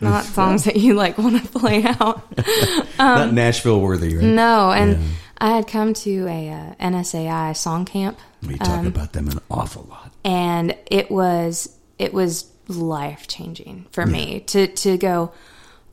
not 0.00 0.24
songs 0.24 0.64
that 0.64 0.76
you 0.76 0.94
like 0.94 1.18
want 1.24 1.42
to 1.42 1.48
play 1.58 1.84
out. 1.84 2.22
not 2.98 3.32
Nashville 3.32 3.80
worthy, 3.80 4.16
right? 4.16 4.24
Um, 4.24 4.34
No, 4.34 4.70
and 4.72 4.92
Yeah. 4.92 5.08
I 5.38 5.56
had 5.56 5.66
come 5.66 5.92
to 5.94 6.26
a 6.28 6.50
uh, 6.50 6.74
NSAI 6.80 7.56
song 7.56 7.84
camp. 7.84 8.18
We 8.46 8.58
talk 8.58 8.80
um, 8.80 8.86
about 8.86 9.12
them 9.12 9.28
an 9.28 9.38
awful 9.50 9.86
lot. 9.88 10.12
and 10.24 10.76
it 10.86 11.10
was 11.10 11.76
it 11.98 12.12
was 12.12 12.50
life 12.68 13.26
changing 13.28 13.86
for 13.92 14.04
me 14.06 14.40
to 14.40 14.66
to 14.68 14.96
go 14.96 15.32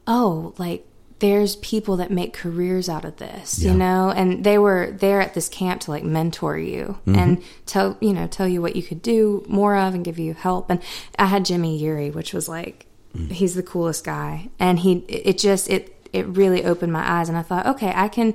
oh 0.08 0.54
like 0.58 0.86
there's 1.20 1.58
people 1.58 1.98
that 1.98 2.10
make 2.10 2.32
careers 2.32 2.88
out 2.88 3.04
of 3.04 3.18
this 3.18 3.60
Yeah. 3.60 3.72
you 3.74 3.78
know? 3.78 4.10
And 4.10 4.46
they 4.46 4.58
were 4.58 4.96
there 4.98 5.20
at 5.20 5.34
this 5.34 5.50
camp 5.50 5.82
to 5.82 5.92
like 5.92 6.04
mentor 6.06 6.58
you 6.58 6.98
and 7.06 7.44
tell 7.66 7.98
you 8.00 8.14
know 8.14 8.26
tell 8.28 8.48
you 8.48 8.62
what 8.62 8.76
you 8.78 8.84
could 8.84 9.02
do 9.02 9.44
more 9.48 9.76
of 9.76 9.94
and 9.94 10.06
give 10.06 10.18
you 10.18 10.34
help. 10.34 10.70
And 10.70 10.82
i 11.18 11.26
had 11.26 11.44
jimmy 11.46 11.80
Yeary, 11.82 12.14
which 12.14 12.34
was 12.34 12.48
like 12.48 12.86
he's 13.30 13.56
the 13.56 13.64
coolest 13.64 14.06
guy. 14.06 14.50
And 14.60 14.80
he 14.80 15.00
it 15.10 15.38
just 15.38 15.70
it 15.70 15.96
it 16.14 16.26
really 16.28 16.64
opened 16.64 16.94
my 16.94 17.06
eyes. 17.20 17.28
And 17.30 17.38
i 17.38 17.42
thought 17.42 17.66
okay 17.68 17.92
i 17.96 18.08
can 18.08 18.34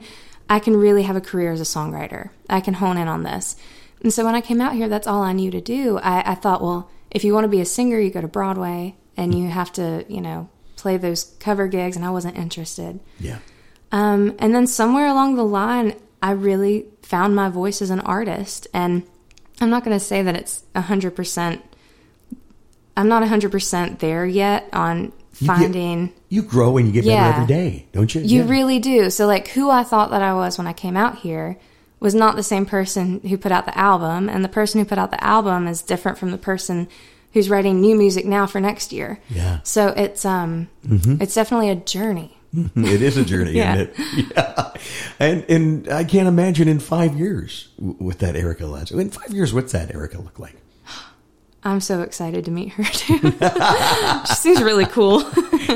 i 0.51 0.59
can 0.59 0.77
really 0.77 1.05
have 1.05 1.17
a 1.17 1.21
career 1.23 1.53
as 1.53 1.61
a 1.61 1.65
songwriter. 1.65 2.31
I 2.51 2.61
can 2.61 2.75
hone 2.75 2.99
in 2.99 3.09
on 3.09 3.23
this 3.23 3.57
and 4.05 4.13
so 4.13 4.25
when 4.25 4.37
I 4.37 4.41
came 4.41 4.61
out 4.61 4.75
here, 4.75 4.89
that's 4.89 5.07
all 5.09 5.23
I 5.23 5.33
knew 5.33 5.51
to 5.51 5.61
do. 5.61 5.99
I, 5.99 6.33
I 6.33 6.35
thought, 6.37 6.63
well, 6.63 6.89
if 7.11 7.25
you 7.25 7.35
want 7.35 7.45
to 7.45 7.49
be 7.49 7.61
a 7.61 7.65
singer, 7.65 7.99
you 7.99 8.11
go 8.11 8.21
to 8.21 8.29
Broadway 8.29 8.95
and 9.17 9.35
you 9.37 9.49
have 9.49 9.73
to, 9.73 10.05
you 10.09 10.21
know, 10.21 10.49
play 10.77 10.97
those 10.99 11.25
cover 11.41 11.67
gigs. 11.67 11.97
And 11.97 12.05
I 12.05 12.11
wasn't 12.11 12.37
interested. 12.37 13.01
Yeah, 13.19 13.39
Um, 13.91 14.37
and 14.39 14.55
then 14.55 14.67
somewhere 14.69 15.07
along 15.09 15.35
the 15.37 15.45
line, 15.45 15.95
I 16.23 16.33
really 16.33 16.87
found 17.03 17.35
my 17.35 17.49
voice 17.49 17.81
as 17.83 17.91
an 17.91 18.01
artist. 18.01 18.67
And 18.75 19.03
I'm 19.61 19.71
not 19.71 19.85
going 19.85 19.97
to 19.99 20.05
say 20.05 20.23
that 20.23 20.37
it's 20.37 20.63
100%, 20.75 21.61
I'm 22.97 23.09
not 23.09 23.23
100% 23.23 23.99
there 23.99 24.27
yet 24.27 24.69
on 24.73 25.07
get- 25.07 25.47
finding. 25.47 26.13
you 26.29 26.43
grow 26.43 26.77
and 26.77 26.87
you 26.89 26.93
get 26.93 27.05
Yeah. 27.05 27.31
better 27.31 27.43
every 27.43 27.47
day, 27.55 27.87
don't 27.93 28.15
you? 28.15 28.21
You 28.21 28.43
Yeah. 28.45 28.51
really 28.51 28.79
do. 28.79 29.11
So, 29.11 29.27
like, 29.27 29.49
who 29.49 29.71
I 29.71 29.83
thought 29.85 30.11
that 30.11 30.23
I 30.23 30.35
was 30.35 30.59
when 30.59 30.67
I 30.67 30.73
came 30.73 30.97
out 30.97 31.19
here 31.19 31.57
was 32.05 32.15
not 32.15 32.37
the 32.37 32.43
same 32.43 32.67
person 32.67 33.21
who 33.21 33.39
put 33.39 33.51
out 33.51 33.65
the 33.65 33.77
album, 33.77 34.29
and 34.29 34.45
the 34.45 34.49
person 34.49 34.79
who 34.79 34.85
put 34.85 34.99
out 34.99 35.11
the 35.11 35.25
album 35.25 35.67
is 35.67 35.81
different 35.83 36.19
from 36.19 36.31
the 36.31 36.39
person 36.39 36.87
who's 37.33 37.49
writing 37.49 37.81
new 37.81 37.97
music 37.97 38.27
now 38.27 38.47
for 38.47 38.61
next 38.61 38.93
year. 38.93 39.19
Yeah. 39.31 39.61
So 39.65 39.89
it's 39.89 40.25
um, 40.25 40.69
it's 40.85 41.35
definitely 41.35 41.71
a 41.71 41.75
journey. 41.77 42.37
it 42.77 43.03
is 43.03 43.17
a 43.17 43.25
journey, 43.25 43.53
Yeah. 43.55 43.75
isn't 43.75 43.95
it? 43.99 44.27
Yeah. 44.37 44.71
And 45.19 45.45
and 45.49 45.89
I 45.89 46.05
can't 46.05 46.29
imagine 46.29 46.69
in 46.69 46.79
five 46.79 47.17
years 47.19 47.71
w- 47.79 47.97
with 47.99 48.19
that 48.19 48.35
Ericca 48.37 48.61
Latza. 48.69 49.01
In 49.01 49.09
five 49.11 49.31
years, 49.33 49.53
what's 49.55 49.73
that 49.73 49.89
Ericca 49.89 50.23
look 50.23 50.39
like? 50.39 50.57
I'm 51.65 51.81
so 51.81 52.03
excited 52.03 52.45
to 52.45 52.51
meet 52.51 52.69
her 52.75 52.85
too. 53.03 53.19
she 54.29 54.35
seems 54.35 54.63
really 54.63 54.85
cool. 54.87 55.23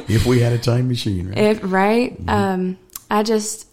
If 0.08 0.26
we 0.26 0.40
had 0.40 0.52
a 0.52 0.58
time 0.58 0.88
machine, 0.88 1.28
right? 1.30 1.38
If, 1.38 1.60
right? 1.62 2.16
Um, 2.28 2.76
I 3.10 3.22
just, 3.22 3.66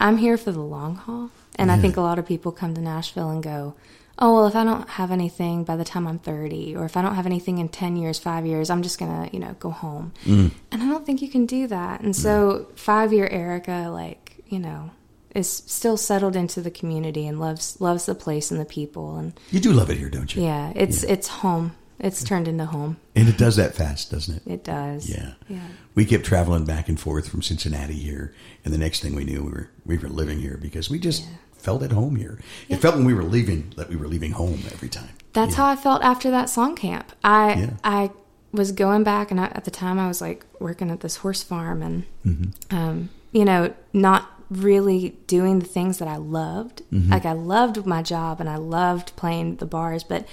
I'm 0.00 0.16
here 0.16 0.36
for 0.36 0.50
the 0.50 0.60
long 0.60 0.96
haul. 0.96 1.30
And 1.56 1.70
I 1.70 1.78
think 1.78 1.96
a 1.96 2.00
lot 2.00 2.18
of 2.18 2.26
people 2.26 2.50
come 2.52 2.74
to 2.74 2.80
Nashville 2.80 3.30
and 3.30 3.42
go, 3.42 3.74
oh, 4.18 4.34
well, 4.34 4.46
if 4.46 4.54
I 4.56 4.64
don't 4.64 4.88
have 4.90 5.10
anything 5.10 5.64
by 5.64 5.76
the 5.76 5.84
time 5.84 6.06
I'm 6.06 6.18
30, 6.18 6.76
or 6.76 6.84
if 6.84 6.96
I 6.96 7.02
don't 7.02 7.14
have 7.14 7.26
anything 7.26 7.58
in 7.58 7.68
10 7.68 7.96
years, 7.96 8.18
five 8.18 8.46
years, 8.46 8.70
I'm 8.70 8.82
just 8.82 8.98
going 8.98 9.10
to, 9.28 9.32
you 9.34 9.40
know, 9.40 9.54
go 9.58 9.70
home. 9.70 10.12
Mm. 10.24 10.50
And 10.70 10.82
I 10.82 10.86
don't 10.88 11.04
think 11.04 11.22
you 11.22 11.28
can 11.28 11.46
do 11.46 11.66
that. 11.68 12.00
And 12.00 12.14
so, 12.14 12.68
five 12.74 13.12
year 13.12 13.28
Ericca, 13.28 13.92
like, 13.92 14.42
you 14.48 14.58
know, 14.58 14.90
is 15.34 15.48
still 15.48 15.96
settled 15.96 16.36
into 16.36 16.60
the 16.60 16.70
community 16.70 17.26
and 17.26 17.40
loves 17.40 17.80
loves 17.80 18.04
the 18.06 18.14
place 18.14 18.50
and 18.50 18.60
the 18.60 18.66
people 18.66 19.16
and 19.16 19.32
you 19.50 19.60
do 19.60 19.72
love 19.72 19.88
it 19.88 19.96
here, 19.96 20.10
don't 20.10 20.36
you? 20.36 20.42
yeah 20.42 20.70
it's 20.76 21.02
it's 21.04 21.26
home 21.26 21.74
it's 21.98 22.22
turned 22.22 22.46
into 22.46 22.66
home 22.66 22.98
And 23.16 23.28
it 23.30 23.38
does 23.38 23.56
that 23.56 23.74
fast, 23.74 24.10
doesn't 24.10 24.36
it? 24.36 24.42
it 24.46 24.62
does 24.62 25.08
Yeah. 25.08 25.32
yeah 25.48 25.60
We 25.94 26.04
kept 26.04 26.24
traveling 26.24 26.64
back 26.64 26.88
and 26.88 26.98
forth 26.98 27.28
from 27.28 27.42
Cincinnati 27.42 27.94
here, 27.94 28.32
and 28.64 28.72
the 28.72 28.78
next 28.78 29.00
thing 29.00 29.14
we 29.14 29.24
knew, 29.24 29.42
we 29.44 29.50
were 29.50 29.70
we 29.84 29.98
were 29.98 30.08
living 30.08 30.40
here 30.40 30.56
because 30.60 30.88
we 30.88 30.98
just 30.98 31.26
felt 31.52 31.82
at 31.82 31.92
home 31.92 32.16
here. 32.16 32.38
It 32.68 32.76
felt 32.76 32.96
when 32.96 33.04
we 33.04 33.14
were 33.14 33.22
leaving 33.22 33.72
that 33.76 33.88
we 33.88 33.96
were 33.96 34.08
leaving 34.08 34.32
home 34.32 34.60
every 34.72 34.88
time. 34.88 35.10
That's 35.32 35.54
how 35.54 35.66
I 35.66 35.76
felt 35.76 36.02
after 36.02 36.30
that 36.30 36.48
song 36.50 36.76
camp. 36.76 37.12
I 37.22 37.54
Yeah. 37.54 37.70
I 37.84 38.10
was 38.52 38.72
going 38.72 39.02
back, 39.04 39.30
and 39.30 39.40
I, 39.40 39.44
at 39.46 39.64
the 39.64 39.70
time 39.70 39.98
I 39.98 40.08
was 40.08 40.20
like 40.20 40.44
working 40.58 40.90
at 40.90 41.00
this 41.00 41.16
horse 41.16 41.42
farm, 41.42 41.82
and 41.82 42.04
Mm-hmm. 42.26 42.76
um, 42.76 43.08
you 43.32 43.44
know, 43.44 43.72
not 43.92 44.30
really 44.50 45.16
doing 45.26 45.58
the 45.58 45.66
things 45.66 45.98
that 45.98 46.08
I 46.08 46.16
loved. 46.16 46.82
Mm-hmm. 46.92 47.10
Like 47.12 47.24
I 47.24 47.32
loved 47.32 47.86
my 47.86 48.02
job, 48.02 48.40
and 48.40 48.48
I 48.48 48.56
loved 48.56 49.14
playing 49.16 49.56
the 49.56 49.66
bars, 49.66 50.04
but 50.04 50.26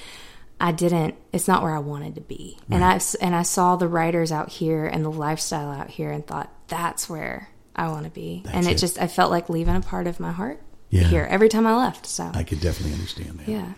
I 0.62 0.72
didn't. 0.72 1.16
It's 1.32 1.48
not 1.48 1.64
where 1.64 1.74
I 1.76 1.80
wanted 1.80 2.16
to 2.16 2.22
be. 2.22 2.58
And 2.70 2.84
I 2.84 3.00
and 3.22 3.34
I 3.36 3.44
saw 3.44 3.76
the 3.78 3.88
writers 3.88 4.32
out 4.32 4.50
here 4.50 4.86
and 4.86 5.04
the 5.06 5.12
lifestyle 5.12 5.72
out 5.72 5.90
here, 5.90 6.12
and 6.12 6.26
thought 6.26 6.52
that's 6.68 7.10
where 7.10 7.50
I 7.76 7.88
want 7.88 8.04
to 8.06 8.12
be. 8.12 8.44
and 8.52 8.68
it, 8.68 8.72
it. 8.72 8.78
just 8.78 9.02
I 9.02 9.08
felt 9.08 9.32
like 9.32 9.50
leaving 9.50 9.76
a 9.76 9.82
part 9.82 10.06
of 10.08 10.20
my 10.20 10.32
heart 10.32 10.62
Yeah. 10.90 11.04
here 11.04 11.26
every 11.30 11.48
time 11.50 11.66
I 11.66 11.76
left. 11.78 12.06
So 12.06 12.30
I 12.34 12.44
could 12.44 12.60
definitely 12.60 12.94
understand 12.94 13.40
that. 13.40 13.48
yeah. 13.48 13.74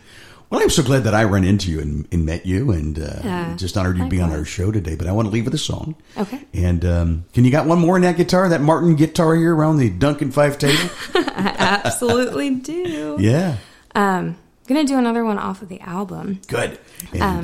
Well, 0.49 0.59
I'm 0.61 0.69
so 0.69 0.83
glad 0.83 1.05
that 1.05 1.13
I 1.13 1.23
ran 1.23 1.45
into 1.45 1.71
you 1.71 1.79
and, 1.79 2.05
and 2.11 2.25
met 2.25 2.45
you, 2.45 2.71
and 2.71 2.99
uh, 2.99 3.21
Yeah. 3.23 3.55
just 3.55 3.77
honored 3.77 3.97
you 3.97 4.03
to 4.03 4.09
be 4.09 4.19
on 4.19 4.31
our 4.31 4.43
show 4.43 4.69
today. 4.69 4.95
But 4.95 5.07
I 5.07 5.13
want 5.13 5.27
to 5.27 5.31
leave 5.31 5.45
with 5.45 5.53
a 5.53 5.57
song. 5.57 5.95
Okay. 6.17 6.41
And 6.53 6.83
um, 6.83 7.25
can 7.33 7.45
you 7.45 7.51
got 7.51 7.67
one 7.67 7.79
more 7.79 7.95
in 7.95 8.01
that 8.01 8.17
guitar, 8.17 8.49
that 8.49 8.59
Martin 8.59 8.95
guitar 8.97 9.33
here 9.35 9.55
around 9.55 9.77
the 9.77 9.89
Duncan 9.89 10.29
Phyfe 10.29 10.57
table? 10.57 10.89
I 11.15 11.81
absolutely 11.85 12.55
do. 12.55 13.15
yeah, 13.21 13.57
Um, 13.95 14.35
gonna 14.73 14.87
do 14.87 14.97
another 14.97 15.23
one 15.23 15.37
off 15.37 15.61
of 15.61 15.69
the 15.69 15.79
album. 15.81 16.41
good. 16.47 16.77
And 17.13 17.21
Um, 17.21 17.37
uh, 17.39 17.41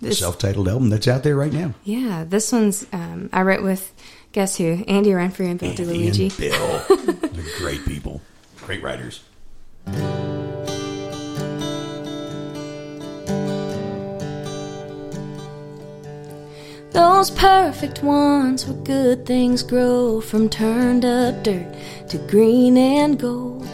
the 0.00 0.08
this- 0.08 0.18
self-titled 0.18 0.68
album 0.68 0.90
that's 0.90 1.08
out 1.08 1.22
there 1.22 1.36
right 1.36 1.52
now. 1.52 1.74
Yeah, 1.84 2.24
this 2.28 2.52
one's 2.52 2.86
um, 2.92 3.30
I 3.32 3.42
wrote 3.42 3.62
with 3.62 3.92
guess 4.32 4.56
who? 4.56 4.84
Andy 4.86 5.10
Renfrey 5.10 5.50
and 5.50 5.58
Bill 5.58 5.70
Andy 5.70 5.84
DiLuigi. 5.84 6.28
and 6.30 7.08
Bill, 7.08 7.28
they're 7.32 7.58
great 7.58 7.84
people, 7.86 8.20
great 8.64 8.82
writers. 8.82 9.20
Those 16.92 17.30
perfect 17.30 18.02
ones 18.02 18.66
where 18.66 18.76
good 18.82 19.26
things 19.26 19.62
grow 19.62 20.20
from 20.20 20.48
turned 20.48 21.04
up 21.04 21.42
dirt 21.44 21.66
to 22.08 22.18
green 22.26 22.76
and 22.78 23.18
gold. 23.18 23.66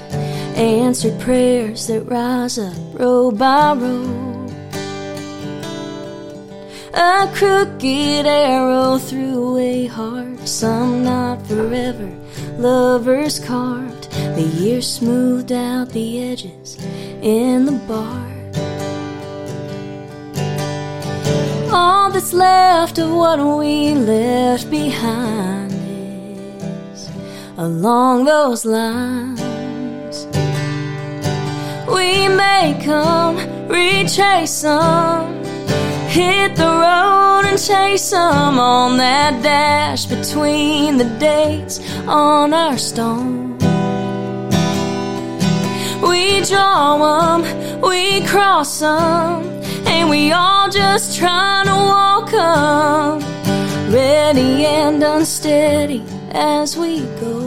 Answered 0.57 1.19
prayers 1.21 1.87
that 1.87 2.03
rise 2.03 2.59
up 2.59 2.77
row 2.93 3.31
by 3.31 3.73
row. 3.73 4.23
A 6.95 7.27
crooked 7.35 8.27
arrow 8.27 8.99
through 8.99 9.57
a 9.57 9.87
heart, 9.87 10.47
some 10.47 11.05
not 11.05 11.45
forever. 11.47 12.11
Lovers 12.59 13.41
carved, 13.41 14.11
the 14.37 14.43
years 14.43 14.87
smoothed 14.93 15.53
out 15.53 15.89
the 15.89 16.23
edges 16.23 16.77
in 17.23 17.65
the 17.65 17.73
bark. 17.89 18.29
All 21.73 22.11
that's 22.11 22.35
left 22.35 22.99
of 22.99 23.11
what 23.11 23.39
we 23.39 23.95
left 23.95 24.71
behind 24.71 25.73
is 26.93 27.09
along 27.57 28.27
those 28.27 28.67
lines. 28.67 29.52
We 31.93 32.27
may 32.29 32.81
come, 32.83 33.37
retrace 33.69 34.63
them, 34.63 35.45
hit 36.09 36.57
the 36.57 36.73
road 36.85 37.43
and 37.45 37.59
chase 37.59 38.11
them 38.11 38.59
on 38.59 38.97
that 38.97 39.43
dash 39.43 40.07
between 40.07 40.97
the 40.97 41.05
dates 41.19 41.81
on 42.09 42.55
our 42.55 42.79
stone. 42.79 43.59
We 46.01 46.41
draw 46.43 46.97
them, 47.05 47.81
we 47.83 48.27
cross 48.27 48.81
them, 48.81 49.43
and 49.87 50.09
we 50.09 50.33
all 50.33 50.71
just 50.71 51.19
trying 51.19 51.67
to 51.67 51.79
walk 51.95 52.33
'em, 52.33 53.21
ready 53.93 54.65
and 54.65 55.03
unsteady 55.03 56.03
as 56.33 56.77
we 56.77 57.01
go. 57.21 57.39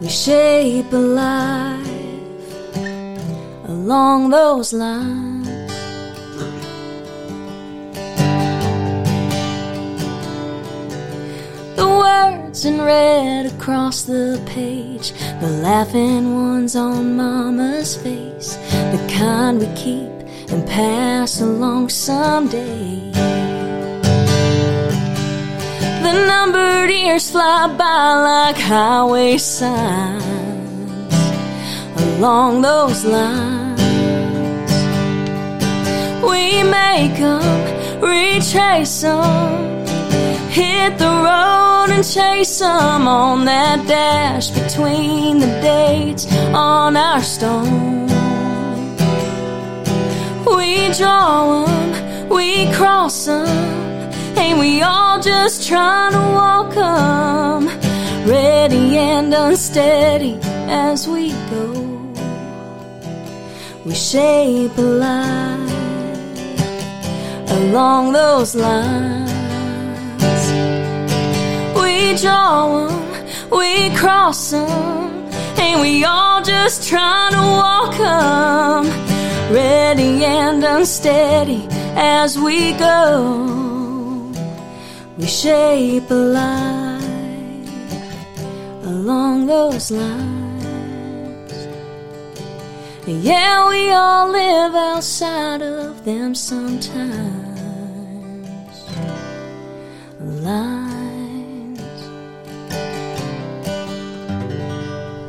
We 0.00 0.08
shape 0.08 0.92
a 0.92 1.04
life 1.22 1.83
along 3.84 4.30
those 4.30 4.72
lines. 4.72 5.46
The 11.76 11.86
words 11.86 12.64
in 12.64 12.80
red 12.80 13.44
across 13.44 14.04
the 14.04 14.42
page, 14.46 15.12
the 15.42 15.50
laughing 15.68 16.34
ones 16.34 16.74
on 16.76 17.14
Mama's 17.14 17.94
face, 17.94 18.56
the 18.94 19.00
kind 19.18 19.58
we 19.58 19.68
keep 19.76 20.12
and 20.50 20.66
pass 20.66 21.42
along 21.42 21.90
someday. 21.90 23.12
The 26.04 26.14
numbered 26.30 26.90
years 26.90 27.30
fly 27.30 27.66
by 27.76 28.14
like 28.30 28.56
highway 28.56 29.36
signs 29.36 30.24
along 31.98 32.62
those 32.62 33.04
lines. 33.04 33.63
We 36.34 36.64
make 36.64 37.16
them, 37.26 37.42
retrace 38.00 39.04
'em, 39.04 39.86
hit 40.50 40.98
the 40.98 41.12
road 41.28 41.88
and 41.94 42.04
chase 42.14 42.60
'em 42.60 43.06
on 43.06 43.44
that 43.44 43.78
dash 43.86 44.48
between 44.60 45.38
the 45.38 45.52
dates 45.70 46.24
on 46.52 46.96
our 46.96 47.22
stone. 47.34 48.08
We 50.58 50.70
draw 50.98 51.66
'em, 51.66 51.92
we 52.36 52.48
cross 52.78 53.28
'em, 53.28 53.46
and 54.42 54.58
we 54.58 54.82
all 54.82 55.16
just 55.32 55.56
trying 55.68 56.14
to 56.18 56.24
walk 56.40 56.72
'em, 56.76 57.62
ready 58.26 58.86
and 58.98 59.32
unsteady 59.32 60.34
as 60.88 61.06
we 61.06 61.24
go. 61.54 61.66
We 63.86 63.94
shape 63.94 64.76
a 64.78 64.88
life 65.06 65.73
along 67.64 68.12
those 68.12 68.54
lines. 68.54 69.32
We 71.80 72.14
draw 72.22 72.86
them, 72.86 73.50
we 73.50 73.94
cross 73.96 74.50
them, 74.50 75.30
and 75.58 75.80
we 75.80 76.04
all 76.04 76.42
just 76.42 76.88
trying 76.88 77.32
to 77.32 77.44
walk 77.62 77.94
them. 77.96 78.84
ready 79.54 80.24
and 80.24 80.64
unsteady 80.64 81.66
as 81.96 82.38
we 82.38 82.72
go. 82.72 82.92
We 85.16 85.26
shape 85.26 86.10
a 86.10 86.14
life 86.14 87.04
along 88.84 89.46
those 89.46 89.90
lines. 89.90 90.34
Yeah, 93.06 93.68
we 93.68 93.90
all 93.92 94.28
live 94.30 94.74
outside 94.74 95.62
of 95.62 96.04
them 96.04 96.34
sometimes. 96.34 97.43
Lines. 100.44 101.80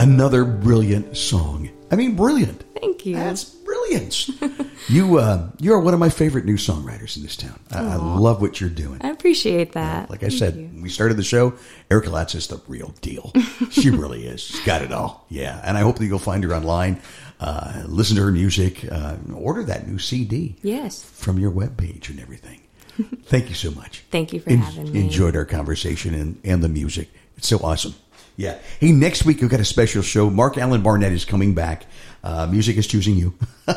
Another 0.01 0.43
brilliant 0.45 1.15
song. 1.15 1.69
I 1.89 1.95
mean, 1.95 2.15
brilliant. 2.15 2.63
Thank 2.79 3.05
you. 3.05 3.15
That's 3.15 3.45
brilliance. 3.45 4.29
you, 4.89 5.17
uh, 5.17 5.49
you 5.59 5.73
are 5.73 5.79
one 5.79 5.93
of 5.93 5.99
my 6.01 6.09
favorite 6.09 6.43
new 6.45 6.57
songwriters 6.57 7.15
in 7.15 7.23
this 7.23 7.37
town. 7.37 7.57
I, 7.71 7.79
I 7.79 7.95
love 7.95 8.41
what 8.41 8.59
you're 8.59 8.69
doing. 8.69 8.99
I 9.01 9.09
appreciate 9.09 9.71
that. 9.71 10.09
Like 10.09 10.23
I 10.23 10.27
Thank 10.27 10.39
said, 10.39 10.55
you. 10.57 10.69
we 10.81 10.89
started 10.89 11.15
the 11.15 11.23
show, 11.23 11.53
Ericca 11.89 12.09
Latz 12.11 12.35
is 12.35 12.47
the 12.47 12.61
real 12.67 12.93
deal. 13.01 13.31
she 13.71 13.89
really 13.91 14.25
is. 14.27 14.41
She's 14.41 14.65
got 14.65 14.81
it 14.81 14.91
all. 14.91 15.25
Yeah. 15.29 15.61
And 15.63 15.77
I 15.77 15.81
hope 15.81 15.97
that 15.99 16.05
you'll 16.05 16.19
find 16.19 16.43
her 16.43 16.53
online. 16.53 16.99
uh, 17.39 17.83
listen 17.87 18.17
to 18.17 18.23
her 18.23 18.31
music, 18.31 18.85
uh, 18.91 19.15
order 19.33 19.63
that 19.63 19.87
new 19.87 19.97
CD 19.99 20.57
Yes. 20.61 21.03
from 21.03 21.39
your 21.39 21.51
webpage 21.51 22.09
and 22.09 22.19
everything. 22.19 22.59
Thank 23.25 23.49
you 23.49 23.55
so 23.55 23.71
much. 23.71 24.03
Thank 24.11 24.33
you 24.33 24.39
for 24.39 24.53
having 24.53 24.91
me. 24.91 24.99
Enjoyed 25.01 25.35
our 25.35 25.45
conversation 25.45 26.13
and, 26.13 26.39
and 26.43 26.63
the 26.63 26.69
music. 26.69 27.09
It's 27.37 27.47
so 27.47 27.57
awesome. 27.59 27.95
Yeah. 28.37 28.57
Hey, 28.79 28.91
next 28.91 29.25
week 29.25 29.39
we've 29.39 29.49
got 29.49 29.61
a 29.61 29.65
special 29.65 30.01
show. 30.01 30.29
Mark 30.29 30.57
Allen 30.57 30.81
Barnett 30.81 31.13
is 31.13 31.23
coming 31.23 31.53
back. 31.53 31.85
Uh, 32.21 32.47
music 32.47 32.75
is 32.75 32.87
choosing 32.87 33.15
you. 33.15 33.33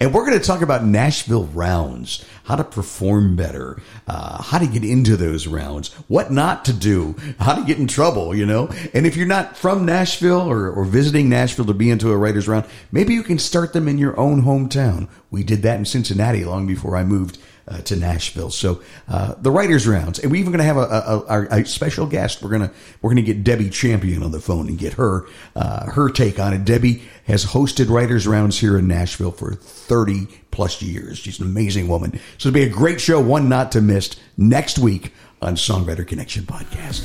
and 0.00 0.12
we're 0.12 0.26
going 0.26 0.38
to 0.38 0.44
talk 0.44 0.62
about 0.62 0.84
Nashville 0.84 1.44
rounds, 1.44 2.24
how 2.42 2.56
to 2.56 2.64
perform 2.64 3.36
better, 3.36 3.80
uh, 4.08 4.42
how 4.42 4.58
to 4.58 4.66
get 4.66 4.84
into 4.84 5.16
those 5.16 5.46
rounds, 5.46 5.92
what 6.08 6.32
not 6.32 6.64
to 6.64 6.72
do, 6.72 7.14
how 7.38 7.54
to 7.54 7.64
get 7.64 7.78
in 7.78 7.86
trouble, 7.86 8.34
you 8.34 8.44
know? 8.44 8.68
And 8.92 9.06
if 9.06 9.16
you're 9.16 9.26
not 9.26 9.56
from 9.56 9.86
Nashville 9.86 10.50
or, 10.50 10.70
or 10.70 10.84
visiting 10.84 11.28
Nashville 11.28 11.66
to 11.66 11.74
be 11.74 11.88
into 11.88 12.10
a 12.10 12.16
writer's 12.16 12.48
round, 12.48 12.66
maybe 12.90 13.14
you 13.14 13.22
can 13.22 13.38
start 13.38 13.72
them 13.72 13.86
in 13.86 13.96
your 13.96 14.18
own 14.18 14.42
hometown. 14.42 15.08
We 15.30 15.44
did 15.44 15.62
that 15.62 15.78
in 15.78 15.84
Cincinnati 15.84 16.44
long 16.44 16.66
before 16.66 16.96
I 16.96 17.04
moved 17.04 17.38
uh, 17.66 17.78
to 17.82 17.96
Nashville. 17.96 18.50
So 18.50 18.82
uh, 19.08 19.34
the 19.40 19.50
writers' 19.50 19.86
rounds, 19.86 20.18
and 20.18 20.30
we're 20.30 20.38
even 20.38 20.52
going 20.52 20.58
to 20.58 20.64
have 20.64 20.76
a, 20.76 20.80
a, 20.80 21.24
a, 21.28 21.60
a, 21.60 21.64
special 21.64 22.06
guest. 22.06 22.42
We're 22.42 22.50
gonna 22.50 22.70
we're 23.00 23.10
gonna 23.10 23.22
get 23.22 23.44
Debbie 23.44 23.70
Champion 23.70 24.22
on 24.22 24.32
the 24.32 24.40
phone 24.40 24.68
and 24.68 24.78
get 24.78 24.94
her 24.94 25.26
uh, 25.56 25.90
her 25.90 26.10
take 26.10 26.38
on 26.38 26.52
it. 26.52 26.64
Debbie 26.64 27.02
has 27.26 27.44
hosted 27.44 27.88
writers' 27.88 28.26
rounds 28.26 28.58
here 28.58 28.78
in 28.78 28.86
Nashville 28.86 29.32
for 29.32 29.54
thirty 29.54 30.26
plus 30.50 30.82
years. 30.82 31.18
She's 31.18 31.40
an 31.40 31.46
amazing 31.46 31.88
woman. 31.88 32.12
So 32.38 32.48
it'll 32.48 32.54
be 32.54 32.62
a 32.62 32.68
great 32.68 33.00
show, 33.00 33.20
one 33.20 33.48
not 33.48 33.72
to 33.72 33.80
miss 33.80 34.14
next 34.36 34.78
week 34.78 35.12
on 35.44 35.54
Songwriter 35.56 36.06
Connection 36.06 36.44
podcast. 36.44 37.00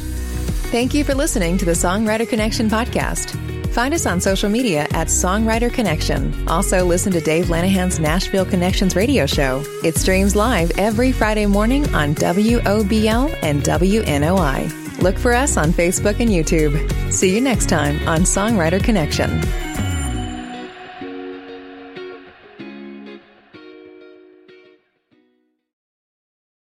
Thank 0.72 0.94
you 0.94 1.04
for 1.04 1.14
listening 1.14 1.58
to 1.58 1.66
the 1.66 1.72
Songwriter 1.72 2.28
Connection 2.28 2.70
podcast. 2.70 3.36
Find 3.74 3.94
us 3.94 4.06
on 4.06 4.20
social 4.20 4.50
media 4.50 4.82
at 4.92 5.08
Songwriter 5.08 5.72
Connection. 5.72 6.48
Also, 6.48 6.84
listen 6.84 7.12
to 7.14 7.22
Dave 7.22 7.46
Lanahan's 7.46 8.00
Nashville 8.00 8.46
Connections 8.46 8.96
radio 8.96 9.26
show. 9.26 9.64
It 9.84 9.96
streams 9.96 10.36
live 10.36 10.72
every 10.78 11.12
Friday 11.12 11.46
morning 11.46 11.84
on 11.94 12.16
WOBL 12.16 13.38
and 13.44 13.62
WNOI. 13.62 15.02
Look 15.02 15.18
for 15.18 15.34
us 15.34 15.56
on 15.56 15.72
Facebook 15.72 16.20
and 16.20 16.30
YouTube. 16.30 17.12
See 17.12 17.34
you 17.34 17.42
next 17.42 17.70
time 17.70 18.06
on 18.08 18.22
Songwriter 18.22 18.84
Connection. 18.84 19.69